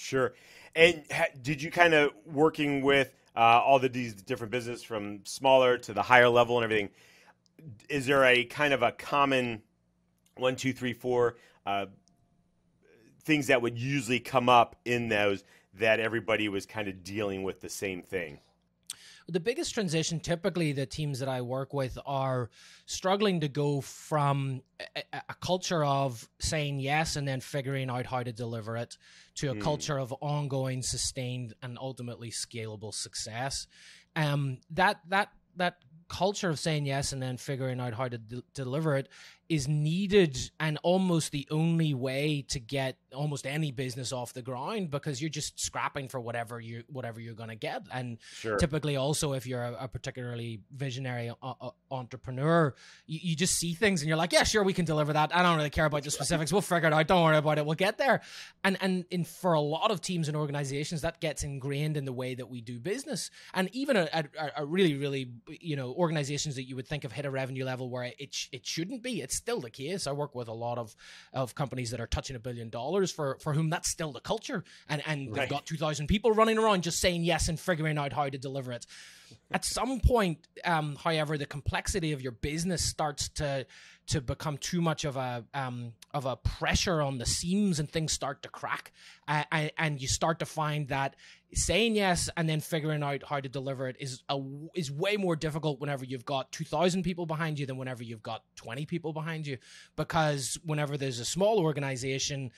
Sure. 0.00 0.32
And 0.74 1.04
ha- 1.12 1.26
did 1.42 1.60
you 1.62 1.70
kind 1.70 1.92
of 1.92 2.10
working 2.24 2.82
with 2.82 3.12
uh, 3.36 3.40
all 3.40 3.78
the 3.78 3.88
these 3.88 4.14
different 4.14 4.50
business 4.50 4.82
from 4.82 5.20
smaller 5.24 5.76
to 5.78 5.92
the 5.92 6.02
higher 6.02 6.28
level 6.28 6.56
and 6.56 6.64
everything? 6.64 6.88
Is 7.88 8.06
there 8.06 8.24
a 8.24 8.44
kind 8.44 8.72
of 8.72 8.82
a 8.82 8.92
common 8.92 9.62
one, 10.36 10.56
two, 10.56 10.72
three, 10.72 10.94
four 10.94 11.36
uh, 11.66 11.86
things 13.22 13.48
that 13.48 13.60
would 13.60 13.78
usually 13.78 14.20
come 14.20 14.48
up 14.48 14.76
in 14.86 15.08
those 15.08 15.44
that 15.74 16.00
everybody 16.00 16.48
was 16.48 16.64
kind 16.64 16.88
of 16.88 17.04
dealing 17.04 17.42
with 17.42 17.60
the 17.60 17.68
same 17.68 18.02
thing? 18.02 18.40
The 19.28 19.40
biggest 19.40 19.74
transition 19.74 20.20
typically 20.20 20.72
the 20.72 20.86
teams 20.86 21.18
that 21.20 21.28
I 21.28 21.40
work 21.40 21.72
with 21.72 21.98
are 22.06 22.50
struggling 22.86 23.40
to 23.40 23.48
go 23.48 23.80
from 23.80 24.62
a, 24.96 25.02
a, 25.12 25.34
culture 25.40 25.84
of 25.84 26.28
saying 26.40 26.80
yes 26.80 27.16
and 27.16 27.26
then 27.26 27.40
figuring 27.40 27.90
out 27.90 28.06
how 28.06 28.22
to 28.22 28.32
deliver 28.32 28.76
it 28.76 28.96
to 29.36 29.50
a 29.50 29.54
mm. 29.54 29.60
culture 29.60 29.98
of 29.98 30.12
ongoing 30.20 30.82
sustained 30.82 31.54
and 31.62 31.78
ultimately 31.80 32.30
scalable 32.30 32.92
success 32.92 33.66
um 34.16 34.58
that 34.70 35.00
that 35.08 35.30
that 35.56 35.76
culture 36.08 36.50
of 36.50 36.58
saying 36.58 36.86
yes 36.86 37.12
and 37.12 37.22
then 37.22 37.36
figuring 37.36 37.80
out 37.80 37.94
how 37.94 38.08
to 38.08 38.18
de- 38.18 38.42
deliver 38.52 38.96
it 38.96 39.08
is 39.48 39.68
needed 39.68 40.36
and 40.58 40.78
almost 40.82 41.30
the 41.30 41.46
only 41.50 41.94
way 41.94 42.44
to 42.48 42.58
get 42.58 42.96
almost 43.14 43.46
any 43.46 43.70
business 43.72 44.12
off 44.12 44.32
the 44.32 44.42
ground 44.42 44.90
because 44.90 45.20
you're 45.20 45.30
just 45.30 45.58
scrapping 45.58 46.08
for 46.08 46.20
whatever 46.20 46.60
you 46.60 46.82
whatever 46.88 47.20
you're 47.20 47.34
going 47.34 47.48
to 47.48 47.56
get. 47.56 47.82
And 47.92 48.18
sure. 48.32 48.56
typically 48.56 48.96
also 48.96 49.32
if 49.32 49.46
you're 49.46 49.62
a, 49.62 49.76
a 49.80 49.88
particularly 49.88 50.60
visionary 50.72 51.30
uh, 51.42 51.54
uh, 51.60 51.70
entrepreneur 51.90 52.74
you, 53.06 53.20
you, 53.22 53.36
just 53.36 53.56
see 53.56 53.74
things 53.74 54.02
and 54.02 54.08
you're 54.08 54.16
like 54.16 54.32
yeah 54.32 54.44
sure 54.44 54.62
we 54.62 54.72
can 54.72 54.84
deliver 54.84 55.12
that. 55.12 55.34
I 55.34 55.42
don't 55.42 55.56
really 55.56 55.70
care 55.70 55.86
about 55.86 56.02
the 56.02 56.10
specifics. 56.10 56.52
We'll 56.52 56.62
figure 56.62 56.88
it 56.88 56.92
out. 56.92 57.06
Don't 57.06 57.22
worry 57.22 57.36
about 57.36 57.58
it. 57.58 57.66
We'll 57.66 57.74
get 57.74 57.98
there. 57.98 58.20
And 58.64 58.76
and 58.80 59.04
in 59.10 59.24
for 59.24 59.54
a 59.54 59.60
lot 59.60 59.90
of 59.90 60.00
teams 60.00 60.28
and 60.28 60.36
organizations 60.36 61.02
that 61.02 61.20
gets 61.20 61.42
ingrained 61.42 61.96
in 61.96 62.04
the 62.04 62.12
way 62.12 62.34
that 62.34 62.48
we 62.48 62.60
do 62.60 62.78
business. 62.78 63.30
And 63.54 63.68
even 63.74 63.96
a, 63.96 64.08
a, 64.12 64.50
a 64.58 64.66
really 64.66 64.94
really 64.94 65.30
you 65.48 65.76
know 65.76 65.92
organizations 65.94 66.56
that 66.56 66.64
you 66.64 66.76
would 66.76 66.86
think 66.86 67.04
of 67.04 67.12
hit 67.12 67.24
a 67.24 67.30
revenue 67.30 67.64
level 67.64 67.90
where 67.90 68.04
it, 68.04 68.48
it 68.52 68.66
shouldn't 68.66 69.02
be 69.02 69.20
it's 69.20 69.36
still 69.36 69.60
the 69.60 69.70
case. 69.70 70.06
I 70.06 70.12
work 70.12 70.34
with 70.34 70.48
a 70.48 70.52
lot 70.52 70.78
of 70.78 70.94
of 71.32 71.54
companies 71.54 71.90
that 71.90 72.00
are 72.00 72.06
touching 72.06 72.36
a 72.36 72.40
billion 72.40 72.70
dollars 72.70 72.99
for 73.08 73.38
for 73.40 73.54
whom 73.54 73.70
that's 73.70 73.88
still 73.88 74.12
the 74.12 74.20
culture, 74.20 74.64
and 74.88 75.02
and 75.06 75.30
right. 75.30 75.40
they've 75.40 75.50
got 75.50 75.66
two 75.66 75.76
thousand 75.76 76.06
people 76.06 76.32
running 76.32 76.58
around 76.58 76.82
just 76.82 77.00
saying 77.00 77.22
yes 77.22 77.48
and 77.48 77.58
figuring 77.58 77.96
out 77.98 78.12
how 78.12 78.28
to 78.28 78.38
deliver 78.38 78.72
it. 78.72 78.86
At 79.50 79.64
some 79.64 80.00
point, 80.00 80.46
um, 80.64 80.96
however, 80.96 81.36
the 81.36 81.46
complexity 81.46 82.12
of 82.12 82.22
your 82.22 82.32
business 82.32 82.84
starts 82.84 83.28
to 83.30 83.66
to 84.10 84.20
become 84.20 84.58
too 84.58 84.80
much 84.80 85.04
of 85.04 85.16
a 85.16 85.44
um, 85.54 85.92
of 86.12 86.26
a 86.26 86.36
pressure 86.36 87.00
on 87.00 87.18
the 87.18 87.26
seams 87.26 87.78
and 87.78 87.88
things 87.88 88.12
start 88.12 88.42
to 88.42 88.48
crack 88.48 88.92
uh, 89.28 89.44
and 89.78 90.00
you 90.02 90.08
start 90.08 90.40
to 90.40 90.46
find 90.46 90.88
that 90.88 91.14
saying 91.54 91.94
yes 91.94 92.28
and 92.36 92.48
then 92.48 92.58
figuring 92.58 93.04
out 93.04 93.22
how 93.24 93.38
to 93.38 93.48
deliver 93.48 93.88
it 93.88 93.96
is 94.00 94.24
a, 94.28 94.40
is 94.74 94.90
way 94.90 95.16
more 95.16 95.36
difficult 95.36 95.80
whenever 95.80 96.04
you've 96.04 96.24
got 96.24 96.50
2000 96.50 97.04
people 97.04 97.24
behind 97.24 97.56
you 97.56 97.66
than 97.66 97.76
whenever 97.76 98.02
you've 98.02 98.22
got 98.22 98.42
20 98.56 98.84
people 98.84 99.12
behind 99.12 99.46
you 99.46 99.56
because 99.94 100.58
whenever 100.64 100.96
there's 100.96 101.20
a 101.20 101.24
small 101.24 101.60
organization 101.60 102.50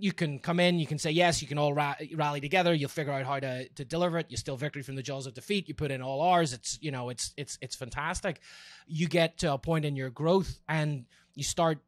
you 0.00 0.12
can 0.12 0.38
come 0.38 0.60
in, 0.60 0.78
you 0.78 0.86
can 0.86 0.98
say 0.98 1.10
yes, 1.10 1.42
you 1.42 1.48
can 1.48 1.58
all 1.58 1.74
ra- 1.74 1.96
rally 2.14 2.40
together, 2.40 2.72
you'll 2.72 2.88
figure 2.88 3.12
out 3.12 3.26
how 3.26 3.38
to, 3.38 3.68
to 3.68 3.84
deliver 3.84 4.18
it. 4.18 4.26
You 4.30 4.36
steal 4.36 4.56
victory 4.56 4.82
from 4.82 4.94
the 4.94 5.02
jaws 5.02 5.26
of 5.26 5.34
defeat. 5.34 5.68
You 5.68 5.74
put 5.74 5.90
in 5.90 6.00
all 6.00 6.19
ours. 6.20 6.52
It's 6.52 6.78
you 6.80 6.90
know 6.90 7.08
it's 7.08 7.32
it's 7.36 7.58
it's 7.60 7.76
fantastic. 7.76 8.40
You 8.86 9.08
get 9.08 9.38
to 9.38 9.52
a 9.52 9.58
point 9.58 9.84
in 9.84 9.96
your 9.96 10.10
growth 10.10 10.58
and 10.68 11.04
you 11.34 11.44
start 11.44 11.78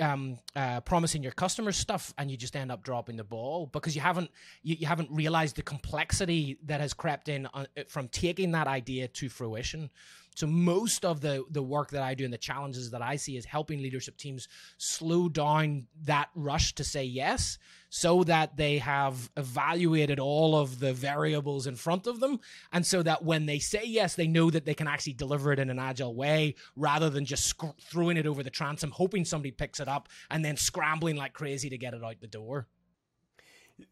um, 0.00 0.38
uh, 0.56 0.80
promising 0.80 1.22
your 1.22 1.32
customers 1.32 1.76
stuff 1.76 2.14
and 2.16 2.30
you 2.30 2.36
just 2.36 2.56
end 2.56 2.72
up 2.72 2.82
dropping 2.82 3.16
the 3.16 3.24
ball 3.24 3.66
because 3.66 3.94
you 3.94 4.00
haven't 4.00 4.30
you, 4.62 4.76
you 4.78 4.86
haven't 4.86 5.10
realized 5.10 5.56
the 5.56 5.62
complexity 5.62 6.58
that 6.64 6.80
has 6.80 6.94
crept 6.94 7.28
in 7.28 7.46
on, 7.46 7.66
uh, 7.76 7.82
from 7.88 8.08
taking 8.08 8.52
that 8.52 8.66
idea 8.66 9.08
to 9.08 9.28
fruition 9.28 9.90
so 10.34 10.46
most 10.46 11.04
of 11.04 11.20
the 11.20 11.44
the 11.50 11.62
work 11.62 11.90
that 11.90 12.02
I 12.02 12.14
do 12.14 12.24
and 12.24 12.32
the 12.32 12.38
challenges 12.38 12.90
that 12.90 13.02
I 13.02 13.16
see 13.16 13.36
is 13.36 13.44
helping 13.44 13.82
leadership 13.82 14.16
teams 14.16 14.48
slow 14.78 15.28
down 15.28 15.86
that 16.04 16.30
rush 16.34 16.74
to 16.76 16.84
say 16.84 17.04
yes 17.04 17.58
so 17.88 18.22
that 18.24 18.56
they 18.56 18.78
have 18.78 19.30
evaluated 19.36 20.20
all 20.20 20.56
of 20.56 20.78
the 20.78 20.92
variables 20.92 21.66
in 21.66 21.74
front 21.74 22.06
of 22.06 22.20
them 22.20 22.38
and 22.72 22.86
so 22.86 23.02
that 23.02 23.24
when 23.24 23.46
they 23.46 23.58
say 23.58 23.82
yes 23.84 24.14
they 24.14 24.28
know 24.28 24.50
that 24.50 24.64
they 24.64 24.74
can 24.74 24.86
actually 24.86 25.12
deliver 25.12 25.52
it 25.52 25.58
in 25.58 25.70
an 25.70 25.78
agile 25.78 26.14
way 26.14 26.54
rather 26.76 27.10
than 27.10 27.24
just 27.24 27.46
sc- 27.46 27.78
throwing 27.80 28.16
it 28.16 28.26
over 28.26 28.42
the 28.42 28.50
transom 28.50 28.90
hoping 28.92 29.24
somebody 29.24 29.50
picks 29.50 29.80
it 29.80 29.88
up 29.88 30.08
and 30.30 30.44
then 30.44 30.56
scrambling 30.56 31.16
like 31.16 31.32
crazy 31.32 31.68
to 31.68 31.78
get 31.78 31.94
it 31.94 32.04
out 32.04 32.20
the 32.20 32.26
door. 32.26 32.66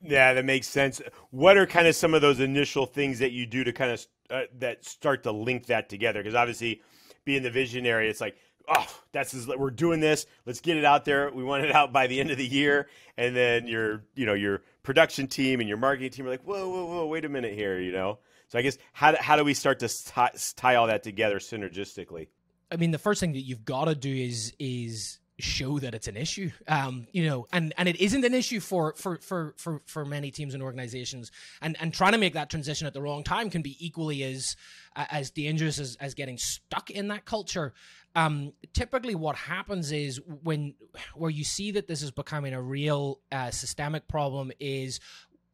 Yeah, 0.03 0.34
that 0.34 0.45
makes 0.45 0.66
sense. 0.66 1.01
What 1.30 1.57
are 1.57 1.66
kind 1.66 1.86
of 1.86 1.97
some 1.97 2.14
of 2.14 2.22
those 2.22 2.41
initial 2.41 2.86
things 2.86 3.18
that 3.20 3.32
you 3.32 3.47
do 3.47 3.64
to 3.64 3.72
kind 3.72 3.93
of 3.93 4.07
uh, 4.30 4.43
that 4.59 4.84
start 4.84 5.22
to 5.24 5.32
link 5.32 5.66
that 5.66 5.89
together? 5.89 6.20
Because 6.20 6.34
obviously, 6.34 6.82
being 7.24 7.43
the 7.43 7.51
visionary, 7.51 8.09
it's 8.09 8.20
like, 8.20 8.36
oh, 8.68 8.86
that's 9.12 9.47
we're 9.47 9.70
doing 9.70 10.01
this. 10.01 10.26
Let's 10.47 10.61
get 10.61 10.76
it 10.76 10.84
out 10.84 11.05
there. 11.05 11.30
We 11.30 11.45
want 11.45 11.64
it 11.64 11.72
out 11.72 11.93
by 11.93 12.07
the 12.07 12.20
end 12.20 12.30
of 12.30 12.39
the 12.39 12.47
year, 12.47 12.89
and 13.16 13.34
then 13.34 13.66
your 13.66 14.05
you 14.14 14.26
know 14.26 14.34
your 14.34 14.62
production 14.82 15.26
team 15.26 15.61
and 15.61 15.68
your 15.68 15.78
marketing 15.78 16.11
team 16.11 16.26
are 16.26 16.30
like, 16.30 16.43
whoa, 16.43 16.68
whoa, 16.68 16.86
whoa, 16.86 17.07
wait 17.07 17.24
a 17.24 17.28
minute 17.28 17.55
here, 17.55 17.78
you 17.78 17.93
know. 17.93 18.18
So 18.49 18.59
I 18.59 18.62
guess 18.62 18.78
how 18.93 19.14
how 19.20 19.36
do 19.36 19.45
we 19.45 19.55
start 19.55 19.80
to 19.80 20.05
tie, 20.07 20.32
tie 20.57 20.74
all 20.76 20.86
that 20.86 21.03
together 21.03 21.39
synergistically? 21.39 22.28
I 22.70 22.76
mean, 22.76 22.91
the 22.91 22.99
first 22.99 23.20
thing 23.20 23.32
that 23.32 23.41
you've 23.41 23.64
got 23.64 23.86
to 23.86 23.95
do 23.95 24.14
is 24.14 24.55
is 24.59 25.18
show 25.39 25.78
that 25.78 25.95
it's 25.95 26.09
an 26.09 26.16
issue. 26.16 26.51
Um 26.66 27.07
you 27.12 27.26
know 27.26 27.47
and 27.53 27.72
and 27.78 27.89
it 27.89 27.97
isn't 28.01 28.24
an 28.24 28.34
issue 28.34 28.61
for 28.61 28.95
for 28.97 29.18
for 29.18 29.55
for 29.57 29.82
for 29.86 30.05
many 30.05 30.30
teams 30.30 30.55
and 30.55 30.62
organizations. 30.62 31.30
And 31.61 31.76
and 31.80 31.93
trying 31.95 32.12
to 32.12 32.18
make 32.18 32.34
that 32.34 32.51
transition 32.51 32.86
at 32.86 32.95
the 32.95 33.03
wrong 33.03 33.24
time 33.24 33.51
can 33.51 33.62
be 33.62 33.76
equally 33.78 34.22
as 34.24 34.57
as 34.97 35.30
dangerous 35.30 35.78
as, 35.78 35.97
as 36.01 36.14
getting 36.14 36.39
stuck 36.39 36.91
in 36.91 37.09
that 37.09 37.24
culture. 37.24 37.72
Um 38.14 38.53
typically 38.72 39.14
what 39.14 39.36
happens 39.36 39.93
is 39.93 40.20
when 40.43 40.74
where 41.14 41.30
you 41.30 41.45
see 41.45 41.70
that 41.72 41.86
this 41.86 42.03
is 42.03 42.11
becoming 42.11 42.55
a 42.55 42.62
real 42.62 43.20
uh, 43.30 43.51
systemic 43.51 44.09
problem 44.09 44.51
is 44.59 45.01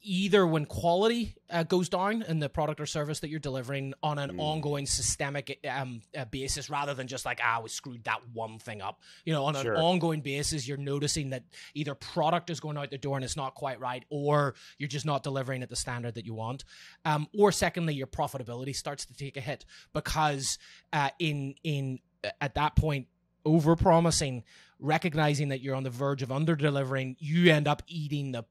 either 0.04 0.46
when 0.46 0.66
quality 0.66 1.34
uh, 1.50 1.62
goes 1.62 1.88
down 1.88 2.22
in 2.22 2.38
the 2.38 2.48
product 2.48 2.78
or 2.78 2.86
service 2.86 3.20
that 3.20 3.30
you're 3.30 3.40
delivering 3.40 3.94
on 4.02 4.18
an 4.18 4.32
mm. 4.32 4.38
ongoing 4.38 4.86
systemic 4.86 5.58
um, 5.68 6.02
uh, 6.16 6.24
basis 6.26 6.68
rather 6.68 6.92
than 6.92 7.06
just 7.06 7.24
like 7.24 7.40
ah 7.42 7.60
we 7.62 7.68
screwed 7.68 8.04
that 8.04 8.20
one 8.32 8.58
thing 8.58 8.82
up 8.82 9.00
you 9.24 9.32
know 9.32 9.44
on 9.44 9.54
sure. 9.54 9.74
an 9.74 9.80
ongoing 9.80 10.20
basis 10.20 10.68
you're 10.68 10.76
noticing 10.76 11.30
that 11.30 11.42
either 11.74 11.94
product 11.94 12.50
is 12.50 12.60
going 12.60 12.76
out 12.76 12.90
the 12.90 12.98
door 12.98 13.16
and 13.16 13.24
it's 13.24 13.36
not 13.36 13.54
quite 13.54 13.80
right 13.80 14.04
or 14.10 14.54
you're 14.78 14.88
just 14.88 15.06
not 15.06 15.22
delivering 15.22 15.62
at 15.62 15.70
the 15.70 15.76
standard 15.76 16.14
that 16.14 16.26
you 16.26 16.34
want 16.34 16.64
um, 17.06 17.26
or 17.36 17.50
secondly 17.50 17.94
your 17.94 18.06
profitability 18.06 18.76
starts 18.76 19.06
to 19.06 19.14
take 19.14 19.36
a 19.36 19.40
hit 19.40 19.64
because 19.94 20.58
uh, 20.92 21.08
in 21.18 21.54
in 21.64 21.98
at 22.40 22.54
that 22.54 22.76
point 22.76 23.06
over 23.46 23.74
promising 23.74 24.44
recognizing 24.78 25.48
that 25.48 25.60
you're 25.60 25.74
on 25.74 25.82
the 25.82 25.90
verge 25.90 26.22
of 26.22 26.30
under 26.30 26.54
delivering 26.54 27.16
you 27.18 27.50
end 27.50 27.66
up 27.66 27.82
eating 27.86 28.32
the 28.32 28.44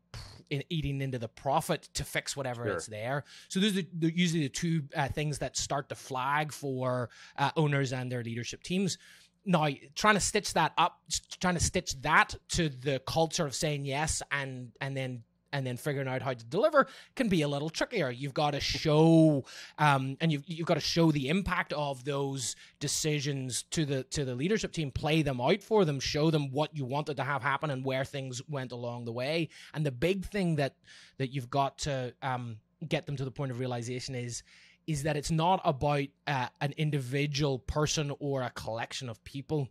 eating 0.69 1.01
into 1.01 1.17
the 1.17 1.27
profit 1.27 1.89
to 1.93 2.03
fix 2.03 2.35
whatever 2.37 2.65
sure. 2.65 2.77
is 2.77 2.85
there. 2.87 3.23
So 3.49 3.59
those 3.59 3.77
are 3.77 3.83
the, 3.97 4.11
usually 4.13 4.43
the 4.43 4.49
two 4.49 4.83
uh, 4.95 5.07
things 5.07 5.39
that 5.39 5.57
start 5.57 5.89
to 5.89 5.95
flag 5.95 6.51
for 6.51 7.09
uh, 7.37 7.51
owners 7.55 7.93
and 7.93 8.11
their 8.11 8.23
leadership 8.23 8.61
teams. 8.63 8.97
now 9.45 9.67
trying 9.95 10.15
to 10.15 10.21
stitch 10.21 10.53
that 10.53 10.73
up 10.77 10.99
trying 11.39 11.55
to 11.55 11.63
stitch 11.63 11.99
that 12.01 12.35
to 12.49 12.69
the 12.69 13.01
culture 13.05 13.45
of 13.45 13.53
saying 13.53 13.85
yes 13.85 14.21
and 14.31 14.71
and 14.79 14.95
then 14.95 15.23
and 15.53 15.65
then 15.65 15.77
figuring 15.77 16.07
out 16.07 16.21
how 16.21 16.33
to 16.33 16.45
deliver 16.45 16.87
can 17.15 17.29
be 17.29 17.43
a 17.43 17.47
little 17.47 17.69
trickier. 17.69 18.09
You've 18.09 18.33
got 18.33 18.51
to 18.51 18.59
show, 18.59 19.45
um, 19.77 20.17
and 20.19 20.31
you've 20.31 20.43
you've 20.47 20.67
got 20.67 20.73
to 20.73 20.81
show 20.81 21.11
the 21.11 21.29
impact 21.29 21.71
of 21.73 22.03
those 22.03 22.55
decisions 22.79 23.63
to 23.71 23.85
the 23.85 24.03
to 24.05 24.25
the 24.25 24.35
leadership 24.35 24.73
team. 24.73 24.91
Play 24.91 25.21
them 25.21 25.39
out 25.39 25.63
for 25.63 25.85
them. 25.85 25.99
Show 25.99 26.31
them 26.31 26.51
what 26.51 26.75
you 26.75 26.83
wanted 26.83 27.17
to 27.17 27.23
have 27.23 27.41
happen 27.41 27.69
and 27.69 27.85
where 27.85 28.03
things 28.03 28.41
went 28.49 28.71
along 28.71 29.05
the 29.05 29.13
way. 29.13 29.49
And 29.73 29.85
the 29.85 29.91
big 29.91 30.25
thing 30.25 30.55
that 30.55 30.75
that 31.17 31.31
you've 31.31 31.49
got 31.49 31.77
to 31.79 32.13
um, 32.21 32.57
get 32.87 33.05
them 33.05 33.15
to 33.15 33.25
the 33.25 33.31
point 33.31 33.51
of 33.51 33.59
realization 33.59 34.15
is 34.15 34.43
is 34.85 35.03
that 35.03 35.15
it's 35.15 35.31
not 35.31 35.61
about 35.63 36.07
uh, 36.27 36.47
an 36.59 36.73
individual 36.75 37.59
person 37.59 38.11
or 38.19 38.41
a 38.41 38.49
collection 38.49 39.07
of 39.07 39.23
people 39.23 39.69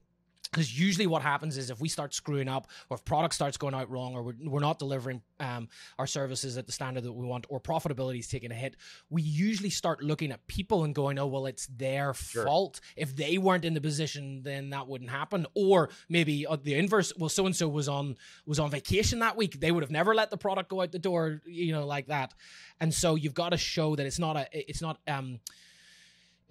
because 0.52 0.78
usually 0.78 1.06
what 1.06 1.22
happens 1.22 1.56
is 1.56 1.70
if 1.70 1.80
we 1.80 1.88
start 1.88 2.14
screwing 2.14 2.48
up 2.48 2.68
or 2.90 2.96
if 2.96 3.04
product 3.04 3.34
starts 3.34 3.56
going 3.56 3.74
out 3.74 3.90
wrong 3.90 4.14
or 4.14 4.22
we're, 4.22 4.34
we're 4.44 4.60
not 4.60 4.78
delivering 4.78 5.22
um, 5.40 5.68
our 5.98 6.06
services 6.06 6.58
at 6.58 6.66
the 6.66 6.72
standard 6.72 7.02
that 7.04 7.12
we 7.12 7.26
want 7.26 7.46
or 7.48 7.60
profitability 7.60 8.18
is 8.18 8.28
taking 8.28 8.52
a 8.52 8.54
hit 8.54 8.76
we 9.10 9.22
usually 9.22 9.70
start 9.70 10.02
looking 10.02 10.30
at 10.30 10.46
people 10.46 10.84
and 10.84 10.94
going 10.94 11.18
oh 11.18 11.26
well 11.26 11.46
it's 11.46 11.66
their 11.66 12.14
sure. 12.14 12.44
fault. 12.44 12.80
If 12.96 13.16
they 13.16 13.38
weren't 13.38 13.64
in 13.64 13.74
the 13.74 13.80
position 13.80 14.42
then 14.42 14.70
that 14.70 14.86
wouldn't 14.86 15.10
happen. 15.10 15.46
Or 15.54 15.90
maybe 16.08 16.46
uh, 16.46 16.56
the 16.62 16.74
inverse 16.74 17.12
well 17.16 17.28
so 17.28 17.46
and 17.46 17.56
so 17.56 17.68
was 17.68 17.88
on 17.88 18.16
was 18.46 18.58
on 18.58 18.70
vacation 18.70 19.20
that 19.20 19.36
week. 19.36 19.58
They 19.60 19.72
would 19.72 19.82
have 19.82 19.90
never 19.90 20.14
let 20.14 20.30
the 20.30 20.36
product 20.36 20.68
go 20.68 20.82
out 20.82 20.92
the 20.92 20.98
door 20.98 21.40
you 21.46 21.72
know 21.72 21.86
like 21.86 22.06
that. 22.08 22.34
And 22.80 22.92
so 22.92 23.14
you've 23.14 23.34
got 23.34 23.50
to 23.50 23.56
show 23.56 23.96
that 23.96 24.06
it's 24.06 24.18
not 24.18 24.36
a 24.36 24.46
it's 24.52 24.82
not 24.82 24.98
um 25.06 25.40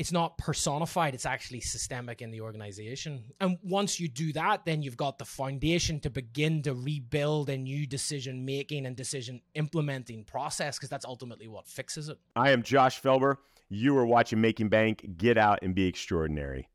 it's 0.02 0.12
not 0.12 0.36
personified 0.36 1.14
it's 1.14 1.28
actually 1.28 1.62
systemic 1.62 2.24
in 2.24 2.32
the 2.32 2.42
organization. 2.42 3.24
And 3.40 3.60
once 3.62 4.00
you 4.00 4.08
do 4.08 4.34
that 4.34 4.66
then 4.66 4.82
you've 4.82 4.98
got 4.98 5.20
the 5.20 5.26
foundation 5.26 6.00
to 6.00 6.10
begin 6.10 6.64
to 6.64 6.74
rebuild 6.74 7.52
a 7.52 7.58
new 7.58 7.86
decision 7.86 8.44
making 8.44 8.88
and 8.88 8.96
decision 8.96 9.42
implementing 9.54 10.24
process 10.24 10.80
because 10.80 10.90
that's 10.90 11.06
ultimately 11.06 11.48
what 11.48 11.68
fixes 11.68 12.10
it. 12.10 12.18
I 12.36 12.50
am 12.50 12.64
josh 12.64 13.00
felber. 13.00 13.36
You 13.70 13.96
are 13.96 14.06
watching 14.08 14.42
making 14.42 14.70
bank. 14.70 15.06
Get 15.18 15.38
out 15.38 15.60
and 15.62 15.76
be 15.76 15.86
extraordinary. 15.86 16.68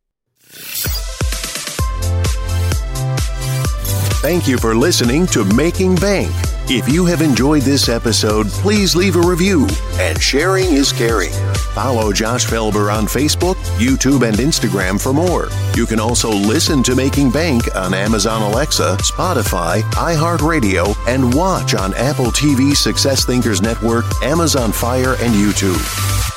Thank 4.23 4.47
you 4.47 4.57
for 4.57 4.77
listening 4.77 5.27
to 5.29 5.45
Making 5.45 5.97
Bank. 5.97 6.31
If 6.69 6.89
you 6.89 7.05
have 7.07 7.23
enjoyed 7.23 7.63
this 7.63 7.89
episode, 7.89 8.47
please 8.49 8.95
leave 8.95 9.17
a 9.17 9.21
review, 9.21 9.67
and 9.99 10.21
sharing 10.23 10.73
is 10.73 10.93
caring. 10.93 11.33
Follow 11.77 12.11
Josh 12.11 12.47
Felber 12.47 12.91
on 12.91 13.05
Facebook, 13.05 13.57
YouTube, 13.77 14.27
and 14.27 14.39
Instagram 14.39 14.99
for 14.99 15.13
more. 15.13 15.51
You 15.75 15.85
can 15.85 16.01
also 16.01 16.31
listen 16.31 16.83
to 16.85 16.97
Making 16.97 17.31
Bank 17.31 17.65
on 17.77 17.93
Amazon 17.93 18.41
Alexa, 18.41 18.97
Spotify, 19.03 19.83
iHeartRadio, 19.93 20.97
and 21.07 21.35
watch 21.35 21.75
on 21.75 21.93
Apple 21.93 22.33
TV 22.33 22.75
Success 22.75 23.27
Thinkers 23.27 23.61
Network, 23.61 24.07
Amazon 24.23 24.73
Fire, 24.73 25.17
and 25.21 25.35
YouTube. 25.35 26.36